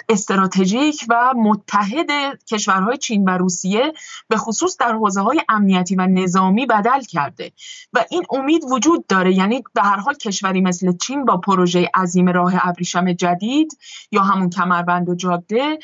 [0.10, 2.10] استراتژیک و متحد
[2.48, 3.94] کشورهای چین و روسیه
[4.30, 7.52] به خصوص در حوزه های امنیتی و نظامی بدل کرده.
[7.94, 12.30] و این امید وجود داره یعنی به هر حال کشوری مثل چین با پروژه عظیم
[12.30, 13.77] راه ابریشم جدید
[14.11, 15.80] یا همون کمربند و جاده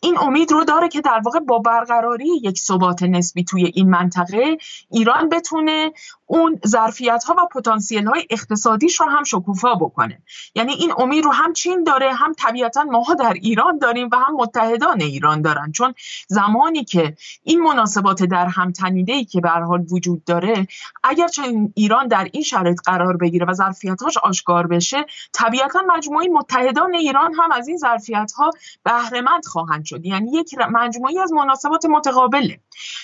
[0.00, 4.56] این امید رو داره که در واقع با برقراری یک ثبات نسبی توی این منطقه
[4.90, 5.92] ایران بتونه
[6.26, 10.22] اون ظرفیت ها و پتانسیل های اقتصادیش رو هم شکوفا بکنه.
[10.54, 14.34] یعنی این امید رو هم چین داره هم طبیعتا ما در ایران داریم و هم
[14.34, 15.72] متحدان ایران دارن.
[15.72, 15.94] چون
[16.28, 20.66] زمانی که این مناسبات در هم تنیده ای که به حال وجود داره
[21.04, 26.94] اگر چون ایران در این شرایط قرار بگیره و ظرفیت‌هاش آشکار بشه طبیعتا مجموعه متحدان
[26.94, 28.50] ایران هم از این ظرفیت ها
[28.84, 30.06] بهره خواهند شد.
[30.06, 32.60] یعنی یک مجموعی از مناسبات متقابله.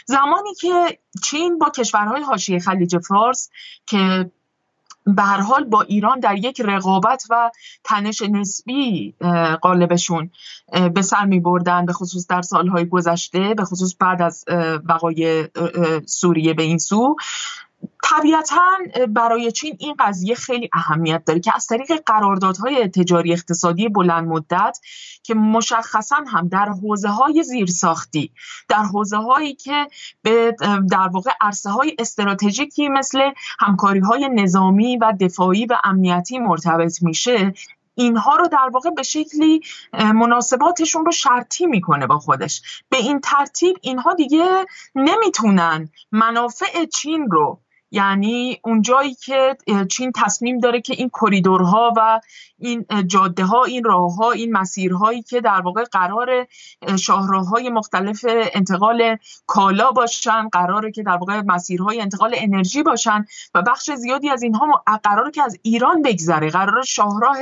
[0.06, 3.50] زمانی که چین با کشورهای حاشیه خلیج فارس
[3.86, 4.30] که
[5.06, 7.50] به هر حال با ایران در یک رقابت و
[7.84, 9.14] تنش نسبی
[9.62, 10.30] قالبشون
[10.94, 14.44] به سر می بردن به خصوص در سالهای گذشته به خصوص بعد از
[14.84, 15.48] وقای
[16.06, 17.16] سوریه به این سو
[18.10, 18.70] طبیعتا
[19.08, 24.78] برای چین این قضیه خیلی اهمیت داره که از طریق قراردادهای تجاری اقتصادی بلند مدت
[25.22, 28.32] که مشخصا هم در حوزه های زیرساختی
[28.68, 29.86] در حوزه هایی که
[30.22, 30.56] به
[30.90, 33.30] در واقع عرصه های استراتژیکی مثل
[33.60, 37.54] همکاری های نظامی و دفاعی و امنیتی مرتبط میشه
[37.94, 39.60] اینها رو در واقع به شکلی
[39.92, 42.82] مناسباتشون رو شرطی می‌کنه با خودش.
[42.88, 47.60] به این ترتیب اینها دیگه نمی‌تونن منافع چین رو
[47.90, 49.56] یعنی اون جایی که
[49.90, 52.20] چین تصمیم داره که این کریدورها و
[52.58, 56.46] این جاده ها این راه ها این مسیرهایی که در واقع قرار
[56.98, 63.90] شاهراهای مختلف انتقال کالا باشن قراره که در واقع مسیرهای انتقال انرژی باشن و بخش
[63.90, 66.50] زیادی از اینها قراره که از ایران بگذره.
[66.50, 67.36] قرار شاهراه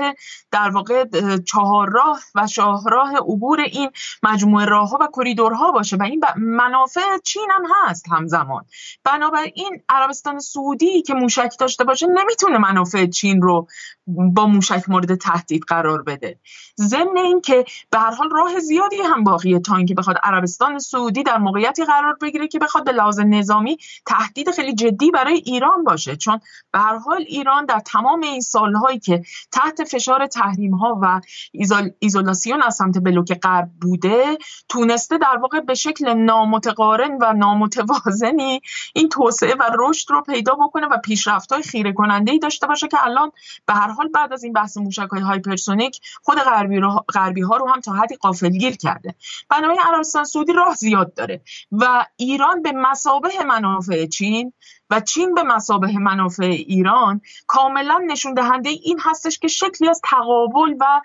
[0.51, 1.05] در واقع
[1.39, 3.91] چهارراه و شاهراه عبور این
[4.23, 5.97] مجموعه راه ها و کریدورها باشه.
[5.97, 8.65] و این منافع چین هم هست همزمان.
[9.05, 13.69] بنابراین عربستان سعودی که موشک داشته باشه نمی‌تونه منافع چین رو
[14.07, 16.39] با موشک مورد تهدید قرار بده.
[16.81, 21.39] ضمن اینکه به هر حال راه زیادی هم باقیه تا اینکه بخواد عربستان سعودی در
[21.39, 26.17] موقعیتی قرار بگیره که بخواد به لحاظ نظامی تهدید خیلی جدی برای ایران باشه.
[26.17, 26.41] چون
[26.73, 31.21] به هر حال ایران در تمام این سالهایی که تحت فشار تحریم ها و
[31.53, 34.39] ایزول، ایزولاسیون از سمت بلوک غرب بوده
[34.69, 38.61] تونسته در واقع به شکل نامتقارن و نامتوازنی
[38.95, 42.89] این توسعه و رشد رو پیدا بکنه و پیشرفت های خیره کننده ای داشته باشه
[42.89, 43.33] که الان
[43.67, 47.57] به هر حال بعد از این بحث موشک های هایپرسونیک خود غربی, رو، غربی ها
[47.57, 49.15] رو هم تا حدی غافلگیر کرده.
[49.51, 51.41] بنابراین عربستان سعودی راه زیاد داره
[51.73, 54.53] و ایران به مسابه منافع چین
[54.91, 60.75] و چین به مسابه منافع ایران کاملا نشون دهنده این هستش که شکلی از تقابل
[60.81, 61.01] و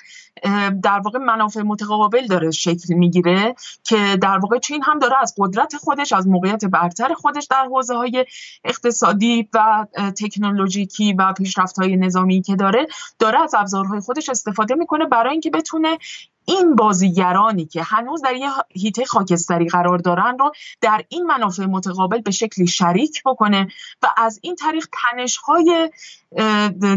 [0.83, 5.75] در واقع منافع متقابل داره شکل می‌گیره که در واقع چین هم داره از قدرت
[5.75, 8.25] خودش از موقعیت برتر خودش در حوزه های
[8.63, 9.85] اقتصادی و
[10.19, 12.87] تکنولوژیکی و پیشرفت های نظامی که داره
[13.19, 15.97] داره از ابزارهای خودش استفاده می‌کنه برای اینکه بتونه
[16.49, 20.51] این بازیگرانی که هنوز در یه هیته خاکستری قرار دارن رو
[20.81, 23.67] در این منافع متقابل به شکلی شریک بکنه
[24.03, 25.89] و از این طریق تنشهای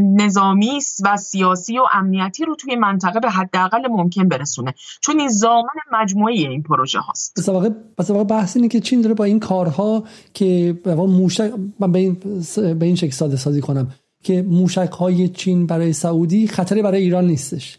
[0.00, 4.74] نظامی و سیاسی و امنیتی رو توی منطقه به حداقل ممکن برسونه.
[5.00, 7.38] چون این زامن مجموعه این پروژه هاست.
[7.38, 7.68] بس واقع
[8.08, 10.04] واقع بحث اینه که چین داره با این کارها
[10.34, 12.14] که موشک به این
[12.54, 13.88] به این شکل ساده سازی کنم
[14.24, 17.78] که موشک های چین برای سعودی خطری برای ایران نیستش.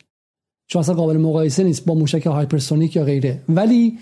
[0.67, 3.41] چون اصلا قابل مقایسه نیست با موشک هایپرسونیک یا غیره.
[3.49, 3.97] ولی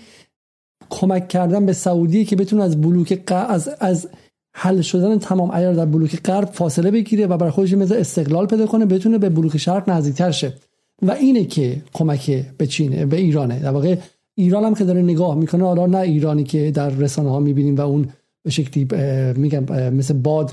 [0.90, 4.08] کمک کردن به سعودی که بتونه از بلوک از از
[4.54, 8.66] حل شدن تمام عیار در بلوک غرب فاصله بگیره و برای خودش مثل استقلال پیدا
[8.66, 10.52] کنه بتونه به بلوک شرق نزدیکتر شه.
[11.02, 13.58] و اینه که کمک به چین به ایرانه.
[13.58, 13.96] در واقع
[14.34, 17.80] ایران هم که داره نگاه می‌کنه حالا نه ایرانی که در رسانه ها می‌بینیم و
[17.80, 18.08] اون
[18.44, 18.88] به شکلی
[19.36, 20.52] میگم مثل باد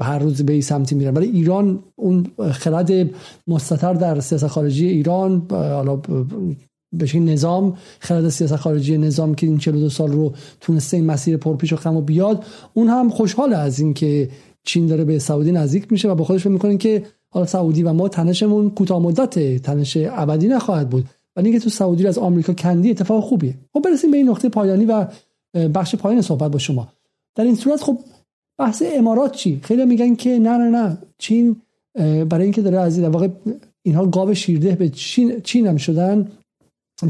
[0.00, 3.10] هر روز به این سمتی میره ولی ایران اون خرد
[3.46, 6.00] مستتر در سیاست خارجی ایران حالا
[7.00, 11.72] بشه نظام خرد سیاست خارجی نظام که این 42 سال رو تونسته این مسیر پرپیش
[11.72, 12.44] و خم و بیاد
[12.74, 14.28] اون هم خوشحاله از اینکه
[14.64, 18.08] چین داره به سعودی نزدیک میشه و با خودش می‌کنه که حالا سعودی و ما
[18.08, 21.04] تنشمون کوتاه مدت تنش ابدی نخواهد بود.
[21.36, 23.54] ولی اینکه تو سعودی از آمریکا کندی اتفاق خوبیه.
[23.72, 25.06] خب برسیم به این نقطه پایانی و
[25.74, 26.88] بخش پایان صحبت با شما.
[27.36, 27.98] در این صورت خب
[28.58, 30.98] بحث امارات چی؟ خیلی میگن که نه نه نه.
[31.18, 31.56] چین
[32.28, 33.28] برای اینکه داره از این واقع
[33.82, 36.28] اینها گاو شیرده به چین چین هم شدن.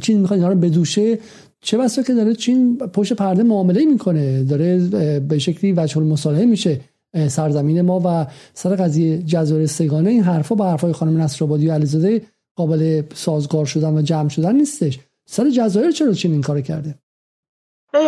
[0.00, 1.18] چین می‌خواد اینها رو بدوشه.
[1.60, 4.42] چه بسا که داره چین پشت پرده معامله می‌کنه.
[4.42, 4.78] داره
[5.18, 6.80] به شکلی وجه المصالحه میشه
[7.28, 12.22] سرزمین ما و سر قضیه جزایر سگانه این حرفا با حرفای خانم نصرآبادی و علیزاده
[12.56, 14.98] قابل سازگار شدن و جمع شدن نیستش.
[15.26, 16.94] سر جزایر چرا چین این کار کرده؟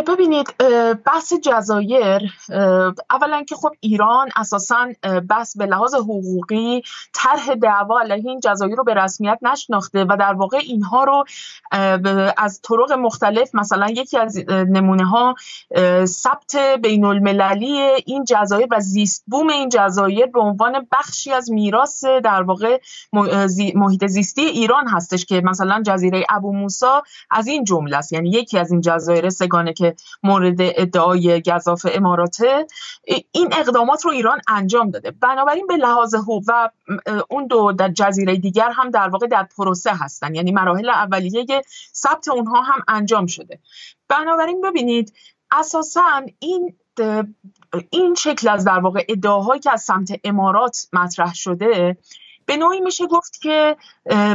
[0.06, 0.54] ببینید
[1.06, 2.32] بحث جزایر
[3.10, 4.88] اولا که خب ایران اساسا
[5.28, 6.82] بحث به لحاظ حقوقی
[7.12, 11.24] طرح دعوا علیه این جزایر رو به رسمیت نشناخته و در واقع اینها رو
[12.36, 15.34] از طرق مختلف مثلا یکی از نمونه ها
[16.04, 22.04] ثبت بین المللی این جزایر و زیست بوم این جزایر به عنوان بخشی از میراث
[22.04, 22.80] در واقع
[23.74, 28.12] محیط زیستی ایران هستش که مثلا جزیره ابو موسا از این جمله است.
[28.12, 32.66] یعنی یکی از این جزایر سگانه که مورد ادعای گذاف اماراته
[33.32, 35.10] این اقدامات رو ایران انجام داده.
[35.10, 36.70] بنابراین به لحاظ حقوق و
[37.30, 40.34] اون دو در جزیره دیگر هم در واقع در پروسه هستن.
[40.34, 41.62] یعنی مراحل اولیه
[41.94, 43.58] ثبت اونها هم انجام شده.
[44.08, 45.12] بنابراین ببینید
[45.50, 46.76] اساسا این
[47.90, 51.96] این شکل از در واقع ادعاهایی که از سمت امارات مطرح شده
[52.46, 53.76] به نوعی میشه گفت که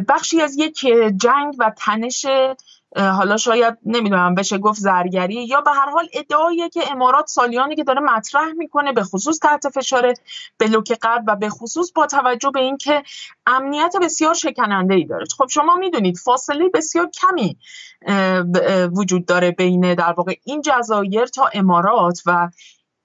[0.07, 0.79] بخشی از یک
[1.17, 2.25] جنگ و تنش
[2.95, 7.83] حالا شاید نمی‌دونم بشه گفت زرگری یا به هر حال ادعاییه که امارات سالیانی که
[7.83, 10.13] داره مطرح می‌کنه به خصوص تحت فشار
[10.59, 13.03] بلوک غرب و به خصوص با توجه به اینکه
[13.47, 15.25] امنیت بسیار شکننده ای داره.
[15.37, 17.57] خب شما می‌دونید فاصله بسیار کمی
[18.95, 22.49] وجود داره بین در واقع این جزایر تا امارات و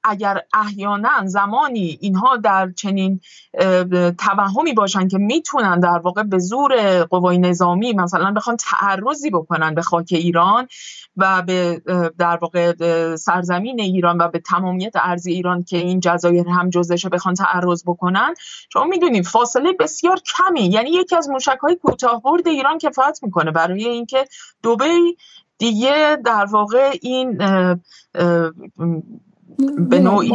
[0.05, 3.21] اگر احیانا زمانی اینها در چنین
[4.19, 9.83] توهمی باشن که می‌تونن در واقع به زور قوای نظامی مثلا بخوان تعرضی بکنن به
[9.83, 10.69] خاک ایران
[11.17, 11.83] و به
[12.19, 12.73] در واقع
[13.17, 18.35] سرزمین ایران و به تمامیت ارضی ایران که این جزایر هم جزشه بخوان تعرض بکنن.
[18.73, 23.51] شما می‌دونید فاصله بسیار کمی یعنی یکی از موشک های کوتاه برد ایران کفایت می‌کنه
[23.51, 24.25] برای اینکه
[24.65, 25.17] دبی
[25.59, 27.39] دیگه در واقع این
[29.91, 30.29] به نوعی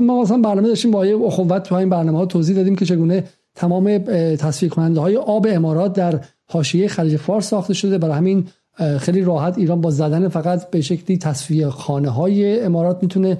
[0.00, 3.24] ما مثلا برنامه داشتیم با یه اخوت تو این برنامه ها توضیح دادیم که چگونه
[3.54, 3.98] تمام
[4.36, 7.98] تصفیه کننده های آب امارات در حاشیه خلیج فارس ساخته شده.
[7.98, 8.44] برای همین
[8.98, 13.38] خیلی راحت ایران با زدن فقط به شکلی تصفیه خانه های امارات می‌تونه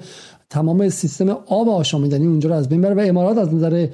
[0.49, 3.87] تمام سیستم آب آشامیدنی اونجا رو از بین بره و امارات از نظر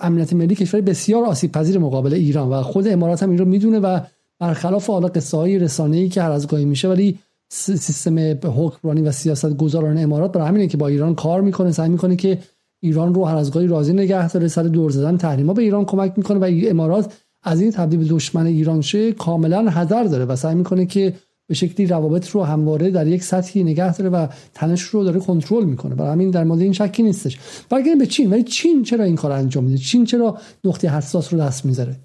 [0.00, 3.78] امنیت ملی کشور بسیار آسیب پذیر مقابل ایران و خود امارات هم این رو می‌دونه
[3.78, 4.00] و
[4.38, 7.18] برخلاف حالا قصه های رسانه‌ای که هر از گاهی میشه ولی
[7.54, 12.16] سیستم حکمرانی و سیاست گذاران امارات برای همینه که با ایران کار می‌کنه سعی می‌کنه
[12.16, 12.38] که
[12.80, 16.12] ایران رو هر از گاهی راضی نگه داره سر دور زدن تحریما به ایران کمک
[16.16, 17.12] می‌کنه و امارات
[17.42, 21.14] از این تبدیل دشمن ایران شه کاملا حذر داره و سعی می‌کنه که
[21.46, 25.64] به شکلی روابط رو همواره در یک سطحی نگه داره و تنش رو داره کنترل
[25.64, 25.94] می‌کنه.
[25.94, 27.38] برای همین در مورد این شکی نیستش.
[27.70, 28.30] برگردیم به چین.
[28.30, 31.96] ولی چین چرا این کار انجام میده؟ چین چرا نقطه حساس رو دست می‌ذاره؟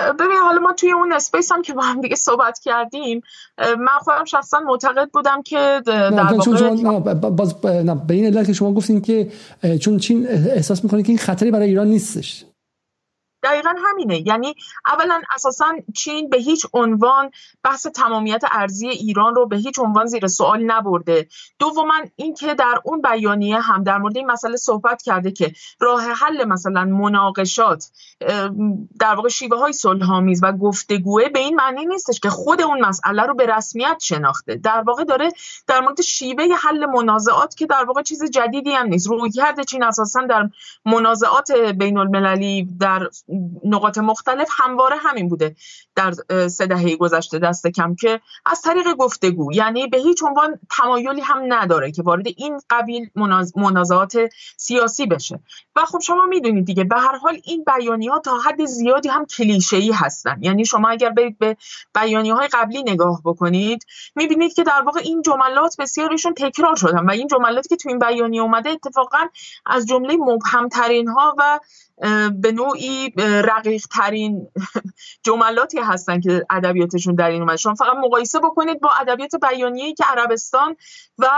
[0.00, 3.22] ببین حالا ما توی اون اسپیس هم که با هم دیگه صحبت کردیم
[3.58, 6.22] من خودم شخصا معتقد بودم که در
[6.84, 9.28] واقع باز به این علت که شما گفتین که
[9.80, 12.44] چون چین احساس می‌کنه که این خطری برای ایران نیستش.
[13.44, 14.28] دقیقا همینه.
[14.28, 14.54] یعنی
[14.86, 17.30] اولا اساسا چین به هیچ عنوان
[17.64, 21.28] بحث تمامیت ارزی ایران رو به هیچ عنوان زیر سوال نبرده.
[21.58, 26.44] دوما اینکه در اون بیانیه هم در مورد این مسئله صحبت کرده که راه حل
[26.44, 27.90] مثلا مناقشات
[29.00, 33.22] در واقع شیوه های صلحآمیز و گفتگوه به این معنی نیستش که خود اون مسئله
[33.22, 34.54] رو به رسمیت شناخته.
[34.56, 35.32] در واقع داره
[35.66, 39.08] در مورد شیوه حل منازعات که در واقع چیز جدیدی هم نیست.
[39.08, 40.50] رویکرد چین اساسا در
[40.84, 43.08] منازعات بین المللی در
[43.64, 45.56] نقاط مختلف همواره همین بوده.
[45.96, 46.12] در
[46.48, 51.52] سه دهه گذشته دست کم که از طریق گفتگو یعنی به هیچ عنوان تمایلی هم
[51.52, 53.10] نداره که وارد این قبیل
[53.56, 54.18] منازعات
[54.56, 55.40] سیاسی بشه.
[55.76, 59.26] و خب شما می‌دونید دیگه به هر حال این بیانی ها تا حد زیادی هم
[59.26, 60.38] کلیشه ای هستن.
[60.40, 61.56] یعنی شما اگر برید به
[61.94, 67.10] بیانی های قبلی نگاه بکنید می‌بینید که در واقع این جملات بسیارشون تکرار شدن و
[67.10, 69.26] این جملاتی که تو این بیانیه اومده اتفاقا
[69.66, 71.60] از جمله مبهمترین ها و
[72.30, 74.46] به نوعی رقیق ترین
[75.26, 80.04] جملاتی هستن که ادبیاتشون در این اومد شما فقط مقایسه بکنید با ادبیات بیانیه‌ای که
[80.04, 80.76] عربستان
[81.18, 81.28] و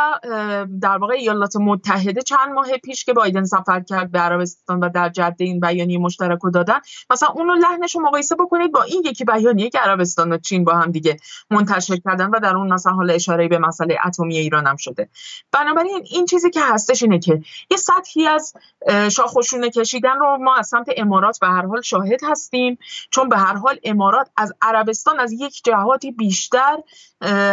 [0.81, 5.09] در واقع ایالات متحده چند ماه پیش که بایدن سفر کرد به عربستان و در
[5.09, 6.79] جده این بیانیه مشترک رو دادن.
[7.11, 10.75] مثلا اونو لحنش رو مقایسه بکنید با این یکی بیانیه که عربستان و چین با
[10.75, 11.17] هم دیگه
[11.51, 15.09] منتشر کردن و در اون مثلا حال اشاره به مسئله اتمی ایران هم شده.
[15.53, 18.55] بنابراین این چیزی که هستش اینه که یه سطحی از
[19.11, 22.79] شاخشونه کشیدن رو ما از سمت امارات به هر حال شاهد هستیم.
[23.11, 26.79] چون به هر حال امارات از عربستان از یک جهاتی بیشتر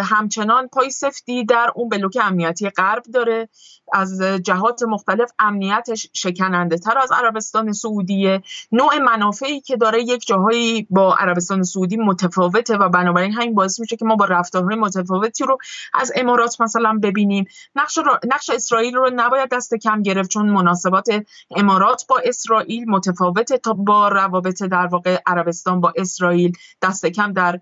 [0.04, 3.50] همچنان پای سفتی در اون بلوک امنیتی غرب داره.
[3.94, 8.42] از جهات مختلف امنیتش شکننده تر از عربستان سعودیه.
[8.72, 13.96] نوع منافعی که داره یک جاهایی با عربستان سعودی متفاوته و بنابراین همین باعث میشه
[13.96, 15.58] که ما با رفتارهای متفاوتی رو
[15.94, 17.46] از امارات مثلا ببینیم.
[17.76, 18.00] نقش,
[18.34, 21.08] نقش اسرائیل رو نباید دست کم گرفت چون مناسبات
[21.56, 26.52] امارات با اسرائیل متفاوته تا با روابط در واقع عربستان با اسرائیل.
[26.82, 27.60] دست کم در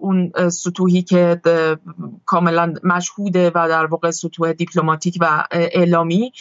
[0.00, 1.40] اون سطوحی که
[2.26, 6.32] کاملا مشهوده و در واقع سطوح دیپلماتیک و اعلامی.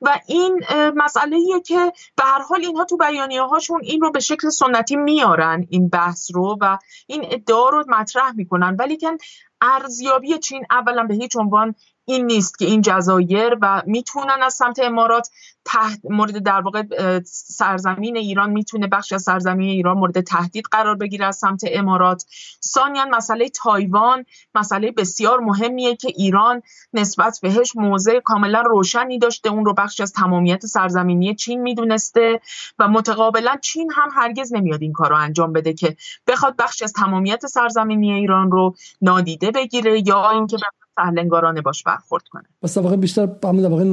[0.00, 0.60] و این
[0.96, 4.96] مسئله ایه که به هر حال اینها تو بیانیه هاشون این رو به شکل سنتی
[4.96, 8.76] میارن این بحث رو و این ادعا رو مطرح می‌کنن.
[8.78, 9.18] ولی که
[9.60, 14.78] ارزیابی چین اولا به هیچ عنوان این نیست که این جزایر و می‌تونن از سمت
[14.82, 15.28] امارات
[15.64, 16.82] تحت مورد در واقع
[17.24, 22.24] سرزمین ایران می‌تونه بخشی از سرزمین ایران مورد تهدید قرار بگیره از سمت امارات.
[22.64, 24.24] ثانیا مسئله تایوان
[24.54, 26.62] مسئله بسیار مهمیه که ایران
[26.92, 29.50] نسبت بهش موضع کاملا روشنی داشته.
[29.50, 32.40] اون رو بخشی از تمامیت سرزمینی چین می‌دونسته
[32.78, 35.96] و متقابلا چین هم هرگز نمیاد این کار رو انجام بده که
[36.26, 40.56] بخواد بخشی از تمامیت سرزمینی ایران رو نادیده بگیره یا اینکه
[40.96, 42.42] سهلنگارانه باش برخورد کنه.
[42.62, 43.84] بس در واقع بیشتر همون در واقع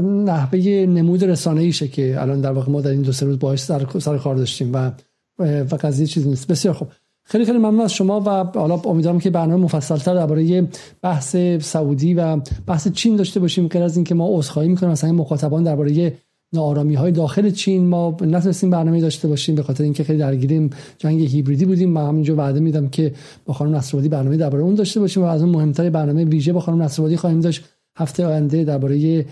[0.00, 3.62] نحوه نمود رسانه ایشه که الان در واقع ما در این دو سه روز باهاش
[3.62, 4.90] سر, سر کار داشتیم و
[5.38, 6.46] و قضیه چیزی نیست.
[6.46, 6.88] بسیار خوب.
[7.24, 10.68] خیلی خیلی ممنون از شما و حالا امیدوارم که برنامه مفصلتر درباره
[11.02, 14.92] بحث سعودی و بحث چین داشته باشیم غیر از اینکه ما عذرخواهی می‌کنیم.
[14.92, 16.12] مثلا مخاطبان درباره
[16.52, 21.20] نارامی های داخل چین ما نتونستیم برنامه داشته باشیم به خاطر اینکه خیلی درگیریم جنگ
[21.20, 21.90] هیبریدی بودیم.
[21.90, 23.12] ما همینجا وعده میدم که
[23.44, 26.60] با خانم نصرآبادی برنامه درباره اون داشته باشیم و از اون مهمتر برنامه ویژه با
[26.60, 27.64] خانم نصرآبادی خواهیم داشت.
[27.98, 29.26] هفته آینده درباره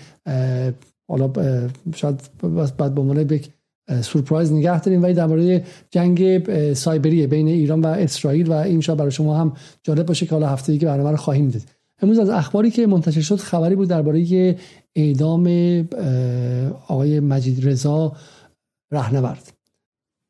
[1.08, 1.30] حالا
[1.94, 2.20] شاید
[2.78, 3.48] بعد به عنوان یک
[4.00, 6.44] سورپرایز نگه داریم ولی درباره جنگ
[6.74, 9.52] سایبری بین ایران و اسرائیل و این شاید برای شما هم
[9.82, 11.79] جالب باشه که حالا هفته دیگه برنامه رو خواهیم دید.
[12.02, 14.56] امروز از اخباری که منتشر شد خبری بود درباره
[14.96, 15.46] اعدام
[16.88, 18.12] آقای مجید رضا
[18.92, 19.52] رهنورد.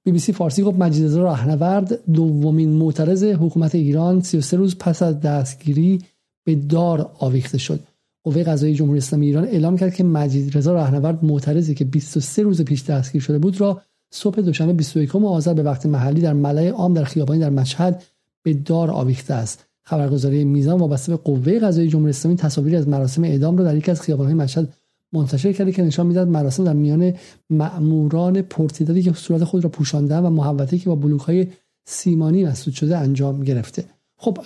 [0.04, 5.02] بی بی سی فارسی گفت مجید رضا رهنورد دومین معترض حکومت ایران 33 روز پس
[5.02, 5.98] از دستگیری
[6.44, 7.80] به دار آویخته شد.
[8.24, 12.62] قوه قضایی جمهوری اسلامی ایران اعلام کرد که مجید رضا رهنورد معترضی که 23 روز
[12.62, 13.82] پیش دستگیر شده بود را
[14.12, 18.02] صبح دوشنبه 21 آذر به وقت محلی در ملای عام در خیابانی در مشهد
[18.42, 19.69] به دار آویخته است.
[19.90, 23.90] خبرگزاری میزان وابسته به قوه قضایی جمهوری اسلامی تصاویری از مراسم اعدام را در یکی
[23.90, 24.74] از خیابان‌های مشهد
[25.12, 27.12] منتشر کرده که نشان می‌داد مراسم در میان
[27.50, 31.46] مأموران پرتعدادی که صورت خود را پوشاندن و محوطه‌ای که با بلوک‌های
[31.84, 33.84] سیمانی مسدود شده انجام گرفته.
[34.16, 34.38] خب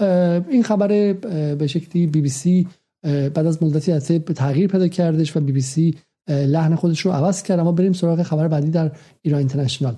[0.51, 1.13] این خبر
[1.55, 2.69] به شکلی بی بی سی
[3.03, 5.95] بعد از مدتی از تغییر پیدا کردش و بی بی سی
[6.29, 8.93] لحن خودش رو عوض کرد اما بریم سراغ خبر بعدی در
[9.23, 9.97] ایران اینترنشنال.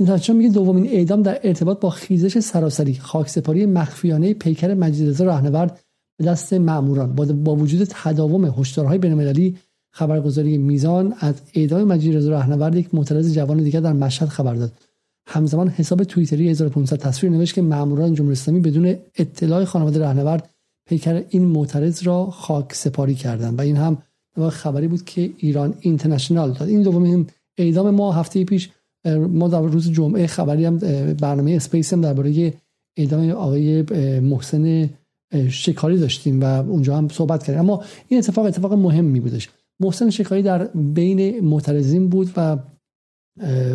[0.00, 4.74] اینترنشنال میگه دومین اعدام در ارتباط با خیزش سراسری خاکسپاری مخفیانه پیکر
[5.08, 5.80] رضا رهنورد
[6.18, 7.14] به دست ماموران.
[7.14, 9.56] با وجود تداوم هشدارهای بین‌المللی
[9.92, 14.72] خبرگزاری میزان از اعدام مجید رضا رهنورد یک معترض جوان دیگر در مشهد خبر داد.
[15.26, 20.50] همزمان حساب توییتری 1500 تصویر نوشت که ماموران جمهوری اسلامی بدون اطلاع خانواده رهنورد
[20.88, 23.58] پیکر این معترض را خاک سپاری کردند.
[23.58, 23.98] و این هم
[24.50, 26.68] خبری بود که ایران اینترنشنال داد.
[26.68, 27.26] این دومین
[27.58, 28.70] اعدام ما هفته پیش
[29.04, 30.78] ما در روز جمعه خبری هم
[31.20, 32.52] برنامه اسپیس هم درباره
[32.96, 33.82] اعدام آقای
[34.20, 34.90] محسن
[35.48, 37.60] شکاری داشتیم و اونجا هم صحبت کردیم.
[37.60, 39.48] اما این اتفاق اتفاق مهمی بودش.
[39.80, 42.58] محسن شکاری در بین معترضین بود و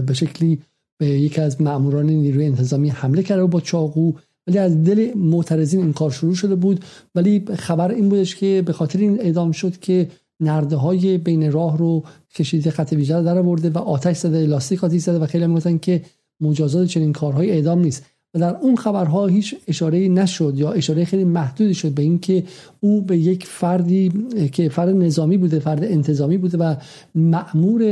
[0.05, 0.59] به شکلی
[0.97, 4.13] به یکی از ماموران نیروی انتظامی حمله کرده با چاقو.
[4.47, 6.85] ولی از دل معترضین این کار شروع شده بود.
[7.15, 10.07] ولی خبر این بودش که به خاطر این اعدام شد که
[10.43, 12.03] نرده های بین راه رو
[12.35, 16.01] کشیده خط ویژه در آورده و آتش زده لاستیک آتیش زده و خیلی می‌گفتن که
[16.41, 18.05] مجازات چنین کارهای اعدام نیست.
[18.33, 22.43] و در اون خبرها هیچ اشاره نشد یا اشاره خیلی محدودی شد به اینکه
[22.79, 24.11] او به یک فردی
[24.51, 26.75] که فرد نظامی بوده فرد انتظامی بوده و
[27.15, 27.83] مأمور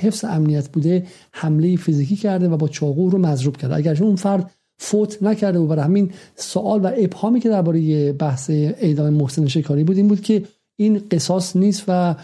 [0.00, 3.74] حفظ امنیت بوده حمله فیزیکی کرده و با چاقو رو مضروب کرده.
[3.74, 9.12] اگر اون فرد فوت نکرده و برای همین سوال و ابهامی که درباره بحث اعدام
[9.12, 10.42] محسن شکاری بود این بود که
[10.76, 12.14] این قصاص نیست و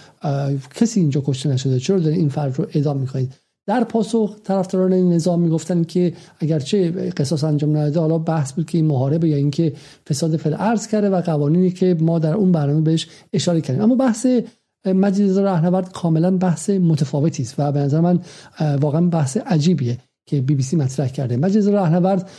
[0.74, 1.80] کسی اینجا کشته نشده.
[1.80, 3.34] چرا دارین این فرد رو اعدام می‌کنید؟
[3.66, 8.78] در پاسخ طرفداران این نظام می‌گفتن که اگرچه قصاص انجام نداده حالا بحث بود که
[8.78, 9.72] این محاربه یا اینکه
[10.08, 13.82] فساد فل ارز کرده و قوانینی که ما در اون برنامه بهش اشاره کردیم.
[13.82, 14.26] اما بحث
[14.86, 18.20] مجلس رهنورد کاملا بحث متفاوتی است و به نظر من
[18.80, 21.36] واقعا بحث عجیبیه که بی بی سی مطرح کرده.
[21.36, 22.30] مجلس رهنورد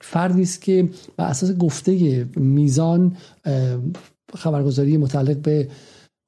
[0.00, 3.16] فردی است که بر اساس گفته میزان
[4.34, 5.68] خبرگزاری متعلق به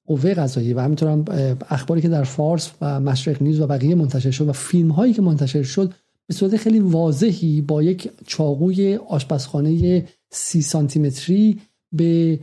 [0.07, 1.25] قوه قضایی و همینطور هم
[1.71, 5.23] اخباری که در فارس و مشرق نیوز و بقیه منتشر شد و فیلم هایی که
[5.23, 5.95] منتشر شد
[6.27, 11.61] به صورت خیلی واضحی با یک چاقوی آشپزخانه سی سانتیمتری
[11.93, 12.39] به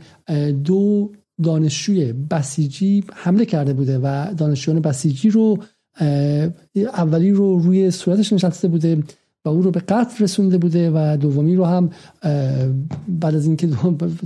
[0.64, 1.12] دو
[1.42, 5.58] دانشجوی بسیجی حمله کرده بوده و دانشجویان بسیجی رو
[6.74, 9.02] اولی رو روی صورتش نشسته بوده.
[9.44, 11.90] و او رو به قتل رسونده بوده و دومی رو هم
[13.08, 13.68] بعد از اینکه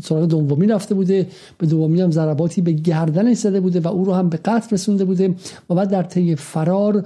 [0.02, 1.26] سراغ دومی رفته بوده
[1.58, 5.04] به دومی هم ضرباتی به گردنش زده بوده و او رو هم به قتل رسونده
[5.04, 5.34] بوده
[5.70, 7.04] و بعد در طی فرار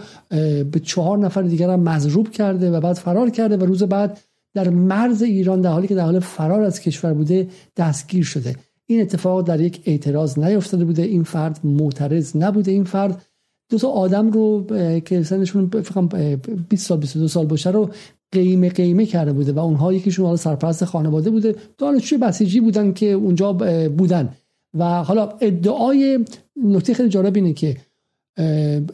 [0.71, 4.19] به چهار نفر دیگر هم مضروب کرده و بعد فرار کرده و روز بعد
[4.55, 8.57] در مرز ایران در حالی که در حال فرار از کشور بوده دستگیر شده.
[8.87, 11.03] این اتفاق در یک اعتراض نیفتاده بوده.
[11.03, 12.71] این فرد معترض نبوده.
[12.71, 13.23] این فرد
[13.71, 14.67] دو تا آدم رو
[15.05, 16.37] که سنشون فکر
[16.69, 17.91] 20 سال 22 سال باشه رو
[18.33, 21.55] قیمه قیمه کرده بوده و اونها یکیشون حالا سرپرست خانواده بوده.
[21.79, 23.53] دانشجوی بسیجی بودن که اونجا
[23.97, 24.29] بودن؟
[24.75, 26.25] و حالا ادعای
[26.65, 27.77] نکته خیلی جالب اینه که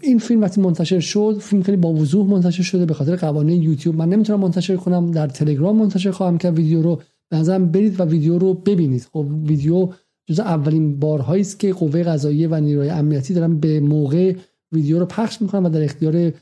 [0.01, 3.97] این فیلم وقتی منتشر شد فیلم خیلی با وضوح منتشر شده به خاطر قوانین یوتیوب.
[3.97, 6.57] من نمی‌تونم منتشر کنم در تلگرام منتشر خواهم کرد.
[6.57, 9.07] ویدیو رو به نظرم برید و ویدیو رو ببینید.
[9.13, 9.89] خب ویدیو
[10.27, 14.35] جز اولین بارهایی است که قوه قضاییه و نیروی امنیتی دارن به موقع
[14.73, 16.33] ویدیو رو پخش می‌کنن و در اختیار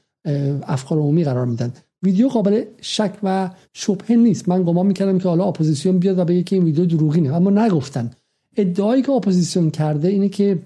[0.62, 1.72] افکار عمومی قرار میدن.
[2.02, 4.48] ویدیو قابل شک و شبهه نیست.
[4.48, 7.34] من گمان می‌کردم که حالا اپوزیسیون بیاد و بگه که این ویدیو دروغینه.
[7.34, 8.10] اما نگفتن.
[8.56, 10.58] ادعایی که اپوزیسیون کرده اینه که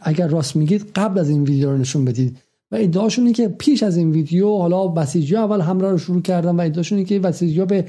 [0.00, 2.36] اگر راست میگید قبل از این ویدیو رو نشون بدید.
[2.70, 6.56] و ادعاشون اینه که پیش از این ویدیو حالا بسیجی اول حمله رو شروع کردن
[6.56, 7.84] و ادعاشون اینه که بسیجی به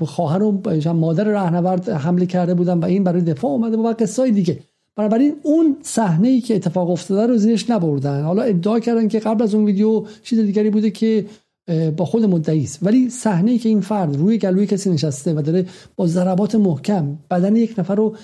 [0.00, 0.62] خواهر و
[0.92, 4.58] مادر رهنورد حمله کرده بودن و این برای دفاع اومده و قصای دیگه.
[4.96, 8.22] بنابراین اون صحنه ای که اتفاق افتاده رو زیرش نبردن.
[8.22, 11.26] حالا ادعا کردن که قبل از اون ویدیو چیز دیگری بوده که
[11.96, 12.78] با خود مدعی است.
[12.82, 15.66] ولی صحنه ای که این فرد روی گلوی کسی نشسته و داره
[15.96, 18.16] با ضربات محکم بدن یک نفر رو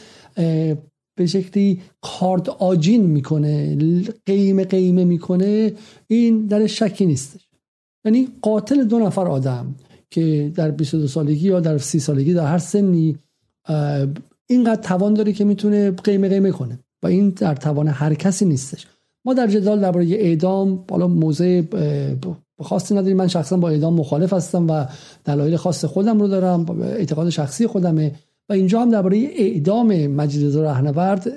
[1.17, 3.77] به شکلی کارد آجین می‌کنه
[4.27, 5.73] قیمه قیمه می‌کنه
[6.07, 7.49] این در شکی نیستش.
[8.05, 9.75] یعنی قاتل دو نفر آدم
[10.11, 13.17] که در 22 سالگی یا در 30 سالگی در هر سنی
[14.51, 16.79] اینقدر توان داره که می‌تونه قیمه قیمه کنه.
[17.03, 18.87] و این در توان هر کسی نیستش.
[19.25, 21.63] ما در جدال درباره اعدام بالا موضع
[22.63, 23.17] خاصی نداریم.
[23.17, 24.85] من شخصا با اعدام مخالف هستم و
[25.25, 28.13] دلایل خاص خودم رو دارم اعتقاد شخصی خودمه.
[28.49, 31.33] و اینجا هم درباره اعدام مجید رهنورد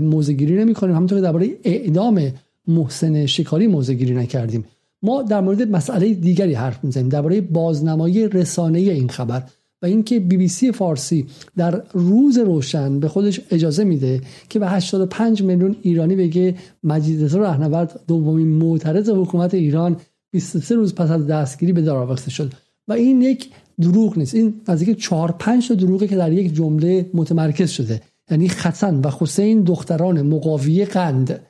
[0.00, 2.32] موضع گیری نمی کنیم همونطور که درباره اعدام
[2.66, 4.64] محسن شکاری موضع گیری نکردیم.
[5.02, 7.08] ما در مورد مسئله دیگری حرف می‌زنیم.
[7.08, 9.42] درباره بازنمایی رسانه این خبر.
[9.84, 14.68] و اینکه بی بی سی فارسی در روز روشن به خودش اجازه میده که به
[14.68, 19.96] 85 میلیون ایرانی بگه مجید رهنورد دومین معترض حکومت ایران
[20.32, 22.52] 23 روز پس از دستگیری به دار شد.
[22.88, 23.50] و این یک
[23.80, 24.34] دروغ نیست.
[24.34, 28.02] این نزدیک 4 5 تا دروغه که در یک جمله متمرکز شده.
[28.30, 31.40] یعنی حسن و حسین دختران مقاوی قند.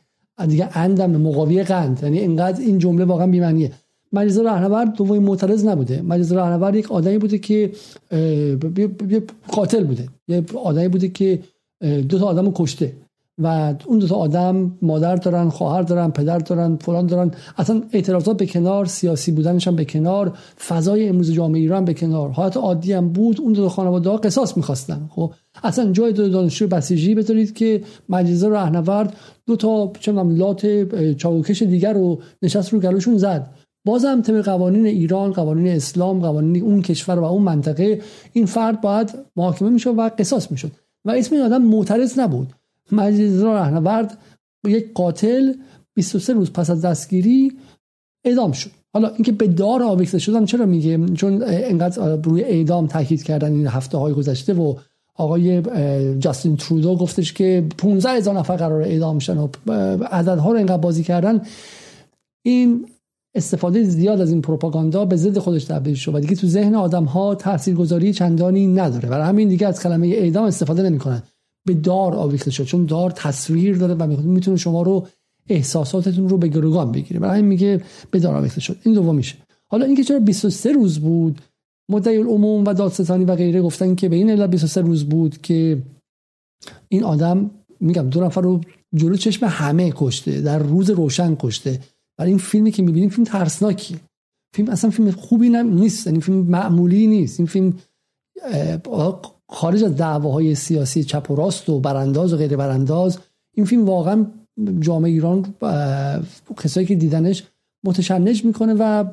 [0.48, 2.00] دیگه اندم مقاوی قند.
[2.02, 3.72] یعنی اینقدر این جمله واقعا بی‌معنیه.
[4.14, 6.02] مجلس راهنورد دومین معترض نبوده.
[6.02, 7.72] مجلس راهنورد یک آدمی بوده که
[9.10, 9.22] یه
[9.52, 10.08] قاتل بوده.
[10.28, 11.38] یه آدمی بوده که
[12.08, 12.92] دو تا آدمو کشته.
[13.38, 17.30] و اون دو تا آدم مادر دارن خواهر دارن پدر دارن فلان دارن.
[17.56, 22.30] اصلا اعتراضات به کنار سیاسی بودنش هم به کنار فضای امروز جامعه ایران به کنار.
[22.30, 23.40] حالت عادی هم بود.
[23.40, 25.08] اون دو تا خانواده ها قصاص می‌خواستن.
[25.10, 25.32] خب
[25.64, 29.16] اصلا جای دو دانشجو بسیجی بذارید که مجلس راهنورد
[29.46, 30.66] دو تا چه لات
[31.16, 33.50] چاوکش دیگر رو نشست رو گلوشون زد.
[33.84, 38.02] بازم طبق قوانین ایران قوانین اسلام قوانین اون کشور و اون منطقه
[38.32, 40.72] این فرد باید محاکمه می‌شد و قصاص می‌شد.
[41.04, 42.52] و اسم این آدم معترض نبود.
[42.92, 44.18] مجلس رهنورد
[44.66, 45.52] یک قاتل
[45.94, 47.52] 23 روز پس از دستگیری
[48.24, 48.70] اعدام شد.
[48.92, 53.66] حالا اینکه به دار آویخته شدن چرا میگه؟ چون انقدر روی اعدام تاکید کردن این
[53.66, 54.74] هفته های گذشته و
[55.14, 55.62] آقای
[56.18, 59.48] جاستین ترودو گفتش که 15 هزار نفر قرار اعدام شن و
[60.04, 61.42] عددها رو اینقدر بازی کردن.
[62.42, 62.86] این
[63.34, 67.04] استفاده زیاد از این پروپاگاندا به ضد خودش تبدیل شد و دیگه تو ذهن آدم
[67.04, 69.08] ها تاثیرگذاری چندانی نداره.
[69.08, 71.22] برای همین دیگه از کلمه اعدام استفاده نمی‌کنن.
[71.66, 75.06] به دار آویخته شد چون دار تصویر داره و می‌تونه شما رو
[75.48, 77.20] احساساتتون رو به گروگان بگیره.
[77.20, 78.76] برای همین میگه به دار آویخته شد.
[78.82, 79.36] این دوم میشه.
[79.66, 81.40] حالا اینکه چرا 23 روز بود
[81.90, 85.82] مدعی العموم و دادستانی و غیره گفتن که به این علت 23 روز بود که
[86.88, 87.50] این آدم
[87.80, 88.60] میگم دو نفر رو
[88.94, 91.80] جلو چشم همه کشته در روز روشن کشته.
[92.16, 93.98] برای این فیلمی که می‌بینیم فیلم ترسناکیه
[94.54, 96.06] فیلم اصلا فیلم خوبی نیست.
[96.06, 97.40] این فیلم معمولی نیست.
[97.40, 97.74] این فیلم
[99.48, 103.18] خارج از دعواهای سیاسی چپ و راست و برانداز و غیر برانداز.
[103.54, 104.26] این فیلم واقعا
[104.80, 105.54] جامعه ایران
[106.62, 107.44] کسایی که دیدنش
[107.84, 109.04] متشنج می‌کنه و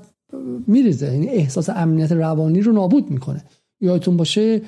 [0.67, 1.13] میریزه.
[1.13, 3.43] یعنی احساس امنیت روانی رو نابود می‌کنه.
[3.81, 4.61] یادتون باشه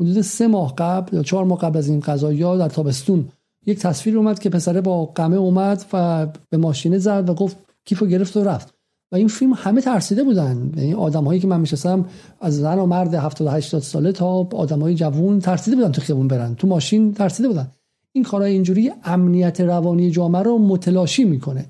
[0.00, 3.28] حدود سه ماه قبل یا چهار ماه قبل از این قضایا در تابستون
[3.66, 8.06] یک تصویر اومد که پسره با قمه اومد و به ماشینه زد و گفت کیفو
[8.06, 8.74] گرفت و رفت.
[9.12, 10.72] و این فیلم همه ترسیده بودن.
[10.76, 12.04] یعنی آدم هایی که من میشستم
[12.40, 16.28] از زن و مرد 70 80 ساله تا آدم های جوون ترسیده بودن تو خیابون
[16.28, 16.54] برن.
[16.54, 17.70] تو ماشین ترسیده بودن.
[18.12, 21.66] این کارهای اینجوری امنیت روانی جامعه رو متلاشی می‌کنه.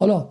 [0.00, 0.28] حالا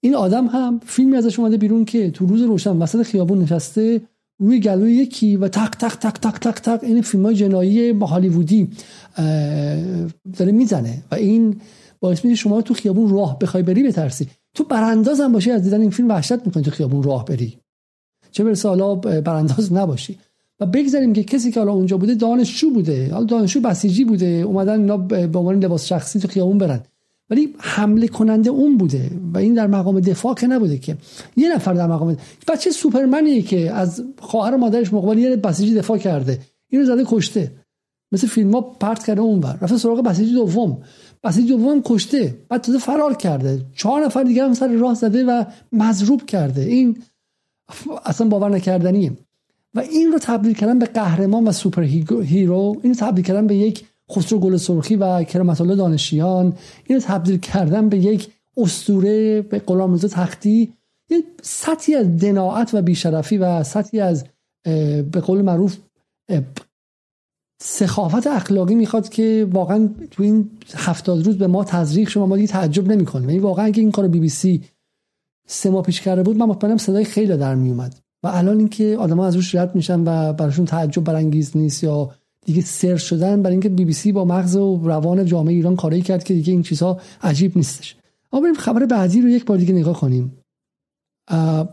[0.00, 4.00] این آدم هم فیلمی ازش اومده بیرون که تو روز روشن وسط خیابون نشسته
[4.40, 8.70] روی گلوی یکی و تق تق تق تق تق تق این فیلم های جنایی هالیوودی
[10.38, 11.02] داره می‌زنه.
[11.10, 11.60] و این
[12.00, 14.28] باعث میشه شما تو خیابون راه بخوای بری بترسی.
[14.54, 17.58] تو برانداز هم باشی از دیدن این فیلم وحشت می‌کنی تو خیابون راه بری.
[18.30, 20.18] چه برسه حالا برانداز نباشی.
[20.60, 23.12] و بگذاریم که کسی که حالا اونجا بوده دانشجو بوده.
[23.12, 24.26] حالا دانشجو بسیجی بوده.
[24.26, 26.80] اومدن اینا به عنوان لباس شخصی تو خیابون برن.
[27.30, 30.96] ولی حمله کننده اون بوده و این در مقام دفاع که نبوده که.
[31.36, 32.16] یه نفر در مقام
[32.48, 36.38] بچه سوپرمنی که از خواهر مادرش مقابل یه بسیجی دفاع کرده.
[36.68, 37.52] اینو زده کشته.
[38.12, 40.78] مثل فیلم ها پرت کرده اون ور رفته سراغ بسیجی دوم.
[41.24, 42.34] بسیجی دوم کشته.
[42.48, 43.62] بعد تازه فرار کرده.
[43.76, 46.60] چهار نفر دیگه هم سر راه زده و مضروب کرده.
[46.60, 47.02] این
[48.04, 49.12] اصلا باور نکردنیه.
[49.74, 52.76] و این رو تبدیل کردن به قهرمان و super hero.
[52.82, 56.56] این رو تبدیل کردن به یک خسرو گل سرخی و کرامت الله دانشیان.
[56.84, 60.72] اینو تبدیل کردن به یک استوره به غلامرضا تختی.
[61.10, 64.24] یه سطحی از دناعت و بیشرفی و سطحی از
[65.12, 65.76] به قول معروف
[67.62, 72.48] سخافت اخلاقی می‌خواد که واقعا تو این هفتاد روز به ما تزریق شما ما دیگه
[72.48, 73.30] تعجب نمی‌کنیم.
[73.30, 74.62] یعنی واقعا اگه این کارو بی بی سی
[75.46, 77.94] سه ماه پیش کرده بود من مطمئنم صدای خیلی در میومد.
[78.22, 82.10] و الان اینکه آدما از روش رد میشن و براشون تعجب برانگیز نیست یا
[82.46, 86.02] دیگه سر شدن برای اینکه بی بی سی با مغز و روان جامعه ایران کاری
[86.02, 87.96] کرد که دیگه این چیزها عجیب نیستش.
[88.32, 90.36] اما بریم خبر بعدی رو یک بار دیگه نگاه کنیم.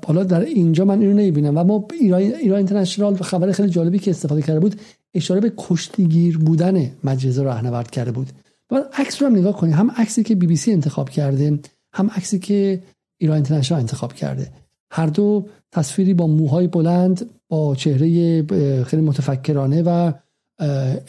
[0.05, 1.57] حالا در اینجا من اینو نمی‌بینم.
[1.57, 4.75] و ما ایران ایران اینترنشنال خبر خیلی جالبی که استفاده کرده بود.
[5.13, 8.27] اشاره به کشتیگیر بودن مجلس راهنورد کرده بود.
[8.69, 11.59] بعد عکس رو هم نگاه کنیم هم عکسی که بی بی سی انتخاب کرده
[11.93, 12.83] هم عکسی که
[13.17, 14.51] ایران اینترنشنال انتخاب کرده.
[14.91, 18.43] هر دو تصویری با موهای بلند با چهره
[18.83, 20.11] خیلی متفکرانه و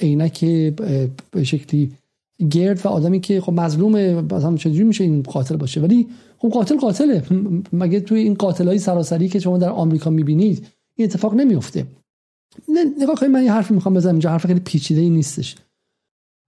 [0.01, 0.45] عینک
[1.31, 1.93] به شکلی
[2.51, 3.93] گرد و آدمی که خب مظلوم
[4.35, 6.07] مثلا چجوری میشه این قاتل باشه؟ ولی
[6.39, 7.23] خب قاتل قاتله.
[7.73, 11.87] مگه توی این قاتلای سراسری که شما در آمریکا می‌بینید این اتفاق نمیفته
[12.99, 15.57] نگاه کنید من یه حرفی می‌خوام بزنم اینجا حرف خیلی پیچیده ای نیستش.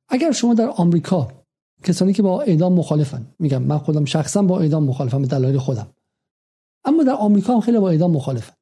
[0.08, 1.32] اگر شما در آمریکا
[1.84, 5.86] کسانی که با اعدام مخالفن میگم من خودم شخصا با اعدام مخالفم به دلایل خودم.
[6.84, 8.54] اما در آمریکا هم خیلی با اعدام مخالفن.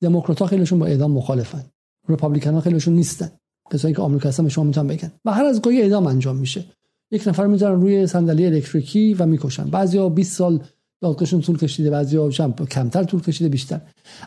[0.00, 1.64] دموکرات ها خیلیشون با اعدام مخالفن.
[2.08, 3.32] رپابلیکن ها خیلیشون نیستن.
[3.72, 5.12] کسایی که آمریکا هستن به شما می‌تونن بگن.
[5.24, 6.64] و هر از گاهی اعدام انجام میشه.
[7.10, 9.70] یک نفر می‌ذارن روی صندلی الکتریکی و می‌کشن.
[9.70, 10.64] بعضیا 20 سال
[11.00, 12.30] دادگاهشون طول کشیده بعضیا
[12.70, 13.80] کمتر طول کشیده بیشتر.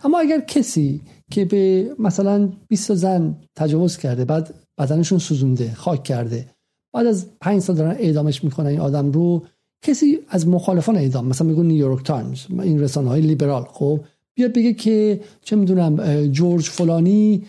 [0.04, 1.02] اما اگر کسی
[1.32, 6.48] که به مثلا 20 زن تجاوز کرده بعد بدنشون سوزونده خاک کرده
[6.94, 9.46] بعد از 5 سال دارن اعدامش می‌کنن این آدم رو
[9.82, 14.00] کسی از مخالفان اعدام مثلا میگن نیویورک تایمز این رسانه های لیبرال خب
[14.36, 17.44] بیاد بگه که چه می‌دونم جورج فلانی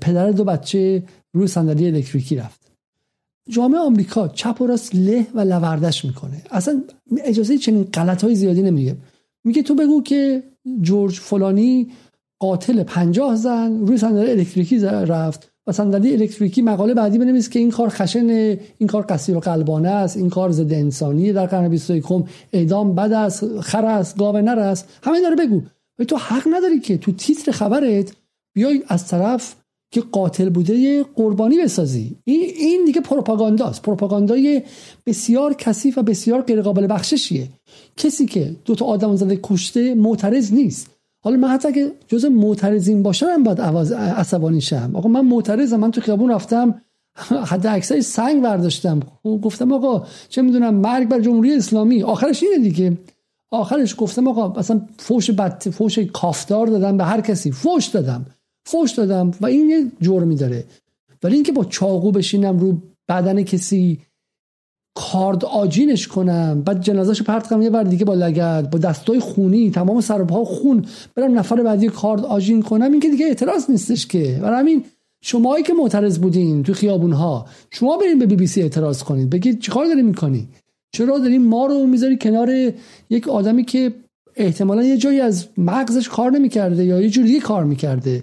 [0.00, 2.61] پدر دو بچه روی صندلی الکتریکی رفت.
[3.52, 6.42] جامعه آمریکا چپ و راست له و لوردش می‌کنه.
[6.50, 6.82] اصلا
[7.24, 8.96] اجازه چنین غلط های زیادی نمیده.
[9.44, 10.42] میگه تو بگو که
[10.80, 11.90] جورج فلانی
[12.38, 15.52] قاتل پنجاه زن روی صندلی الکتریکی رفت.
[15.66, 18.28] و صندلی الکتریکی مقاله بعدی بنویس که این کار خشن
[18.78, 22.04] این کار قصیر و قلبانه است این کار ضد انسانی در قرن 21
[22.52, 24.88] اعدام بد است خر است گاو نر است.
[25.02, 25.62] همه داره بگو.
[26.08, 28.12] تو حق نداری که تو تیتر خبرت
[28.54, 29.54] بیای از طرف
[29.92, 32.16] که قاتل بوده قربانی بسازی.
[32.24, 33.82] این این دیگه پروپاگانداست.
[33.82, 34.62] پروپاگاندای
[35.06, 37.48] بسیار کثیف و بسیار غیر قابل بخششیه.
[37.96, 40.90] کسی که دو تا آدم زده کشته معترض نیست.
[41.24, 44.90] حالا من حتی اگه جز معترضین باشم باید عصبانی شم.
[44.94, 45.80] آقا من معترضم.
[45.80, 46.82] من تو خیابون رفتم
[47.46, 49.00] حد اکثر سنگ برداشتم.
[49.24, 52.02] گفتم آقا چه می‌دونم مرگ بر جمهوری اسلامی.
[52.02, 52.98] آخرش اینه دیگه.
[53.50, 57.52] آخرش گفتم آقا مثلا فوش بد فوش کافدار دادم به هر کسی.
[57.52, 58.26] فوش دادم.
[58.64, 60.64] فوش دادم و این یه جرمی داره
[61.22, 62.78] ولی اینکه با چاقو بشینم رو
[63.08, 64.00] بدن کسی
[64.94, 69.70] کارد آجینش کنم بعد جنازهشو پرت کنم یه بر دیگه با لگد با دستای خونی
[69.70, 74.38] تمام سر خون برم نفر بعدی کارد آجین کنم این که دیگه اعتراض نیستش که.
[74.42, 74.84] برای همین
[75.22, 79.30] شماهایی که معترض بودین تو خیابون ها شما برین به بی بی سی اعتراض کنید
[79.30, 80.48] بگید چیکار داری می‌کنی؟
[80.92, 82.72] چرا داری ما رو می‌ذاری کنار
[83.10, 83.92] یک آدمی که
[84.36, 88.22] احتمالا یه جایی از مغزش کار نمی‌کرده یا یه جوری کار می‌کرده؟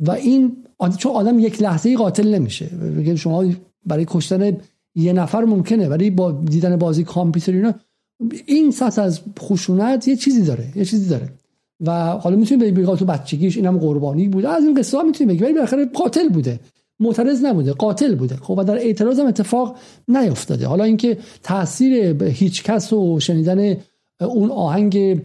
[0.00, 0.56] و این
[0.98, 2.66] چون آدم یک لحظه قاتل نمیشه.
[2.66, 3.44] بگید شما
[3.86, 4.56] برای کشتن
[4.94, 7.74] یه نفر ممکنه ولی با دیدن بازی کامپیوتر اینا
[8.46, 11.28] این سطح از خشونت یه چیزی داره یه چیزی داره.
[11.80, 15.42] و حالا می‌تونید بگید تو بچگیش اینم قربانی بوده از این قصه ها می‌تونید بگید
[15.42, 16.60] ولی بالاخره قاتل بوده.
[17.00, 18.36] معترض نبوده قاتل بوده.
[18.36, 19.76] خب و در اعتراض هم اتفاق
[20.08, 20.66] نیفتاده.
[20.66, 23.76] حالا اینکه تاثیر هیچ کس و شنیدن
[24.20, 25.22] اون آهنگ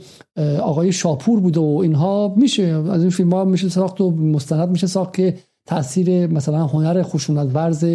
[0.62, 4.88] آقای شاپور بوده و اینها میشه از این فیلم ها میشه ساخت و مستند میشه
[4.88, 5.38] ساخت که
[5.68, 7.86] تاثیر مثلا هنر خشونت ورز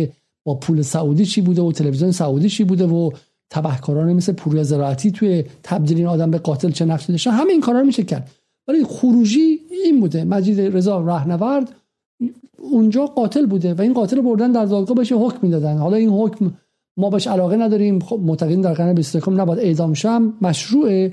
[0.47, 3.11] با پول سعودی چی بوده و تلویزیون سعودی چی بوده و
[3.51, 7.31] تبهکاران مثل پوریا زراعتی توی تبدیل این آدم به قاتل چه نقشی داشتن.
[7.31, 8.31] همه این کارا میشه کرد.
[8.69, 10.25] ولی خروجی این بوده.
[10.25, 11.73] مجید رضا رهنورد
[12.73, 15.79] اونجا قاتل بوده و این قاتل بردن در دادگاه بهش حکم می‌دادن.
[15.79, 16.53] حالا این حکم
[16.99, 18.01] ما بهش علاقه نداریم.
[18.01, 20.33] خب معتقدین در قرن 21 نباید اعدام شم.
[20.43, 21.13] مشروعه.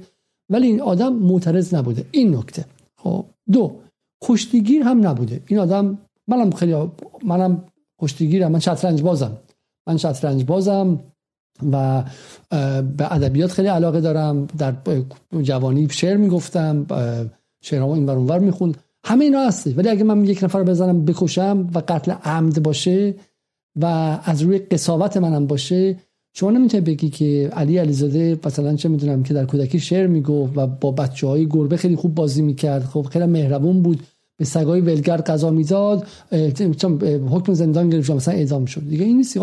[0.49, 2.05] ولی این آدم معترض نبوده.
[2.11, 2.65] این نکته.
[2.97, 3.75] خب دو
[4.23, 5.41] کشتیگیر هم نبوده.
[5.47, 5.97] این آدم
[6.27, 6.75] منم خیلی
[7.23, 7.63] منم
[8.01, 8.51] کشتیگیرم.
[8.51, 9.37] من شطرنج بازم.
[9.87, 10.99] من شطرنج بازم
[11.71, 12.03] و
[12.97, 14.47] به ادبیات خیلی علاقه دارم.
[14.57, 14.73] در
[15.41, 16.85] جوانی شعر می‌گفتم.
[17.63, 18.77] شعرها این بر اونور می‌خوند.
[19.05, 23.15] همه اینا هستی ولی اگه من یک نفر بزنم بکشم و قتل عمد باشه
[23.81, 23.85] و
[24.23, 25.97] از روی قصاوت منم باشه
[26.33, 30.67] شما نمی‌تونی بگی که علی علیزاده مثلا چه می‌دونم که در کودکی شعر می‌گفت و
[30.67, 32.83] با بچه های گربه خیلی خوب بازی می‌کرد.
[32.83, 34.03] خب خیلی مهربون بود.
[34.37, 36.07] به سگای ولگرد قضا می‌داد.
[37.29, 38.89] حکم زندان گرفت مثلا اعدام شد.
[38.89, 39.37] دیگه این نیست.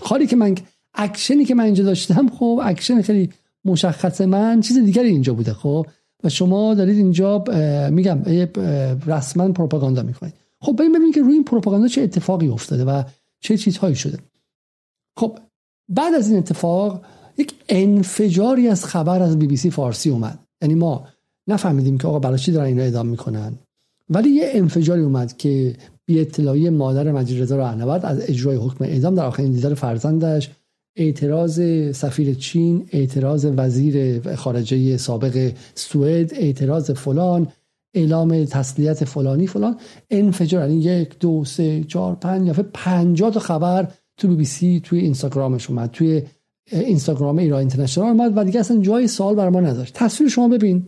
[0.00, 0.54] کاری که من
[0.94, 3.30] اکشنی که من اینجا داشتم خب اکشن خیلی
[3.64, 4.60] مشخص من.
[4.60, 5.86] چیز دیگری اینجا بوده خب.
[6.24, 7.44] و شما دارید اینجا
[7.90, 8.22] میگم
[9.06, 10.34] رسما پروپاگاندا می‌کنید.
[10.60, 13.02] خب ببینید که روی این پروپاگاندا چه اتفاقی افتاده و
[13.44, 14.18] چه چیزهایی شده.
[15.18, 15.38] خب
[15.88, 17.04] بعد از این اتفاق
[17.38, 20.38] یک انفجاری از خبر از بی بی سی فارسی اومد.
[20.62, 21.08] یعنی ما
[21.48, 23.58] نفهمیدیم که آقا برای چی دارن اینا اعدام می‌کنن.
[24.08, 25.76] ولی یه انفجاری اومد که
[26.06, 30.50] بی اطلاعی مادر مجید رضا راهنورد از اجرای حکم اعدام در آخرین دیدار فرزندش
[30.96, 31.60] اعتراض
[31.94, 37.48] سفیر چین اعتراض وزیر خارجه سابق سوئد اعتراض فلان
[37.94, 39.76] اعلام تسلیت فلانی فلان.
[40.10, 44.44] انفجار این یعنی یک دو سه چهار پنج یا پنجاه تا خبر تو بی بی
[44.44, 46.22] سی توی اینستاگرامش اومد توی
[46.72, 49.94] اینستاگرام ایران اینترنشنال اومد و دیگه اصلا جای سوال بر ما نداشت.
[49.94, 50.86] تصویر شما ببین.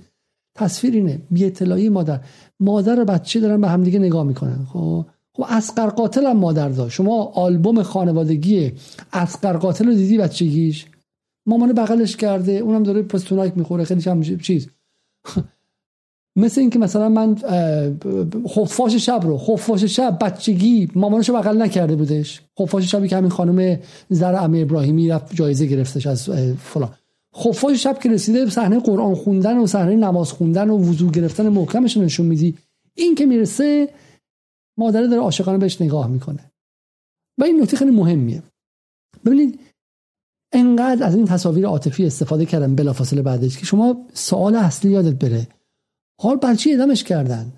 [0.54, 1.22] تصویر اینه.
[1.30, 2.20] بی اطلاعی مادر.
[2.60, 4.66] مادر و بچه دارن به همدیگه نگاه می‌کنن.
[4.72, 6.94] خب؟ خب اسقر قاتل هم مادر داشت.
[6.94, 8.72] شما آلبوم خانوادگی
[9.12, 10.86] اسقر قاتل رو دیدی بچگیش؟
[11.46, 14.68] مامان بغلش کرده اونم داره پستونک می‌خوره خیلی چیز.
[16.36, 17.34] مثل اینکه مثلا من
[18.48, 22.40] خفاش شب رو خفاش شب بچگی مامانشو بغل نکرده بودش.
[22.60, 23.78] خفاش شبی که همین خانم
[24.10, 26.30] زر امیر ابراهیمی رفت جایزه گرفتش از
[26.62, 26.94] فلان.
[27.36, 31.96] خفاش شب که رسیده صحنه قرآن خوندن و صحنه نماز خوندن و وضو گرفتن محکمش
[31.96, 32.54] نشون میدی.
[32.94, 33.88] این که می‌رسه
[34.78, 36.52] مادره داره عاشقانه بهش نگاه می‌کنه.
[37.38, 38.42] و این نکته خیلی مهمیه.
[39.24, 39.60] ببینید
[40.52, 45.48] انقدر از این تصاویر عاطفی استفاده کردن بلافاصله بعدش که شما سوال اصلی یادت بره.
[46.18, 47.52] حال برچی ادامش کردن.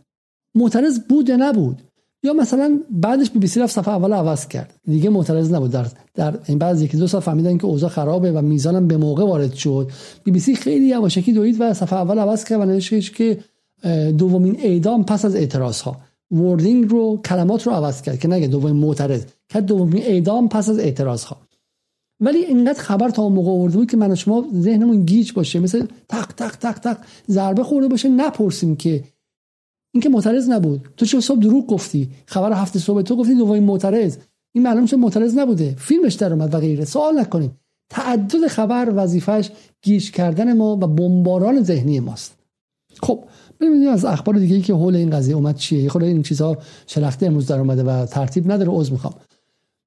[0.54, 1.82] معترض بود یا نبود؟
[2.22, 4.74] یا مثلا بعدش بی بی سی رفت صفحه اول عوض کرد.
[4.84, 5.70] دیگه معترض نبود.
[5.70, 9.24] در در این بعد یکی دو سال فهمیدن که اوضاع خرابه و میزانم به موقع
[9.24, 9.90] وارد شد.
[10.24, 13.38] بی بی سی خیلی یواشکی دوید و صفحه اول عوض کرد و نوشت که
[14.18, 15.96] دومین اعدام پس از اعتراض ها
[16.30, 19.24] wording رو کلمات رو عوض کرد که نگه دومین معترض.
[19.48, 21.36] کرد دومین اعدام پس از اعتراض ها
[22.20, 25.60] ولی اینقدر خبر تا موقع آورده بود که من شما ذهنمون گیج باشه.
[25.60, 26.98] مثل تق تق تق تق
[27.30, 29.04] ضربه خورده باشه نپرسیم که
[29.94, 30.88] اینکه معترض نبود.
[30.96, 34.16] تو چه صبح دروغ گفتی؟ خبر هفته صبح تو گفتی دومین معترض.
[34.54, 35.74] این معلوم شد معترض نبوده.
[35.78, 36.84] فیلمش در اومد و غیره.
[36.84, 37.58] سوال نکنیم
[37.90, 39.50] تعدد خبر وظیفش
[39.82, 42.38] گیج کردن ما و بمباران ذهنی ماست.
[43.02, 43.24] خب
[43.60, 45.82] ببینید از اخبار دیگه ای که حول این قضیه اومد چیه.
[45.82, 48.70] یه این چیزها شلخته امروز در اومده و ترتیب نداره.
[48.70, 49.14] عذر می‌خوام.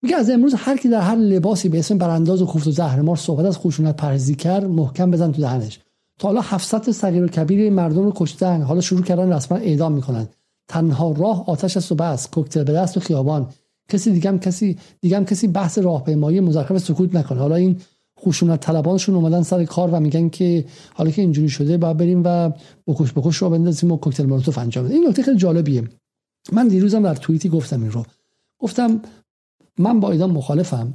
[0.02, 3.15] میگه از امروز هر کی در هر لباسی به اسم برانداز و کوفت و زهرمار
[3.15, 5.80] صحبت از خشونت پرهیزی کرد محکم بزن تو دهنش.
[6.19, 10.28] تا حالا 700 صغیر و کبیر مردم رو کشتن حالا شروع کردن رسما اعدام می‌کنن.
[10.68, 12.28] تنها راه آتش است و بس.
[12.28, 13.48] کوکتل به دست و خیابان.
[13.90, 17.40] کسی دیگه هم کسی دیگه هم کسی بحث راهپیمایی مزخرف سکوت نکنه.
[17.40, 17.78] حالا این
[18.19, 22.52] خشونت طلبانشون اومدن سر کار و میگن که حالا که اینجوری شده باید بریم و
[22.88, 25.84] بکش بکش رو بندازیم و کوکتل مولوتوف انجام بدیم این نکته خیلی جالبیه.
[26.52, 28.06] من دیروزم در توییتی گفتم این رو.
[28.60, 29.02] گفتم
[29.80, 30.93] من با ایدان مخالفم.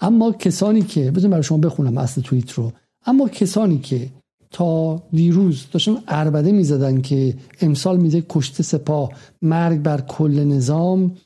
[0.00, 2.72] اما کسانی که بذارم برای شما بخونم اصل توییت رو.
[3.06, 4.08] اما کسانی که
[4.50, 9.10] تا دیروز داشتن اربده می‌زدن که امسال میده کشته سپاه
[9.42, 11.16] مرگ بر کل نظام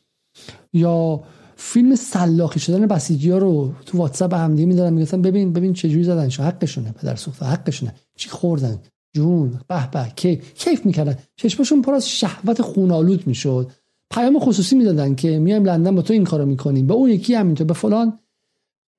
[0.73, 1.21] یا
[1.57, 6.29] فیلم سلاخی شدن بسیجی ها رو تو واتساپ همدیگه میدارن می‌گفتن ببین ببین چجوری زدن.
[6.29, 8.79] شو حقشونه پدر سوخته حقشونه چی خوردن؟
[9.13, 13.71] جون به به که کیف می‌کردن؟ چشمشون پر از شهوت خونالود می‌شد.
[14.15, 16.87] پیام خصوصی می‌دادن که میایم لندن با تو این کارو می‌کنیم.
[16.87, 18.19] به اون یکی همینطور به فلان.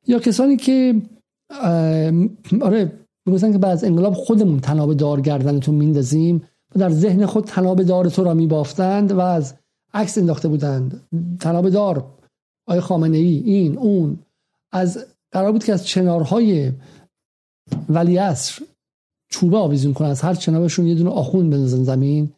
[0.08, 1.02] یا کسانی که
[2.62, 2.92] آره
[3.26, 6.44] می‌گفتن که بعد از انقلاب خودمون تناب دار گردنتون میندازیم.
[6.76, 9.54] و در ذهن خود تناب دار تو را میبافتند و از
[9.94, 11.02] عکس انداخته بودند.
[11.40, 12.06] تناب دار
[12.68, 14.20] آقای خامنه ای این اون.
[14.72, 16.72] از قرار بود که از چنارهای
[17.90, 18.64] ولی اصر
[19.30, 22.34] چوبه آویزون کنن از هر چنابشون یه دونه آخون بندازن زمین.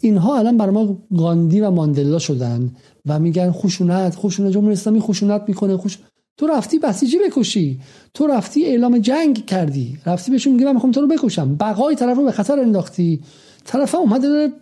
[0.00, 2.70] اینها الان برای ما گاندی و ماندلا شدن
[3.06, 5.98] و میگن خشونت خشونت جمهوری اسلامی خشونت می‌کنه خوش
[6.36, 7.80] تو رفتی بسیجی بکشی.
[8.14, 9.98] تو رفتی اعلام جنگ کردی.
[10.06, 11.54] رفتی بهشون میگی من می‌خوام تو رو بکشم.
[11.54, 13.20] بقای طرف رو به خطر انداختی.
[13.64, 14.52] طرف اومده داره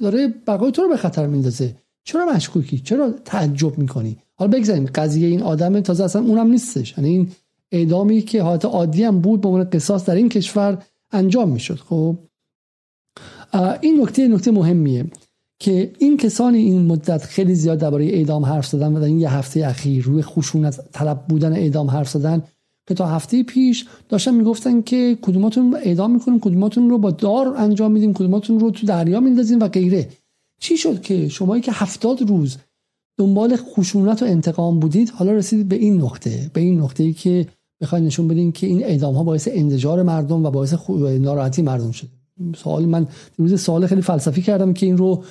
[0.00, 1.76] داره بقای تو رو به خطر میندازه.
[2.04, 6.94] چرا مشکوکی؟ چرا تعجب می‌کنی؟ حالا بگذاریم قضیه این آدم تازه اصلا اونم نیستش.
[6.98, 7.28] یعنی این
[7.72, 11.78] اعدامی که حالت عادی هم بود به عنوان قصاص در این کشور انجام می‌شد.
[11.88, 12.18] خب
[13.80, 15.04] این نکته نکته مهمیه
[15.58, 19.32] که این کسانی این مدت خیلی زیاد درباره اعدام حرف زدن و در این یه
[19.32, 22.42] هفته اخیر روی خشونت طلب بودن اعدام حرف زدن
[22.88, 27.92] که تا هفته پیش داشتن می‌گفتن که کدوماتون اعدام می‌کنیم کدوماتون رو با دار انجام
[27.92, 30.08] میدیم کدوماتون رو تو دریا میندازیم و غیره.
[30.60, 32.56] چی شد که شمایی که هفتاد روز
[33.18, 37.46] دنبال خشونت و انتقام بودید حالا رسیدید به این نقطه به این نقطه ای که
[37.80, 40.74] بخواید نشون بدین که این اعدام ها باعث انزجار مردم و باعث
[41.20, 42.21] ناراحتی مردم شده.
[42.56, 43.06] سوال من
[43.38, 45.24] روز سوال خیلی فلسفی کردم که این رو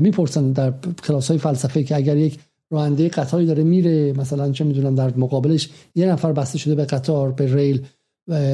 [0.00, 0.72] می‌پرسن در
[1.06, 2.38] کلاس های فلسفه که اگر یک
[2.70, 7.32] راننده قطاری داره میره مثلا چه می‌دونم در مقابلش یه نفر بسته شده به قطار
[7.32, 7.86] به ریل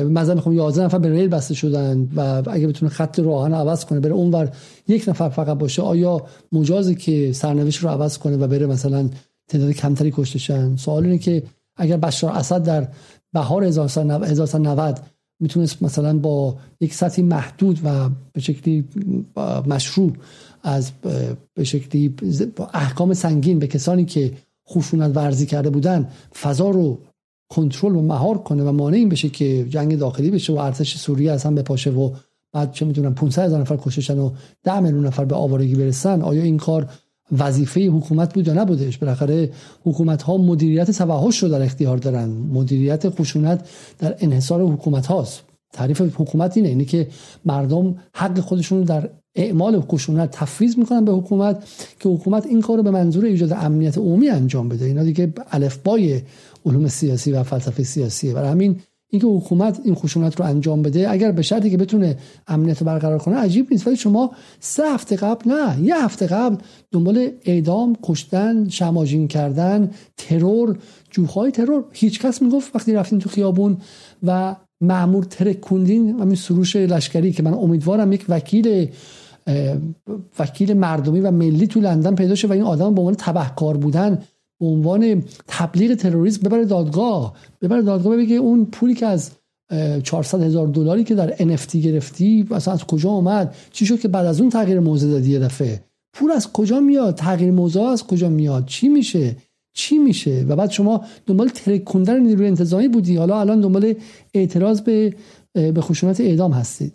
[0.04, 4.00] مثلا می‌خوام 11 نفر به ریل بسته شدن و اگه بتونه خط راهن عوض کنه
[4.00, 4.52] بره اونور
[4.88, 9.08] یک نفر فقط باشه آیا مجازی که سرنوشت رو عوض کنه و بره مثلا
[9.48, 11.42] تعداد کمتری کشته شن سوال اینه که
[11.76, 12.88] اگر بشار اسد در
[13.32, 15.00] بهار 1990
[15.44, 18.84] می‌تونست مثلا با یک سطحی محدود و به شکلی
[19.66, 20.12] مشروع
[20.62, 20.92] از
[21.54, 22.14] به شکلی
[22.74, 24.32] احکام سنگین به کسانی که
[24.68, 26.08] خشونت ورزی کرده بودن
[26.42, 26.98] فضا رو
[27.48, 31.32] کنترل و مهار کنه و مانع این بشه که جنگ داخلی بشه و ارتش سوریه
[31.32, 32.10] از هم بپاشه و
[32.52, 34.30] بعد چه می‌دونم 500 هزار نفر کشتشن و
[34.64, 36.90] 10 میلیون نفر به آوارگی برسن آیا این کار
[37.38, 39.50] وظیفه حکومت بود یا نبودش؟ بالاخره
[39.84, 42.28] حکومت ها مدیریت توحش رو در اختیار دارن.
[42.28, 43.68] مدیریت خشونت
[43.98, 45.42] در انحصار حکومت هاست.
[45.72, 47.08] تعریف حکومت اینه اینه که
[47.44, 51.64] مردم حق خودشون رو در اعمال خشونت تفویض می‌کنن به حکومت
[52.00, 54.84] که حکومت این کار رو به منظور ایجاد امنیت عمومی انجام بده.
[54.84, 56.20] اینا دیگه الفبای
[56.66, 58.34] علوم سیاسی و فلسفه سیاسیه.
[58.34, 58.80] برای همین
[59.14, 62.16] اینکه حکومت این خشونت رو انجام بده اگر به شرطی که بتونه
[62.46, 63.86] امنیت رو برقرار کنه عجیب نیست.
[63.86, 64.30] ولی شما
[64.60, 66.56] سه هفته قبل نه یه هفته قبل
[66.90, 70.78] دنبال اعدام کشتن شماجین کردن ترور
[71.10, 71.84] جوخهای ترور.
[71.92, 73.76] هیچ کس می‌گفت وقتی رفتین تو خیابون
[74.22, 78.88] و معمور ترکوندین همین سروش لشکری که من امیدوارم یک وکیل
[80.38, 84.18] وکیل مردمی و ملی تو لندن پیدا شه و این آدم به عنوان تبهکار بودن.
[84.60, 87.34] عنوان تبلیغ تروریسم ببره دادگاه.
[87.62, 89.30] ببره دادگاه بگه اون پولی که از
[90.02, 94.26] 400 هزار دلاری که در NFT گرفتی اصلا از کجا آمد چی شد که بعد
[94.26, 98.28] از اون تغییر موضع دادی یه دفعه؟ پول از کجا میاد؟ تغییر موضع از کجا
[98.28, 99.36] میاد؟ چی میشه؟
[99.76, 103.16] چی میشه؟ و بعد شما دنبال ترکوندن نیروی انتظامی بودی.
[103.16, 103.94] حالا الان دنبال
[104.34, 105.14] اعتراض به
[105.52, 106.94] به خشونت اعدام هستید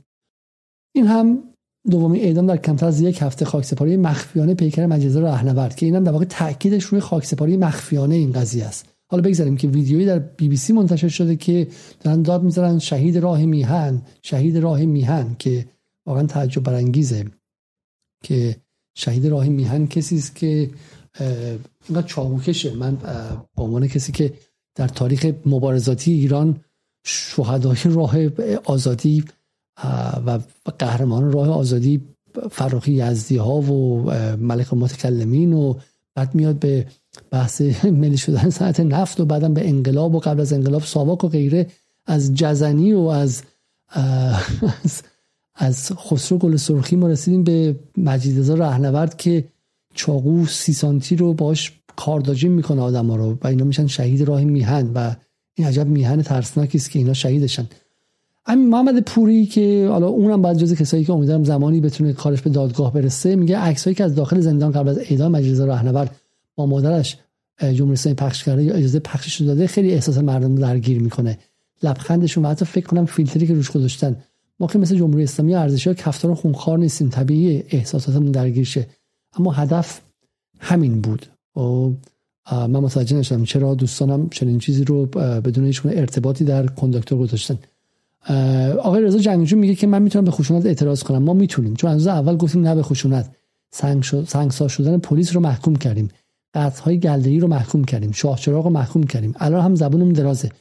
[0.95, 1.43] این هم
[1.91, 6.11] دومی اعدام در کمتر از یک هفته خاکسپاری مخفیانه پیکر مجزا رهنورد که اینم در
[6.11, 8.85] واقع تاکیدش روی خاکسپاری مخفیانه این قضیه است.
[9.11, 11.67] حالا بگذاریم که ویدیویی در بی بی سی منتشر شده که
[11.99, 15.65] دارن داد می‌ذارن شهید راه میهن شهید راه میهن که
[16.05, 17.25] واقعا تعجب برانگیزه
[18.23, 18.55] که
[18.95, 20.69] شهید راه میهن کسی است که
[21.89, 22.95] اینقدر چاقوکشه من
[23.55, 24.33] به عنوان کسی که
[24.75, 26.59] در تاریخ مبارزاتی ایران
[27.05, 28.15] شهدای راه
[28.63, 29.23] آزادی
[30.25, 30.39] و
[30.79, 32.01] قهرمان راه آزادی
[32.51, 34.03] فراخی یزدی ها و
[34.39, 35.73] ملک متکلمین و
[36.15, 36.85] بعد میاد به
[37.31, 37.61] بحث
[38.01, 41.67] ملی شدن صنعت نفت و بعدم به انقلاب و قبل از انقلاب ساواک و غیره
[42.05, 43.43] از جزنی و از
[45.55, 49.47] از خسرو گل سرخی ما رسیدیم به مجید رضا رهنورد که
[49.93, 54.43] چاقو سی سانتی رو باش کارداجی می‌کنه آدم ها رو و اینا میشن شهید راه
[54.43, 55.15] میهن و
[55.53, 57.67] این عجب میهن ترسناکی است که اینا شهیدشن.
[58.49, 62.49] همین محمد پوری که حالا اونم بعد جز کسایی که امیدوارم زمانی بتونه کارش به
[62.49, 66.15] دادگاه برسه میگه عکسایی که از داخل زندان قبل از اعدام مجید رهنورد
[66.55, 67.17] با مادرش
[67.61, 71.37] جمهوری اسلامی پخش کرده یا اجازه پخشش داده خیلی احساس مردم درگیر می‌کنه.
[71.83, 74.15] لبخندشون و حتی فکر کنم فیلتری که روش گذاشتن.
[74.59, 78.87] ما که مثل جمهوری اسلامی ارزشی ها کفتار خونخوار نیستیم طبیعی احساساتمون درگیر شه.
[79.33, 80.01] اما هدف
[80.59, 81.25] همین بود.
[81.55, 81.61] و
[82.51, 85.05] من متوجه نشدم چرا دوستانم چنین چیزی رو
[85.41, 87.59] بدون هیچ ارتباطی در کنداکتور گذاشتن.
[88.83, 91.23] آقای رضا جنگجو میگه که من می‌تونم به خشونت اعتراض کنم.
[91.23, 91.75] ما می‌تونیم.
[91.75, 93.35] چون از اول گفتیم نه به خشونت.
[93.71, 96.09] سنگ سنگسار شدن پلیس رو محکوم کردیم.
[96.53, 98.11] قطع های رو محکوم کردیم.
[98.11, 99.33] شاهچراغ رو محکوم کردیم.
[99.35, 100.51] الان هم زبونمون درازه.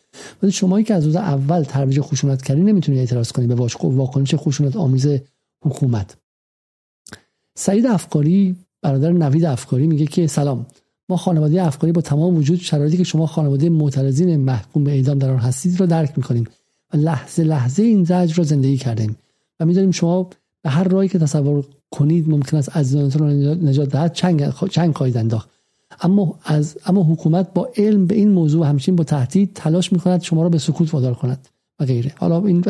[0.43, 4.77] ولی شمایی که از روز اول ترویج خشونت کردی نمی‌تونی اعتراض کنی به واکنش خشونت
[4.77, 5.07] آمیز
[5.65, 6.17] حکومت.
[7.57, 10.67] سعید افکاری برادر نوید افکاری میگه که سلام.
[11.09, 15.31] ما خانواده افکاری با تمام وجود شرایطی که شما خانواده معترضین محکوم به اعدام در
[15.31, 16.45] آن هستید را درک می‌کنیم.
[16.95, 19.17] و لحظه لحظه این زجر را زندگی کردیم
[19.61, 20.31] و می‌دونیم شما
[20.63, 25.17] به هر راهی که تصور کنید ممکن است عزیزانتون را نجات دهد چنگ چنگ خواهید
[25.17, 25.49] انداخت.
[26.01, 30.43] اما از اما حکومت با علم به این موضوع همچنین با تهدید تلاش می‌کند شما
[30.43, 31.49] را به سکوت وادار کند
[31.81, 32.13] و غیره.
[32.19, 32.65] حالا این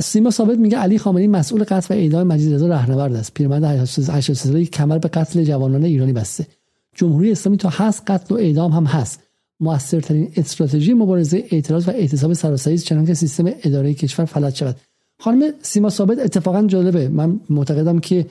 [0.00, 3.34] سیما ثابت میگه علی خامنه‌ای مسئول قتل و اعدام مجید رضا رهنورد است.
[3.34, 6.46] پیرمرد 80 ساله کمر به قتل جوانان ایرانی بسته.
[6.94, 9.20] جمهوری اسلامی تا هست قتل و اعدام هم هست.
[9.60, 14.76] موثرترین استراتژی مبارزه اعتراض و اعتصاب سراسری است چنانکه سیستم اداره کشور فلج شود.
[15.18, 17.08] خانم سیما ثابت اتفاقا جالبه.
[17.08, 18.26] من معتقدم که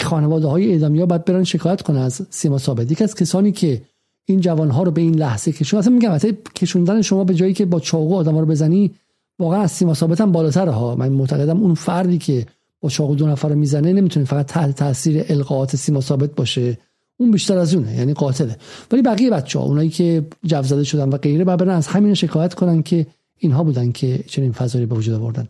[0.00, 2.92] خانواده های اعدامی ها باید برن شکایت کنه از سیما ثابت.
[2.92, 3.82] یکی از کسانی که
[4.24, 6.18] این جوان ها رو به این لحظه کشون اصلا میگم
[6.54, 8.94] کشوندن شما به جایی که با چاقو آدم رو بزنی
[9.38, 10.94] واقعا از سیما ثابت هم بالاتر ها.
[10.94, 12.46] من معتقدم اون فردی که
[12.80, 16.78] با چاقو دو نفر رو می‌زنه نمی‌تونه فقط تحت تاثیر القاءات سیما ثابت باشه.
[17.16, 18.56] اون بیشتر از اونه یعنی قاتله.
[18.92, 22.54] ولی بقیه بچه ها اونایی که جو زده شدن و غیره بعد از همین شکایت
[22.54, 23.06] کنن که
[23.38, 25.48] اینها بودن که چنین فضایی به وجود آوردن.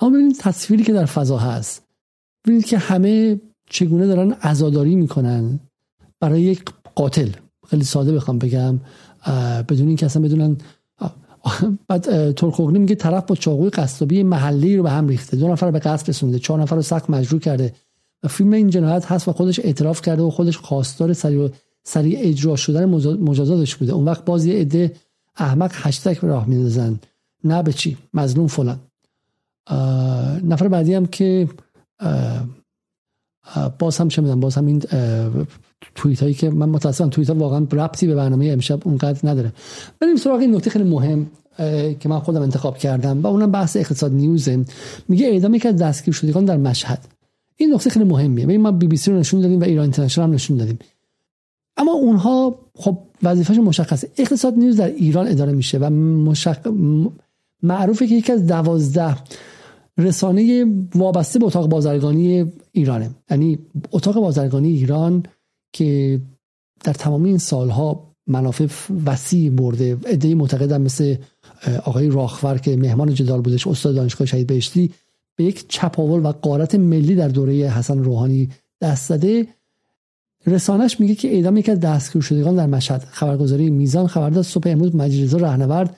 [0.00, 1.82] اما ببینید تصویری که در فضا هست.
[2.46, 3.40] ببینید که همه
[3.70, 5.60] چگونه دارن عزاداری می‌کنن
[6.20, 7.28] برای یک قاتل.
[7.66, 8.80] خیلی ساده بخوام بگم
[9.68, 10.56] بدون اینکه اصلا بدونن
[11.88, 15.36] بعد ترکوغلی میگه طرف با چاقوی قصابی محلی رو به هم ریخته.
[15.36, 17.74] دو نفر به قصد رسونده چهار نفر رو سخت مجروح کرده.
[18.22, 21.50] و فیلم این جنایت هست و خودش اعتراف کرده و خودش خواستار سریع
[21.84, 22.84] سریع اجرا شدن
[23.14, 23.92] مجازاتش بوده.
[23.92, 24.92] اون وقت باز یه عده
[25.36, 27.00] احمق هشتگ راه میندازن.
[27.44, 28.78] نه به چی؟ مظلوم فلان.
[30.44, 31.48] نفر بعدی هم که
[33.78, 34.82] باز هم چه می‌دونم باز هم این
[35.94, 39.52] توییت هایی که من متاسفم توییت ها واقعا ربطی به برنامه امشب اونقدر نداره.
[40.00, 41.26] بریم سراغ این نکته خیلی مهم
[42.00, 44.64] که من خودم انتخاب کردم و اونم بحث اقتصاد نیوزه.
[45.08, 47.17] میگه اعدام که از دستگیر شدگان در مشهد.
[47.60, 48.46] این نکته خیلی مهمیه.
[48.46, 50.78] ببین ما بی بی سی رو نشون دادیم و ایران اینترنشنال هم نشون دادیم.
[51.76, 54.10] اما اونها خب وظیفه‌ش مشخصه.
[54.16, 56.58] اقتصاد نیوز در ایران اداره میشه و مشخ...
[57.62, 59.16] معروفه که یکی از دوازده
[59.98, 63.10] رسانه وابسته به اتاق بازرگانی ایرانه.
[63.30, 63.58] یعنی
[63.92, 65.22] اتاق بازرگانی ایران
[65.72, 66.20] که
[66.84, 68.66] در تمام این سالها منافع
[69.06, 69.96] وسیع برده.
[70.06, 71.16] ادهی معتقدم مثل
[71.84, 74.90] آقای راخور که مهمان جدال بودش استاد دانشگاه شهید بهشتی.
[75.38, 78.50] به یک چپاول و قارت ملی در دوره حسن روحانی
[78.80, 79.46] دست زده.
[80.46, 83.00] رسانش میگه که اعدام یکی از دستگیر شدگان در مشهد.
[83.00, 84.44] خبرگزاری میزان خبر داد.
[84.44, 85.96] صبح امروز مجید رهنورد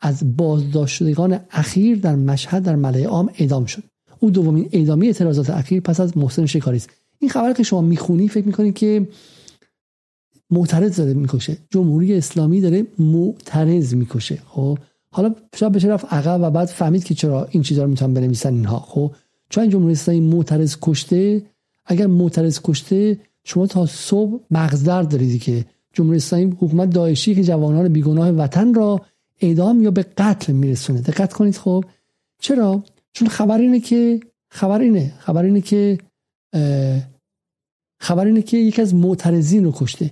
[0.00, 3.82] از بازداشت شدگان اخیر در مشهد در ملعه عام اعدام شد.
[4.20, 6.90] او دومین اعدامی اعتراضات اخیر پس از محسن شکاری است.
[7.18, 9.08] این خبر که شما می‌خونی فکر می‌کنی که
[10.50, 11.56] معترض داره می‌کشه.
[11.70, 14.38] جمهوری اسلامی داره معترض می‌کشه.
[14.48, 14.78] خب؟
[15.14, 18.54] حالا شاید بشه رفت عقب و بعد فهمید که چرا این چیزا رو می‌تونن بنویسن
[18.54, 18.78] اینها.
[18.78, 19.12] خب
[19.50, 21.42] چون جمهوری اسلامی معترض کشته
[21.86, 27.44] اگر معترض کشته شما تا صبح مغز درد دارید که جمهوری اسلامی حکومت داعشی که
[27.44, 29.00] جوانان بیگناه وطن را
[29.40, 31.00] اعدام یا به قتل میرسونه.
[31.00, 31.84] دقت کنید خب.
[32.40, 32.82] چرا؟
[33.12, 34.20] چون خبر اینه که
[34.50, 35.98] خبر اینه خبر اینه که
[38.00, 40.10] خبر اینه که یکی از معترضین رو کشته.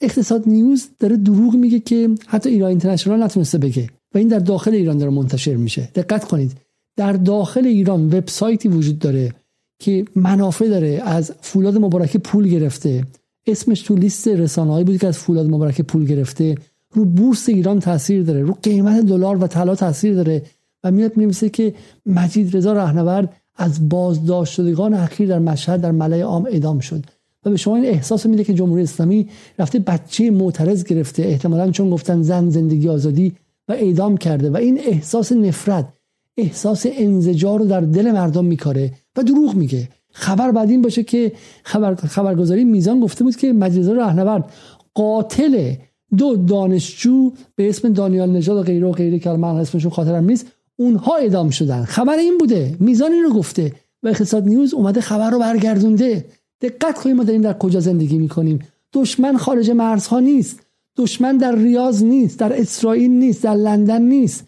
[0.00, 3.88] اقتصاد نیوز داره دروغ میگه که حتی ایران اینترنشنال نتونسته بگه.
[4.14, 5.88] و این در داخل ایران داره منتشر میشه.
[5.94, 6.52] دقت کنید.
[6.96, 9.32] در داخل ایران وبسایتی وجود داره
[9.78, 11.02] که منافع داره.
[11.04, 13.04] از فولاد مبارکه پول گرفته.
[13.46, 16.54] اسمش تو لیست رسانه‌ای بود که از فولاد مبارکه پول گرفته.
[16.92, 18.42] رو بورس ایران تاثیر داره.
[18.42, 20.42] رو قیمت دلار و طلا تاثیر داره.
[20.84, 21.74] و میاد می‌نویسه که
[22.06, 27.04] مجید رضا رهنورد از بازداشت شدگان اخیر در مشهد در ملای عام اعدام شد.
[27.44, 29.28] و به شما این احساس میده که جمهوری اسلامی
[29.58, 31.22] رفته بچه معترض گرفته.
[31.22, 33.32] احتمالا چون گفتن زن زندگی آزادی
[33.68, 35.88] و اعدام کرده و این احساس نفرت
[36.36, 39.88] احساس انزجار رو در دل مردم میکاره و دروغ میگه.
[40.12, 41.32] خبر بعد این باشه که
[41.62, 44.52] خبر خبرگزاری میزان گفته بود که مجلس راهنورد
[44.94, 45.74] قاتل
[46.16, 50.46] دو دانشجو به اسم دانیال نژاد و غیره و غیره که من اسمشون خاطرم نیست
[50.76, 51.84] اونها اعدام شدن.
[51.84, 52.76] خبر این بوده.
[52.80, 53.72] میزان این رو گفته
[54.02, 56.24] و اقتصاد نیوز اومده خبر رو برگردونده.
[56.60, 58.58] دقت کنیم ما داریم در کجا زندگی می‌کنیم.
[58.92, 60.60] دشمن خارج مرزها نیست.
[60.98, 64.44] دشمن در ریاض نیست در اسرائیل نیست در لندن نیست.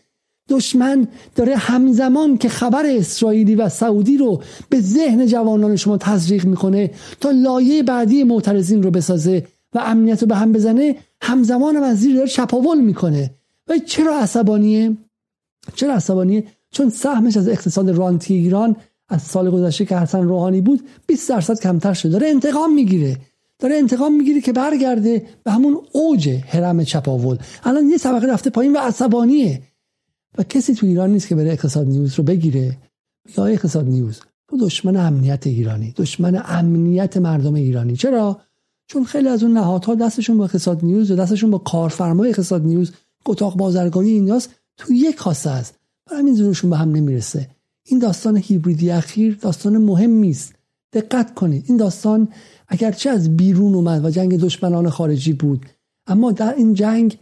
[0.48, 6.90] دشمن داره همزمان که خبر اسرائیلی و سعودی رو به ذهن جوانان شما تزریق می‌کنه
[7.20, 11.98] تا لایه بعدی معترضین رو بسازه و امنیت رو به هم بزنه همزمان هم از
[12.00, 13.30] زیر داره چپاول می‌کنه.
[13.68, 14.96] و چرا عصبانیه؟
[15.74, 18.76] چرا عصبانیه؟ چون سهمش از اقتصاد رانتی ایران
[19.08, 22.12] از سال گذشته که حسن روحانی بود 20 درصد کمتر شده.
[22.12, 23.16] داره انتقام می‌گیره.
[23.60, 27.38] داره انتقام می‌گیره که برگرده به همون اوج حرم چپاول.
[27.64, 29.62] الان یه طبقه رفته پایین و عصبانیه.
[30.38, 32.78] و کسی تو ایران نیست که بره اقتصاد نیوز رو بگیره.
[33.38, 37.96] یا اقتصاد نیوز تو دشمن امنیت ایرانی دشمن امنیت مردم ایرانی.
[37.96, 38.40] چرا؟
[38.86, 42.92] چون خیلی از اون نهادها دستشون با اقتصاد نیوز و دستشون با کارفرمای اقتصاد نیوز
[43.26, 45.74] اتاق بازرگانی اینجاست تو یک کاسه است.
[46.10, 47.48] و همین زورشون به هم نمی‌رسه.
[47.84, 50.54] این داستان هیبریدی اخیر داستان مهمی است.
[50.92, 51.64] دقت کنید.
[51.68, 52.28] این داستان
[52.70, 55.66] اگرچه از بیرون اومد و جنگ دشمنان خارجی بود
[56.06, 57.18] اما در این جنگ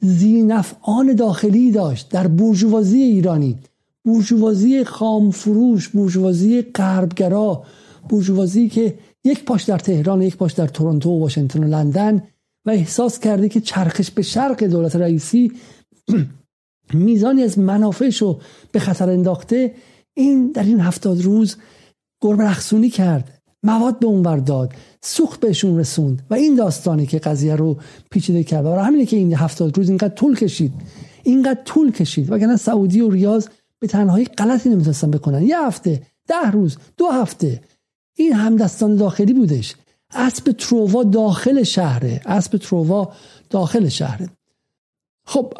[0.00, 3.58] زینفعان داخلی داشت در بورژوازی ایرانی.
[4.04, 7.64] بورژوازی خامفروش بورژوازی غربگرا
[8.08, 12.22] بورژوازی که یک پاش در تهران یک پاش در تورنتو و واشنگتن و لندن
[12.64, 15.52] و احساس کرده که چرخش به شرق دولت رئیسی
[16.94, 18.40] میزانی از منافعش رو
[18.72, 19.74] به خطر انداخته
[20.14, 21.56] این در این هفتاد روز
[22.20, 23.35] گربه رخصونی کرد.
[23.66, 24.72] مواد به اونور داد
[25.02, 27.76] سوخت بهشون رسوند و این داستانی که قضیه رو
[28.10, 28.66] پیچیده کرد.
[28.66, 30.72] و همینه که این هفتاد روز اینقدر طول کشید.
[31.22, 32.32] اینقدر طول کشید.
[32.32, 33.46] وگرنه سعودی و ریاض
[33.78, 35.42] به تنهایی غلطی نمی‌تونستن بکنن.
[35.42, 37.60] یه هفته ده روز دو هفته.
[38.16, 39.74] این همدستان داخلی بودش.
[40.10, 42.20] اسب ترووا داخل شهره.
[42.26, 43.12] اسب ترووا
[43.50, 44.28] داخل شهره.
[45.26, 45.54] خب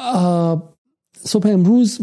[1.23, 2.01] صبح امروز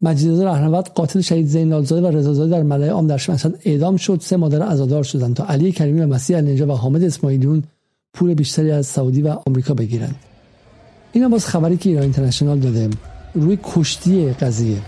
[0.00, 4.20] مجید رهنورد قاتل شهید زینالزاده و رضازاده در ملای عام در شمشاد اعدام شد.
[4.22, 7.62] سه مادر عزادار شدند تا علی کریمی و مسیح النجا و حامد اسماعیلیون
[8.14, 10.16] پول بیشتری از سعودی و آمریکا بگیرند.
[11.12, 12.90] این باز خبری که ایران اینترنشنال داده.
[13.34, 14.78] روی کشتی قضیه.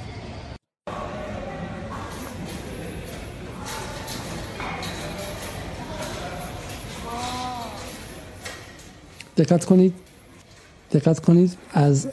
[9.37, 9.95] دقت کنید.
[10.93, 12.09] دقت کنید از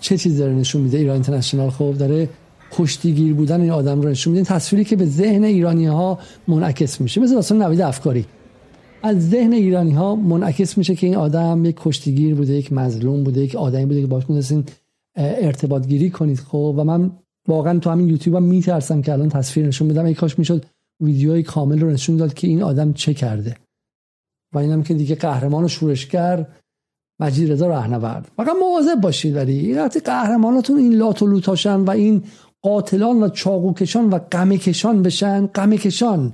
[0.00, 2.28] چه چیز داره نشون میده ایران اینترنشنال؟ خب داره
[2.72, 6.18] کشتیگیر بودن این آدم رو نشون میده تصویری که به ذهن ایرانی ها
[6.48, 7.20] منعکس میشه.
[7.20, 8.24] مثل داستان نوید افکاری.
[9.02, 13.40] از ذهن ایرانی ها منعکس میشه که این آدم یک کشتیگیر بوده یک مظلوم بوده
[13.40, 14.64] یک آدمی بوده که باش می‌تونستین
[15.16, 16.38] ارتباط گیری کنید.
[16.38, 17.10] خب و من
[17.48, 20.04] واقعا تو همین یوتیوب هم میترسم که الان تصویر نشون بدم.
[20.04, 20.64] ای کاش می‌شد
[21.00, 23.56] ویدیوی کامل رو نشون داد که این آدم چه کرده.
[24.54, 26.46] و اینم که دیگه قهرمان و شورشگر
[27.20, 28.30] مجید رضا رهنورد.
[28.36, 29.74] فقط مواظب باشید ولی.
[29.74, 32.22] وقتی قهرماناتون این لات و لوتاشن و این
[32.62, 36.32] قاتلان و چاقوکشان و غمکشان بشن غمکشان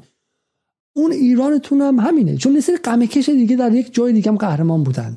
[0.96, 5.16] اون ایرانتون هم همینه چون مثل غمکش دیگه در یک جای دیگه هم قهرمان بودن.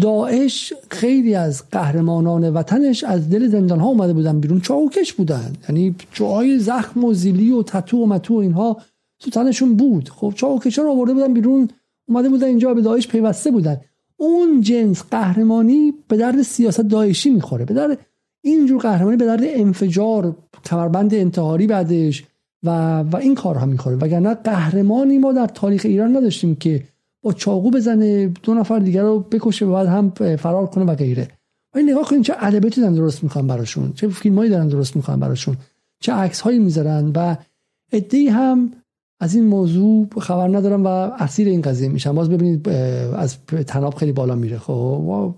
[0.00, 5.52] داعش خیلی از قهرمانان وطنش از دل زندان ها اومده بودن بیرون چاقوکش بودن.
[5.68, 8.80] یعنی جای زخم و زیلی و تتو و متو اینها
[9.20, 10.08] تو تنشون بود.
[10.08, 11.68] خب چاقوکش رو آورده بودن بیرون
[12.08, 13.80] اومده بودن اینجا به داعش پیوسته بودن.
[14.16, 17.98] اون جنس قهرمانی به درد سیاست داعشی می‌خوره به درد
[18.44, 22.24] اینجور قهرمانی به درد انفجار کمربند انتحاری بعدش
[22.62, 26.82] و, و این کارها می‌خوره وگرنه قهرمانی ما در تاریخ ایران نداشتیم که
[27.22, 31.28] با چاقو بزنه دو نفر دیگر رو بکشه بعد هم فرار کنه و غیره.
[31.74, 35.20] و این نگاه کنید چه ادبیاتی دارن درست می‌کنن براشون چه فیلمایی دارن درست می‌کنن
[35.20, 35.56] براشون
[36.00, 37.36] چه عکس هایی می‌ذارن و
[37.92, 38.72] ادعی هم
[39.20, 42.14] از این موضوع خبر ندارم و اسیر این قضیه میشم.
[42.14, 44.58] باز ببینید از تناب خیلی بالا میره.
[44.58, 45.34] خب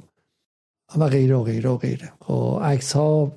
[0.99, 2.13] و غیره و غیره و غیره.
[2.21, 3.33] خب عکس ها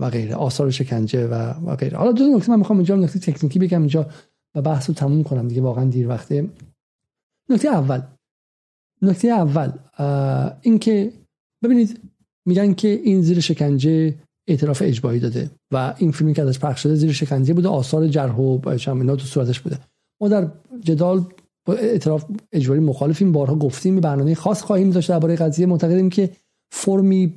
[0.00, 1.34] و غیره آثار شکنجه و,
[1.66, 1.98] و غیره.
[1.98, 4.06] حالا دو نکته من می‌خوام اینجا نکته تکنیکی بگم اینجا
[4.54, 6.48] و بحث رو تموم کنم دیگه واقعا دیر وقته.
[7.50, 8.00] نکته اول.
[9.02, 9.72] نکته اول
[10.62, 11.12] اینکه
[11.62, 12.00] ببینید
[12.46, 14.14] میگن که این زیر شکنجه
[14.46, 18.36] اعتراف اجباری داده و این فیلمی که ازش پخش شده زیر شکنجه بوده آثار جرح
[18.36, 19.78] و اینا تو صورتش بوده.
[20.20, 20.50] ما در
[20.80, 21.24] جدال
[21.66, 25.66] اعتراف اجباری مخالفیم بارها گفتیم برنامه خاص خواهیم داشت درباره قضیه.
[25.66, 26.30] معتقدیم که
[26.74, 27.32] فرمی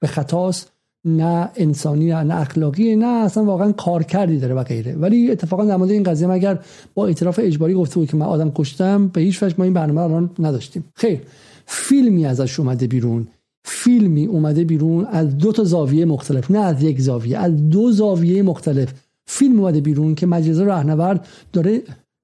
[0.00, 0.72] به خطاست
[1.06, 4.94] نه انسانی نه اخلاقی نه اصلا واقعا کار کردی داره و غیره.
[4.94, 6.58] ولی اتفاقا در مورد این قضیه اگر
[6.94, 10.00] با اعتراف اجباری گفته بود که من آدم کشتم به هیچ وجه ما این برنامه
[10.00, 10.84] الان نداشتیم.
[10.94, 11.20] خیر
[11.66, 13.26] فیلمی ازش اومده بیرون.
[13.64, 18.42] فیلمی اومده بیرون از دو تا زاویه مختلف نه از یک زاویه از دو زاویه
[18.42, 18.92] مختلف.
[19.26, 21.82] فیلم اومده بیرون که مجلس راهنورد داره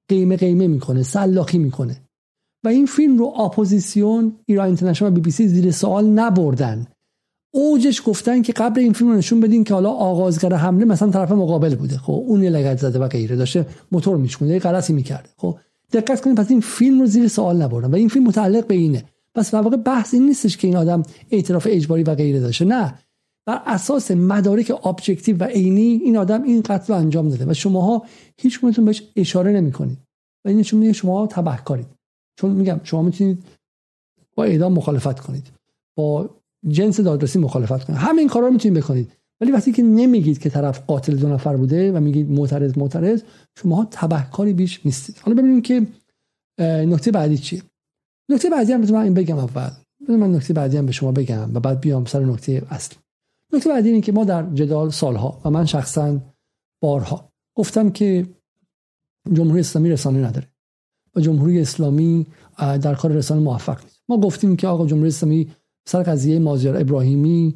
[0.08, 1.96] قیمه قیمه می‌کنه سلاخی می‌کنه.
[2.64, 6.86] و این فیلم رو اپوزیسیون ایران اینترنشنال و بی بی سی زیر سوال نبردن.
[7.54, 11.32] اوجش گفتن که قبل این فیلم رو نشون بدین که حالا آغازگر حمله مثلا طرف
[11.32, 11.98] مقابل بوده.
[11.98, 13.36] خب اون لگد زده و غیره.
[13.36, 15.28] داشته موتور میشکنه یه غلطی می‌کرده.
[15.36, 15.58] خب
[15.92, 19.04] دقت کنید پس این فیلم رو زیر سوال نبردن و این فیلم متعلق به اینه.
[19.34, 22.64] پس واقع بحث این نیستش که این آدم اعتراف اجباری و غیره داشته.
[22.64, 22.94] نه.
[23.46, 28.02] بر اساس مدارک objective و عینی این آدم این قتل رو انجام داده و شماها
[28.36, 29.98] هیچ بهش اشاره نمی‌کنید.
[30.44, 31.86] و این نشون میده شما تبهکارید.
[32.40, 33.44] چون میگم شما می‌تونید
[34.36, 35.46] با اعدام مخالفت کنید
[35.96, 36.30] با
[36.68, 37.98] جنس دادرسی مخالفت کنید.
[37.98, 39.12] همین کارا رو می‌تونید بکنید.
[39.40, 43.22] ولی وقتی که نمیگید که طرف قاتل دو نفر بوده و میگید معترض معترض
[43.56, 45.16] شما تبهکاری بیش نیستید.
[45.22, 45.86] حالا ببینیم که
[46.62, 47.62] نکته بعدی چیه؟
[48.28, 49.70] نکته بعدی هم من این بگم اول.
[50.08, 52.98] من نکته بعدی هم به شما بگم و بعد بیام سر نکته اصلی
[53.52, 56.20] نکته بعدی اینه که ما در جدال سالها و من شخصا
[56.82, 58.26] بارها گفتم که
[59.32, 60.49] جمهوری اسلامی رسانه نداره.
[61.20, 62.26] جمهوری اسلامی
[62.58, 64.02] در کار رسانه موفق نیست.
[64.08, 65.48] ما گفتیم که آقا جمهوری اسلامی
[65.86, 67.54] سر قضیه مازیار ابراهیمی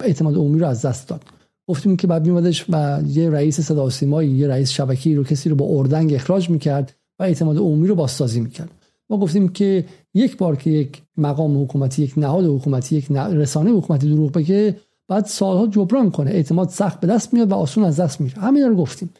[0.00, 1.22] اعتماد عمومی رو از دست داد.
[1.68, 5.66] گفتیم که بعد میومدش و یه رئیس صدا یه رئیس شبکی رو کسی رو با
[5.68, 8.70] اردنگ اخراج می‌کرد و اعتماد عمومی رو بازسازی می‌کرد.
[9.10, 14.08] ما گفتیم که یک بار که یک مقام حکومتی یک نهاد حکومتی یک رسانه حکومتی
[14.08, 14.76] دروغ بگه
[15.08, 16.30] بعد سالها جبران کنه.
[16.30, 18.38] اعتماد سخت به دست میاد و آسون از دست میره.
[18.38, 19.10] همین رو گفتیم.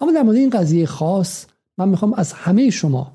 [0.00, 1.46] اما در مورد این قضیه خاص
[1.78, 3.12] من می‌خوام از همه شما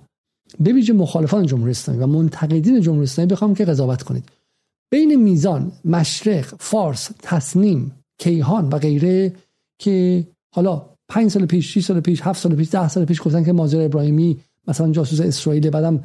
[0.59, 4.23] به ویژه مخالفان جمهوری اسلامی و منتقدین جمهوری اسلامی بخوام که قضاوت کنید.
[4.91, 9.34] بین میزان مشرق فارس تصنیم کیهان و غیره
[9.80, 13.43] که حالا پنج سال پیش 6 سال پیش هفت سال پیش ده سال پیش گفتن
[13.43, 16.03] که مازر ابراهیمی مثلا جاسوس اسرائیل بعدم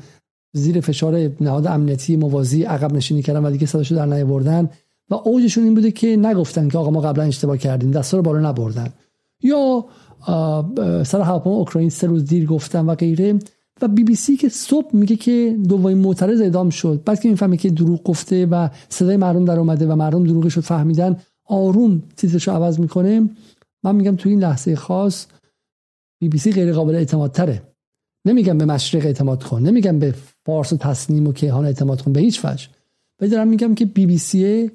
[0.53, 4.71] زیر فشار نهاد امنیتی موازی عقب نشینی کردن و دیگه صداشو در نیاوردن
[5.11, 8.49] و اوجشون این بوده که نگفتن که آقا ما قبلا اشتباه کردیم دستا رو بالا
[8.49, 8.89] نبردن.
[9.43, 9.85] یا
[11.05, 13.39] سر هواپیما اوکراین سه روز دیر گفتن و غیره.
[13.83, 17.03] و بی بی سی که صبح میگه که دومین معترض اعدام شد.
[17.05, 20.63] بعد که می‌فهمه که دروغ گفته و صدای مردم در اومده و مردم دروغش رو
[20.63, 23.31] فهمیدن آروم تیترش رو عوض می‌کنه.
[23.85, 25.27] من میگم تو این لحظه خاص
[26.21, 27.63] بی بی سی غیر قابل اعتماد تره
[28.27, 30.15] نمیگم به مشرق اعتماد کن نمیگم به
[30.47, 32.69] فارس و تصنیم و کیهان اعتماد کن به هیچ وجه.
[33.21, 34.71] ولی دارم میگم که بی بی سی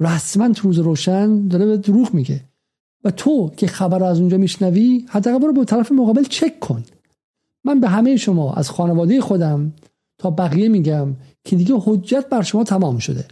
[0.00, 2.44] رسما تو روز روشن داره به دروغ میگه.
[3.04, 6.84] و تو که خبر از اونجا میشنوی حداقل برو به طرف مقابل چک کن.
[7.64, 9.72] من به همه شما از خانواده خودم
[10.18, 13.24] تا بقیه میگم که دیگه حجت بر شما تمام شده.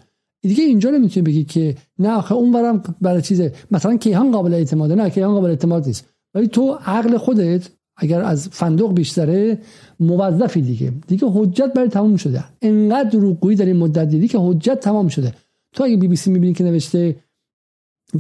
[0.43, 3.53] دیگه اینجا نمی‌تونی بگی که نه آخه اونورم برای چیزه.
[3.71, 6.07] مثلا کیهان قابل اعتماده نه کیهان قابل اعتماد نیست.
[6.35, 9.59] ولی تو عقل خودت اگر از فندق بیشتره
[10.01, 10.93] موظفی دیگه.
[11.07, 12.45] دیگه حجت برای تمام شده.
[12.63, 15.35] انقدر دروغگویی در این مدت دیدی که حجت تمام شده.
[15.75, 17.17] تو اگه بی بی سی می‌بینی که نوشته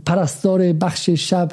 [0.07, 1.53] پرستار بخش شب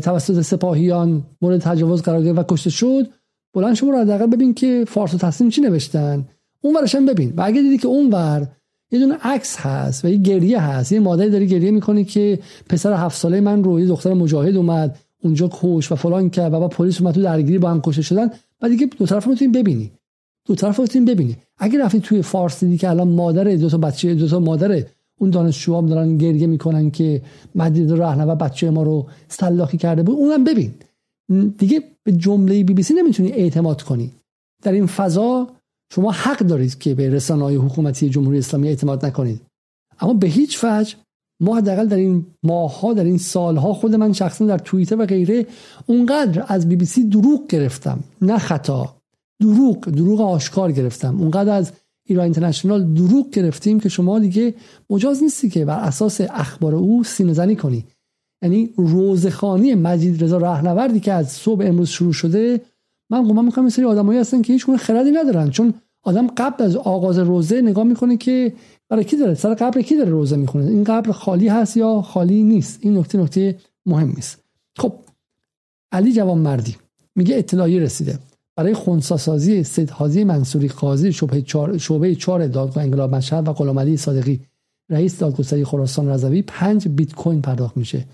[0.00, 3.08] توسط سپاهیان مورد تجاوز قرار گرفت و کشته شد
[3.56, 6.24] بلند شما رو حداقل ببین که فارس و تصمیم چی نوشتن.
[6.60, 7.32] اون ورش هم ببین.
[7.36, 8.48] و اگه دیدی که اون ور
[8.90, 12.38] یه دونه عکس هست و یه گریه هست یه مادری داره گریه می‌کنه که
[12.68, 16.60] پسر هفت ساله من رو یه دختر مجاهد اومد اونجا کش و فلان کرد و
[16.60, 18.30] با پلیس اومد تو درگیری با هم کشته شدن.
[18.62, 19.90] و دیگه دو طرف می‌تونین ببینی.
[20.46, 21.36] دو طرف می‌تونین ببینی.
[21.58, 24.82] اگه رفتین توی فارس دیدی که الان مادر دو تا بچه دو تا مادر
[25.18, 27.22] اون دانشجوها دارن گریه می‌کنن که
[27.54, 30.74] مدید رهنه و بچه ما رو سلاخی کرده بود اونم ببین.
[31.58, 34.12] دیگه به جمله بی بی سی نمی‌تونی اعتماد کنی.
[34.62, 35.48] در این فضا
[35.92, 39.40] شما حق دارید که به رسانه های حکومتی جمهوری اسلامی اعتماد نکنید.
[40.00, 40.94] اما به هیچ وجه
[41.40, 45.46] ما حداقل در این ماهها در این سالها خود من شخصا در توییتر و غیره
[45.86, 48.04] اونقدر از بی بی سی دروغ گرفتم.
[48.22, 48.96] نه خطا.
[49.40, 51.20] دروغ دروغ آشکار گرفتم.
[51.20, 51.72] اونقدر از
[52.08, 54.54] ایران اینترنشنال دروغ گرفتیم که شما دیگه
[54.90, 57.84] مجاز نیستی که بر اساس اخبار او سینه زنی کنی.
[58.42, 62.60] یعنی روزخانی مجید رضا رهنوردی که از صبح امروز شروع شده
[63.10, 67.18] من گمان می‌کنم سری آدمایی هستن که هیچ خردی ندارن چون آدم قبل از آغاز
[67.18, 68.52] روزه نگاه می‌کنه که
[68.88, 72.42] برای کی داره سر قبر کی داره روزه می‌خونه؟ این قبر خالی هست یا خالی
[72.42, 73.56] نیست؟ این نکته نکته
[73.86, 74.44] مهم است
[74.78, 74.92] خب
[75.92, 76.76] علی جوان مردی
[77.14, 78.18] میگه اطلاعی رسیده.
[78.56, 84.40] برای خونساسازی سید منصوری قاضی شبه چار شعبه 4 دادگاه انقلاب مشهد و غلام صادقی
[84.90, 88.04] رئیس دادگستری خراسان رضوی 5 بیت کوین پرداخت میشه.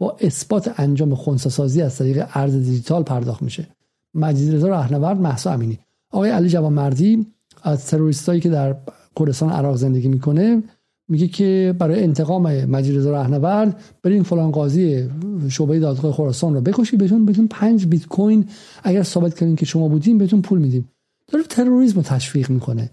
[0.00, 3.68] با اثبات انجام خونساسازی از طریق ارز دیجیتال پرداخت میشه.
[4.14, 5.78] مجید رضا راهنورد مهسا امینی.
[6.10, 7.26] آقای علی جوانمردی
[7.62, 8.76] از تروریستایی که در
[9.16, 10.62] کردستان عراق زندگی می‌کنه
[11.08, 15.10] میگه که برای انتقام مجید رضا راهنورد برین فلان قاضی
[15.48, 18.48] شعبه دادگاه خراسان رو بکشید بهتون بهتون 5 بیت کوین
[18.82, 20.88] اگر ثابت کنین که شما بودین بهتون پول میدیم.
[21.28, 22.90] داره تروریسم رو تشویق می‌کنه.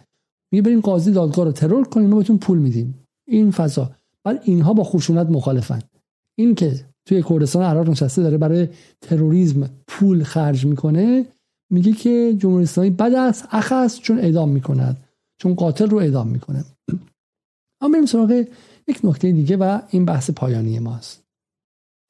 [0.51, 2.99] میگه برین قاضی دادگاه رو ترور کنین ما بهتون پول میدیم.
[3.27, 3.91] این فضا.
[4.23, 5.79] بعد اینها با خشونت مخالفن.
[6.35, 8.69] این که توی کردستان عراق نشسته داره برای
[9.01, 11.25] تروریسم پول خرج می‌کنه
[11.71, 15.03] میگه که جمهوری اسلامی بد است اخ است چون اعدام می‌کند
[15.41, 16.65] چون قاتل رو اعدام می‌کنه.
[17.81, 18.45] اما بریم سراغ
[18.87, 21.23] یک نکته دیگه و این بحث پایانی ماست.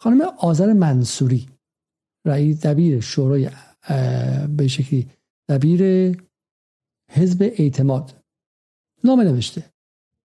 [0.01, 1.47] خانم آذر منصوری
[2.25, 3.49] رئیس دبیر شورای
[4.57, 5.07] به شکلی
[5.49, 6.11] دبیر
[7.11, 8.13] حزب اعتماد
[9.03, 9.63] نامه نوشته.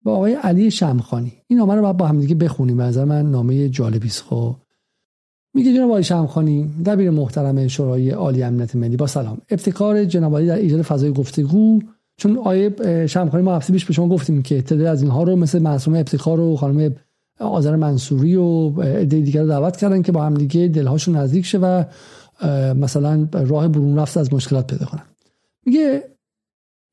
[0.04, 1.34] با آقای علی شمخانی.
[1.48, 4.24] این نامه رو باید با هم دیگه بخونیم نظر من نامه جالبی است.
[4.24, 4.56] خب.
[5.54, 9.42] میگه جناب آقای شمخانی دبیر محترم شورای عالی امنیت ملی با سلام.
[9.50, 11.80] ابتکار جناب در ایجاد فضای گفتگو
[12.18, 12.76] چون آیه
[13.08, 16.56] شمخانی ما پیش به شما گفتیم که تعداد از اینها رو مثل معصومه ابتکار و
[16.56, 16.96] خانم
[17.40, 21.58] آذر منصوری و عده دیگر رو دعوت کردن که با هم دیگه دلهاشون نزدیک شه
[21.58, 21.84] و
[22.74, 25.04] مثلا راه برون رفت از مشکلات پیدا کنن.
[25.66, 26.04] میگه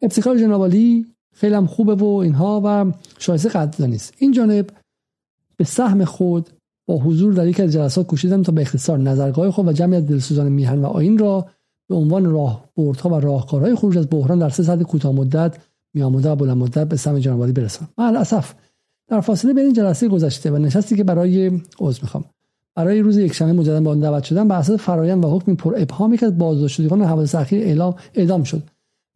[0.03, 1.07] ابتکار جنابالی
[1.39, 4.15] خیلی هم خوبه و اینها و شایسته قدر نیست.
[4.19, 4.71] این جانب
[5.57, 6.51] به سهم خود
[6.87, 10.07] با حضور در یک از جلسات کوشیدم تا به اختصار نظرگاه خود و جمعی از
[10.07, 11.47] دلسوزان میهن و آین را
[11.89, 15.57] به عنوان راه بردها و راهکارهای خروج از بحران در سه سطح کوتاه مدت
[15.95, 17.91] میان مدت و بلند مدت به سهم جنابالی برسانم.
[17.99, 18.55] من اسف.
[19.09, 22.25] در فاصله بین جلسه گذشته و نشستی که برای عضو می‌خوام.
[22.75, 26.27] برای روز یکشنبه مجددا با دعوت شدن بر اساس فرایند و حکم پر ابهامی که
[26.27, 28.63] از بازداشت شدگان حوادث اخیر اعلام اعدام شد.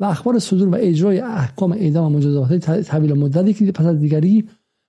[0.02, 4.48] و اخبار صدور و اجرای احکام اعدام و مجازات طویل مدتی که پس از دیگری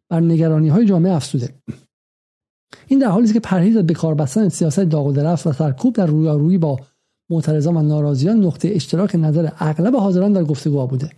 [0.10, 1.50] بر نگرانی های جامعه افسوده
[2.88, 5.96] این در حالی است که پرهیز از بکار بستن سیاست داغ و درفت و سرکوب
[5.96, 6.80] در رویارویی با
[7.30, 11.10] معترضان و ناراضیان نقطه اشتراک نظر اغلب حاضران در گفتگو بوده.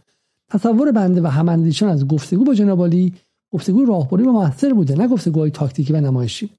[0.49, 3.13] تصور بنده و هماندیشان از گفتگو با جنابالی
[3.51, 6.49] گفتگو راهبری و موثر بوده نه گفتگوهای تاکتیکی و نمایشی.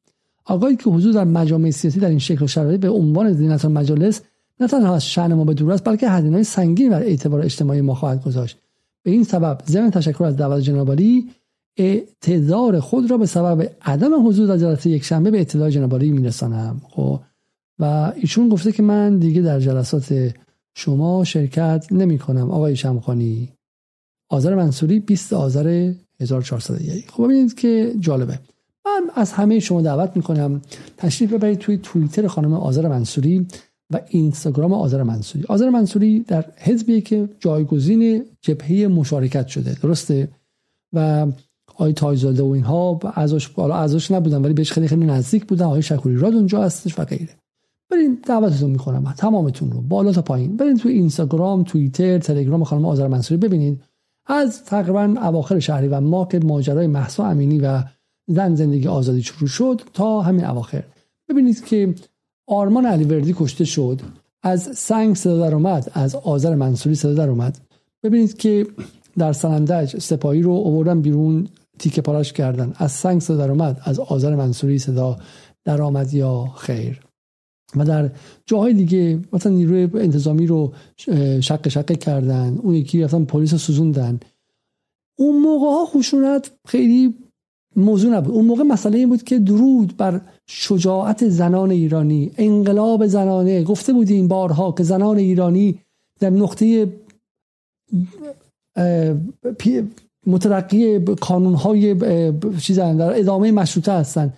[0.45, 4.21] آقایی که حضور در مجامع سیاسی در این شکل و شرایط به عنوان زینت مجالس
[4.61, 7.95] نه تنها از شأن ما به دور است بلکه هزینه‌های سنگینی بر اعتبار اجتماعی ما
[7.95, 8.59] خواهد گذاشت.
[9.03, 11.31] به این سبب ضمن تشکر از دعوت جنابالی
[11.77, 16.81] اعتذار خود را به سبب عدم حضور در جلسه یک شنبه به اطلاع جنابالی میرسانم.
[16.89, 17.21] خب
[17.79, 20.35] و ایشون گفته که من دیگه در جلسات
[20.75, 23.49] شما شرکت نمی کنم آقای شمخانی.
[24.29, 28.39] آذر منصوری 20 آذر 1401 خب ببینید که جالبه.
[28.87, 30.61] من از همه شما دعوت می‌کنم
[30.97, 33.47] تشریف ببرید توی توییتر خانم آذر منصوری.
[33.91, 35.45] و اینستاگرام آذر منصوری.
[35.49, 40.29] آذر منصوری در حزبی که جایگزین جبهه مشارکت شده درسته؟
[40.93, 41.27] و
[41.75, 45.67] آقای تایزاده و اینها ازش بالا ازش نبودن ولی بهش خیلی خیلی نزدیک بودن.
[45.67, 47.29] آقای شکوری راد اونجا هستش و غیره.
[47.91, 49.81] بریم دعوتتون می‌کنم تمامتون رو.
[49.81, 50.57] بالا تا پایین.
[50.57, 53.83] بریم توی اینستاگرام توییتر تلگرام خانم آذر منصوری ببینید
[54.27, 57.83] از تقریبا اواخر شهری و ما که ماجرای محسا امینی و
[58.27, 60.85] زن زندگی آزادی شروع شد تا همین اواخر.
[61.29, 61.95] ببینید که
[62.47, 64.01] آرمان علیوردی کشته شد.
[64.43, 67.59] از سنگ صدا در اومد از آذر منصوری صدا در اومد.
[68.03, 68.67] ببینید که
[69.19, 71.49] در سنندج سپاهی رو اووردن بیرون
[71.79, 72.73] تیکه پاراش کردن.
[72.77, 75.19] از سنگ صدا در اومد از آذر منصوری صدا
[75.65, 77.01] در آمد یا خیر.
[77.77, 78.11] و در
[78.47, 80.73] جاهای دیگه مثلا نیروی انتظامی رو
[81.41, 84.21] شق شقه کردن اون یکی رفتن پلیس رو سوزوندن.
[85.19, 87.15] اون موقع ها خشونت خیلی
[87.77, 88.35] موضوع نبود.
[88.35, 93.65] اون موقع مسئله این بود که درود بر شجاعت زنان ایرانی انقلاب زنانه.
[93.65, 95.79] گفته بودیم بارها که زنان ایرانی
[96.21, 96.93] در نقطه
[100.27, 101.05] مترقی
[101.59, 101.97] های
[102.61, 104.35] چیز در ادامه مشروطه هستن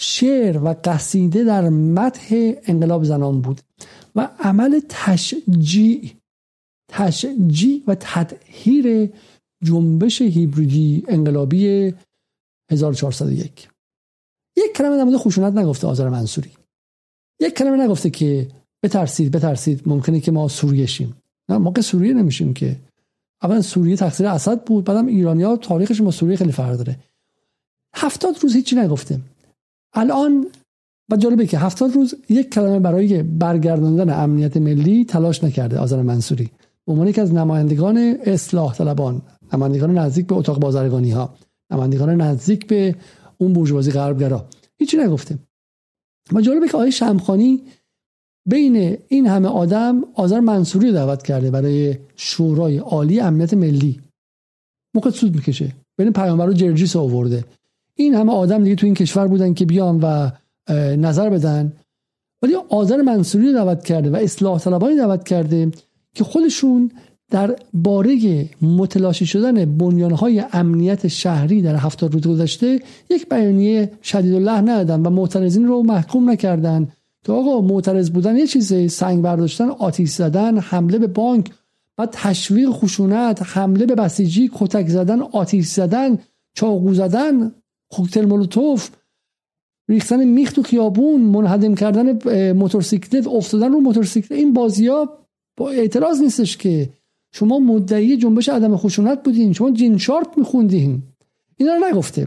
[0.00, 3.60] شعر و قصیده در مدح انقلاب زنان بود
[4.16, 6.10] و عمل تشجیع
[6.88, 9.10] تشجیع و تطهیر
[9.62, 11.94] جنبش هیبریدی انقلابی
[12.70, 13.71] 1401
[14.56, 16.50] یک کلمه در مورد خشونت نگفته آذر منصوری.
[17.40, 18.48] یک کلمه نگفته که
[18.82, 21.16] بترسید بترسید ممکنه که ما سوریه شیم.
[21.48, 22.76] نه ما که سوریه نمیشیم که.
[23.42, 26.98] اولا سوریه تقصیر اسد بود بعدم ایرانیا تاریخش با سوریه خیلی فرق داره.
[27.94, 29.20] هفتاد روز هیچی نگفته
[29.94, 30.46] الان
[31.10, 36.50] و جالبه که هفتاد روز یک کلمه برای برگرداندن امنیت ملی تلاش نکرده آذر منصوری.
[36.86, 39.22] به عنوان از نمایندگان اصلاح طلبان
[39.52, 41.34] نمایندگان نزدیک به اتاق بازرگانی ها
[41.70, 42.94] نمایندگان نزدیک به
[43.42, 44.48] اون بورژوازی غربگرا.
[44.78, 45.38] هیچی نگفته
[46.32, 47.62] و جالبه که آقای شمخانی
[48.48, 54.00] بین این همه آدم آذر منصوری دعوت کرده برای شورای عالی امنیت ملی.
[54.94, 55.72] موقع سود می‌کشه.
[55.98, 57.44] بین پیامبر رو جرجیس آورده.
[57.96, 60.30] این همه آدم دیگه تو این کشور بودن که بیان و
[60.96, 61.72] نظر بدن.
[62.42, 65.70] ولی آذر منصوری دعوت کرده و اصلاح طلبانی دعوت کرده
[66.14, 66.90] که خودشون
[67.32, 72.80] در باره متلاشی شدن بنیانهای امنیت شهری در هفتاد روز گذشته
[73.10, 76.88] یک بیانیه شدید الله ندادن و معترضین رو محکوم نکردن.
[77.24, 81.50] که آقا معترض بودن یه چیزه سنگ برداشتن آتیش زدن حمله به بانک
[81.96, 86.18] بعد تشویق خشونت حمله به بسیجی کتک زدن آتیش زدن
[86.54, 87.52] چاقو زدن
[87.90, 88.90] کوکتل مولوتوف
[89.88, 92.06] ریختن میخ تو خیابون منهدم کردن
[92.52, 94.32] موتورسیکلت افتادن رو موتورسیکلت.
[94.32, 95.18] این بازی ها
[95.56, 96.88] با اعتراض نیستش که
[97.32, 101.02] شما مدعی جنبش عدم خشونت بودین شما جین شارپ میخوندین.
[101.56, 102.26] اینا رو نگفته.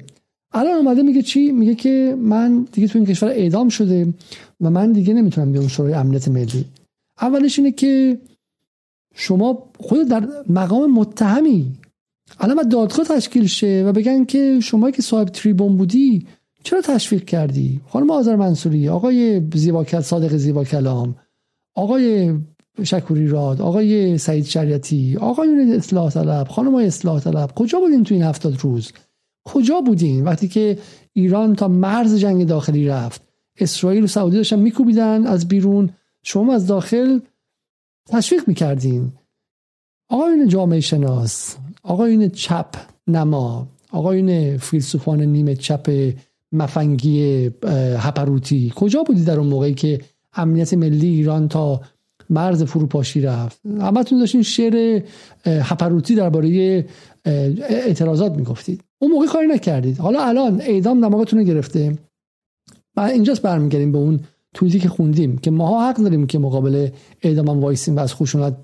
[0.52, 4.14] الان اومده میگه چی؟ میگه که من دیگه تو این کشور اعدام شده
[4.62, 6.66] و من دیگه نمی‌تونم بیام شورای امنیت ملی.
[7.22, 8.20] اولش اینه که
[9.16, 11.72] شما خود در مقام متهمی.
[12.40, 16.26] الان دادگاه تشکیل شه و بگن که شما که صاحب تریبون بودی
[16.64, 21.16] چرا تشویق کردی؟ خانم آذر منصوری آقای زیباکل صادق زیبا کلام
[21.76, 22.34] آقای
[22.84, 28.24] شکوری راد آقای سعید شریعتی آقایون اصلاح طلب خانم اصلاح طلب کجا بودین تو این
[28.24, 28.92] هفتاد روز؟
[29.46, 30.78] کجا بودین وقتی که
[31.14, 33.22] ایران تا مرز جنگ داخلی رفت؟
[33.60, 35.90] اسرائیل و سعودی داشتن میکوبیدن از بیرون
[36.24, 37.20] شما از داخل
[38.08, 39.12] تشویق می‌کردین.
[40.10, 42.68] آقایون جامعه شناس آقایون چپ
[43.08, 46.14] نما آقایون فیلسوفان نیمه چپ
[46.52, 47.52] مفنگی
[47.98, 50.02] هپروتی کجا بودی در اون موقعی که
[50.34, 51.82] امنیت ملی ایران تا
[52.30, 53.66] مرز فروپاشی رفت.
[53.66, 55.02] همتون داشتین شعر
[55.46, 56.86] هپروتی درباره
[57.26, 58.82] اعتراضات می‌گفتید.
[59.00, 59.98] اون موقع کاری نکردید.
[59.98, 61.98] حالا الان اعدام دماغتون رو گرفته.
[62.98, 64.20] و اینجاست برمیگردیم به اون
[64.54, 66.90] توییتی که خوندیم که ماها حق داریم که مقابل
[67.22, 68.56] اعدام هم وایسیم و از خشونت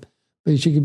[0.44, 0.82] به چه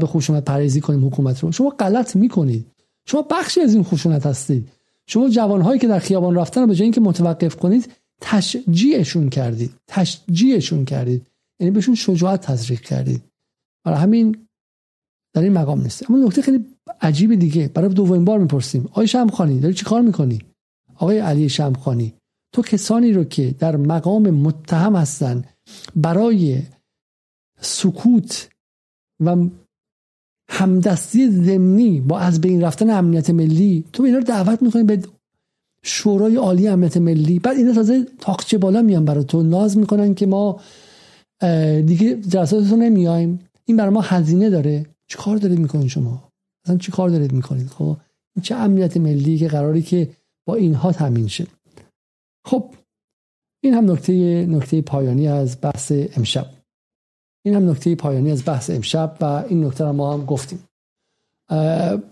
[0.00, 1.52] به خشونت پریزی کنیم حکومت رو.
[1.52, 2.66] شما غلط می‌کنید.
[3.06, 4.68] شما بخشی از این خشونت هستید.
[5.06, 7.88] شما جوانهایی که در خیابان رفتن به جای اینکه متوقف کنید
[8.20, 9.70] تشجیعشون کردید.
[9.86, 11.26] تشجیعشون کردید.
[11.60, 13.22] یعنی بهشون شجاعت تزریق کردید
[13.84, 14.48] برای همین
[15.34, 16.10] در این مقام نیست.
[16.10, 16.64] اما نکته خیلی
[17.00, 17.68] عجیب دیگه.
[17.68, 18.86] برای دومین بار می‌پرسیم.
[18.86, 20.38] آقای شمخانی داری چی کار می‌کنی؟
[20.94, 22.14] آقای علی شمخانی
[22.54, 25.44] تو کسانی رو که در مقام متهم هستن
[25.96, 26.62] برای
[27.60, 28.48] سکوت
[29.24, 29.36] و
[30.50, 35.02] همدستی ضمنی با از بین رفتن امنیت ملی تو اینا رو دعوت می‌کنی به
[35.82, 39.42] شورای عالی امنیت ملی؟ بعد اینا تازه تاقچه بالا میان برای تو.
[39.42, 40.60] ناز می‌کنن که ما
[41.86, 43.38] دیگه جلساتتون نمیایم.
[43.64, 44.86] این برای ما هزینه داره.
[45.06, 46.32] چی کار دارید می‌کنید شما؟
[46.64, 47.96] اصلا چی کار دارید می‌کنید؟ خب
[48.36, 50.10] این چه امنیت ملی که قراری که
[50.46, 51.46] با اینها تامین شه.
[52.44, 52.74] خب
[53.60, 56.46] این هم نکته نکته پایانی از بحث امشب.
[57.44, 60.64] این هم نکته پایانی از بحث امشب و این نکته رو ما هم گفتیم.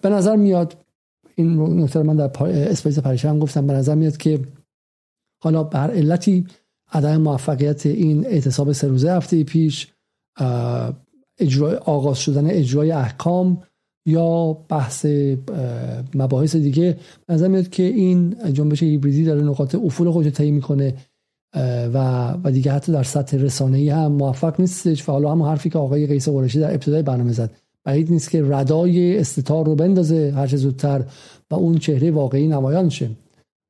[0.02, 0.76] به نظر میاد
[1.34, 3.66] این نکته رو من در اسپیس پریشان گفتم.
[3.66, 4.40] به نظر میاد که
[5.42, 6.46] حالا به هر علتی
[6.92, 9.92] عدم موفقیت این اعتصاب سه روزه هفته پیش
[11.38, 13.62] اجرای آغاز شدن اجرای احکام
[14.06, 15.06] یا بحث
[16.14, 16.98] مباحث دیگه
[17.28, 20.94] نظر میاد که این جنبش هیبریدی داره نقاط افول خودش طی می‌کنه
[21.94, 25.70] و و دیگه حتی در سطح رسانه ای هم موفق نیستش و حالا هم حرفی
[25.70, 27.50] که آقای قیس قریشی در ابتدای برنامه زد.
[27.84, 31.04] بعید نیست که ردای استتار رو بندازه هر چه زودتر
[31.50, 33.10] و اون چهره واقعی نمایان شه.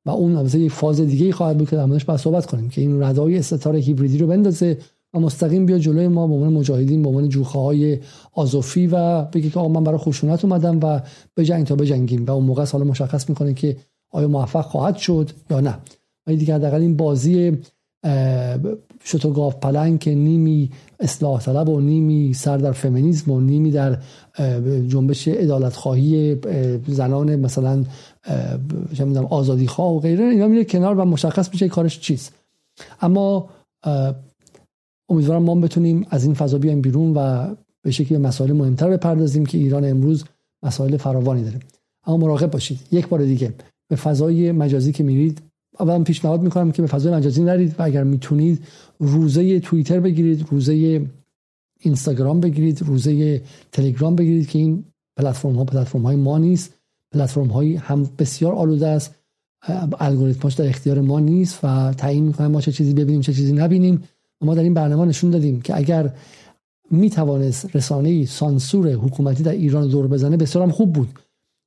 [0.07, 3.39] و اون البته یک فاز دیگه خواهد بود که در صحبت کنیم که این ردای
[3.39, 4.79] استتار هیبریدی رو بندازه
[5.15, 7.99] و مستقیم بیا جلوی ما به عنوان مجاهدین به عنوان جوخه های
[8.33, 11.01] آزوفی و بگه که آقا من برای خشونت اومدم و
[11.37, 13.77] بجنگ تا بجنگیم و اون موقع حالا مشخص می‌کنه که
[14.11, 15.79] آیا موفق خواهد شد یا نه.
[16.27, 17.59] ولی دیگه حداقل این بازی
[19.05, 20.71] شتوگاف پلنگ که نیمی
[21.01, 23.99] اصلاح طلب و نیمی سر در فمینیسم و نیمی در
[24.89, 26.37] جنبش ادالت خواهی
[26.87, 27.85] زنان مثلا
[29.31, 32.35] آزادی خواه و غیره اینا میره کنار و مشخص میشه کارش چیست.
[33.01, 33.49] اما
[35.09, 39.59] امیدوارم ما بتونیم از این فضا بیایم بیرون و به شکلی مسائل مهمتر بپردازیم که
[39.59, 40.25] ایران امروز
[40.63, 41.61] مسائل فراوانی داره.
[42.07, 42.79] اما مراقب باشید.
[42.93, 43.55] یک بار دیگه
[43.89, 45.43] به فضای مجازی که میرید
[45.81, 48.65] اولا پیشنهاد می‌کنم که به فضای مجازی نرید و اگر می‌تونید
[48.99, 51.07] روزه توییتر بگیرید روزه
[51.81, 53.43] اینستاگرام بگیرید روزه
[53.73, 54.85] تلگرام بگیرید که این
[55.17, 56.75] پلتفرم ها پلتفرم های ما نیست.
[57.13, 59.15] پلتفرم های هم بسیار آلوده است.
[60.01, 64.03] الگوریتماش در اختیار ما نیست و تعیین می‌کنه ما چه چیزی ببینیم چه چیزی نبینیم.
[64.41, 66.15] ما در این برنامه نشون دادیم که اگر
[66.91, 71.09] می توانست رسانه سانسور حکومتی در ایران دور بزنه بسیار هم خوب بود.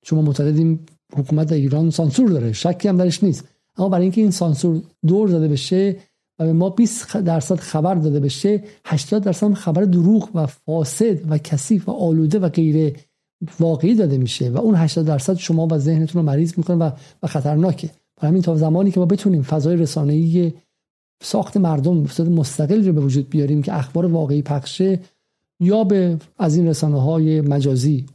[0.06, 0.80] شما معتقدیم
[1.16, 3.44] حکومت در ایران سانسور داره شکی هم درش نیست.
[3.80, 5.96] اما برای اینکه این سانسور دور داده بشه
[6.40, 11.38] و به ما 20 درصد خبر داده بشه 80 درصد خبر دروغ و فاسد و
[11.38, 12.98] کثیف و آلوده و غیر
[13.60, 16.92] واقعی داده میشه و اون 80 درصد شما و ذهنتون رو مریض می‌کنه و,
[17.24, 17.90] و خطرناکه.
[18.18, 20.54] برای همین تا زمانی که ما بتونیم فضای رسانه‌ای
[21.24, 25.00] ساخت مردم مستقل رو به وجود بیاریم که اخبار واقعی پخشه
[25.62, 28.06] یا به از این رسانه های مجازی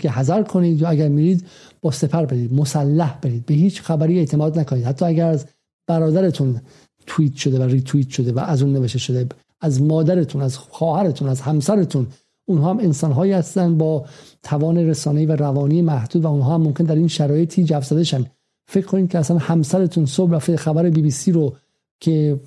[0.00, 1.46] که حذر کنید یا اگر میرید
[1.80, 4.84] با سپر برید مسلح برید به هیچ خبری اعتماد نکنید.
[4.84, 5.46] حتی اگر از
[5.86, 6.60] برادرتون
[7.06, 9.26] توییت شده و ریتوییت شده و از اون نوشته شده
[9.60, 12.06] از مادرتون از خواهرتون از همسرتون
[12.44, 14.04] اونها هم انسانهایی هستن با
[14.42, 18.26] توان رسانه‌ای و روانی محدود و اونها هم ممکن در این شرایطی جو شن.
[18.66, 21.56] فکر کنید که اصلا همسرتون صبح رفته خبر بی بی سی رو
[22.00, 22.40] که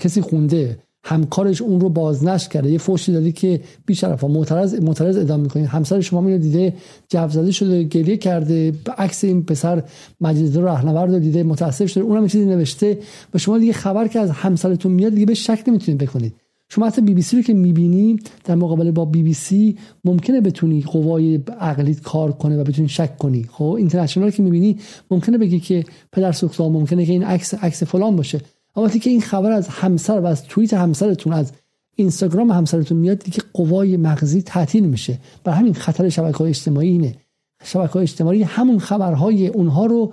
[0.00, 2.70] کسی خونده همکارش اون رو بازنشر کرده.
[2.70, 6.74] یه فوشی دادی که بیشرف معترض معترض ادام می‌کنید همسر شما میره دیده
[7.08, 9.82] جو زده شده گریه کرده عکس این پسر
[10.20, 12.04] مجید رهنورد رو دیده متاسف شده.
[12.04, 12.98] اونم چیزی نوشته
[13.34, 16.34] و شما دیگه خبر که از همسرتون میاد دیگه به شک نمی‌تونید بکنید.
[16.70, 20.40] شما حتی بی بی سی رو که می‌بینی در مقابل با بی بی سی ممکنه
[20.40, 23.46] بتونی قوای عقلیت کار کنه و بتونی شک کنی.
[23.52, 24.78] خب اینترنشنال که می‌بینی
[25.10, 28.40] ممکنه بگی که پدر سوختا ممکنه که این عکس عکس فلان باشه.
[28.78, 31.52] اما که این خبر از همسر و از توییت همسرتون از
[31.96, 35.18] اینستاگرام همسرتون میاد دیگه قوای مغزی تعطیل میشه.
[35.44, 37.16] بر همین خطر شبکه های اجتماعی اینه.
[37.64, 40.12] شبکه های اجتماعی همون خبرهای اونها رو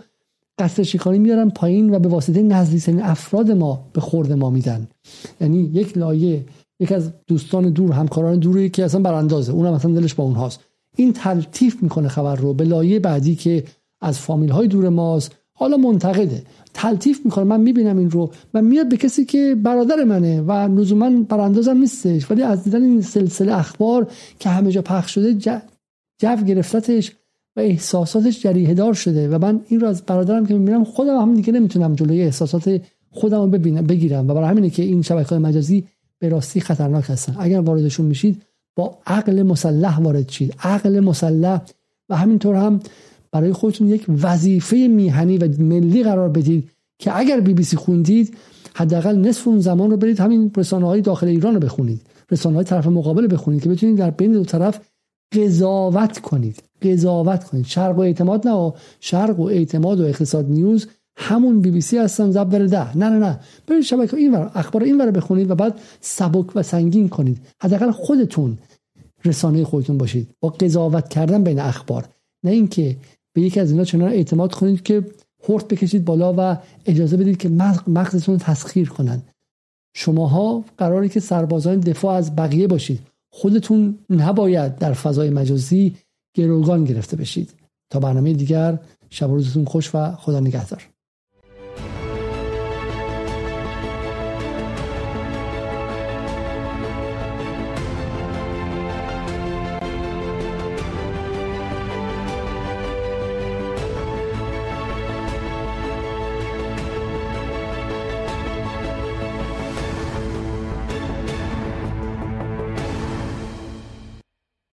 [0.60, 4.88] قصد شکانی میارن پایین و به واسطه نزدیکترین افراد ما به خورد ما میدن.
[5.42, 6.46] یعنی یک لایه
[6.80, 9.54] یک از دوستان دور همکاران دوری که اصلا براندازه.
[9.54, 10.60] اونم اصلا دلش با اونهاست.
[10.96, 12.54] این تلطیف می‌کنه خبر رو.
[12.54, 13.64] به لایه بعدی که
[14.02, 16.44] از فامیل های دور ماست حالا منتقده.
[16.74, 17.44] تلطیف می‌کنه.
[17.44, 22.32] من می‌بینم این رو و میاد به کسی که برادر منه و لزوما براندازم نیستش.
[22.32, 24.08] ولی از دیدن این سلسله اخبار
[24.40, 25.34] که همه جا پخش شده
[26.20, 27.12] جو گرفتتش
[27.56, 31.34] و احساساتش جریه دار شده و من این رو از برادرم که می‌بینم خودم هم
[31.34, 35.84] دیگه نمی‌تونم جلوی احساسات خودم رو ببینم بگیرم و برای همینه که این شبکه مجازی
[36.20, 37.36] به راستی خطرناک هستن.
[37.40, 38.42] اگر واردشون میشید
[38.76, 40.56] با عقل مسلح وارد شید.
[40.64, 41.62] عقل مسلح
[42.10, 42.80] و همینطور هم
[43.36, 48.38] برای خودتون یک وظیفه میهنی و ملی قرار بدید که اگر بی بی سی خوندید
[48.74, 52.02] حداقل نصف اون زمان رو برید همین رسانه های داخل ایران رو بخونید.
[52.32, 54.80] رسانه های طرف مقابل بخونید که بتونید در بین دو طرف
[55.32, 56.64] قضاوت کنید.
[56.82, 57.66] قضاوت کنید.
[57.66, 60.88] شرق و اعتماد نه شرق و اعتماد و اقتصاد نیوز
[61.18, 62.98] همون بی بی سی هستن زب ده.
[62.98, 63.40] نه نه نه.
[63.68, 67.38] برید شبکه این ور اخبار این ور بخونید و بعد سبک و سنگین کنید.
[67.62, 68.58] حداقل خودتون
[69.26, 70.30] رسانه خودتون باشید.
[70.40, 72.06] با قضاوت کردن بین اخبار.
[72.44, 72.98] نه اینکه
[73.36, 75.06] به یکی از اینا چنان اعتماد کنید که
[75.50, 77.50] هرت بکشید بالا و اجازه بدید که
[77.88, 79.22] مغزتون تسخیر کنن.
[79.96, 83.00] شماها قراری که سربازان دفاع از بقیه باشید.
[83.34, 85.96] خودتون نباید در فضای مجازی
[86.36, 87.54] گروگان گرفته بشید.
[87.90, 88.80] تا برنامه دیگر
[89.10, 90.95] شب روزتون خوش و خدا نگهدار.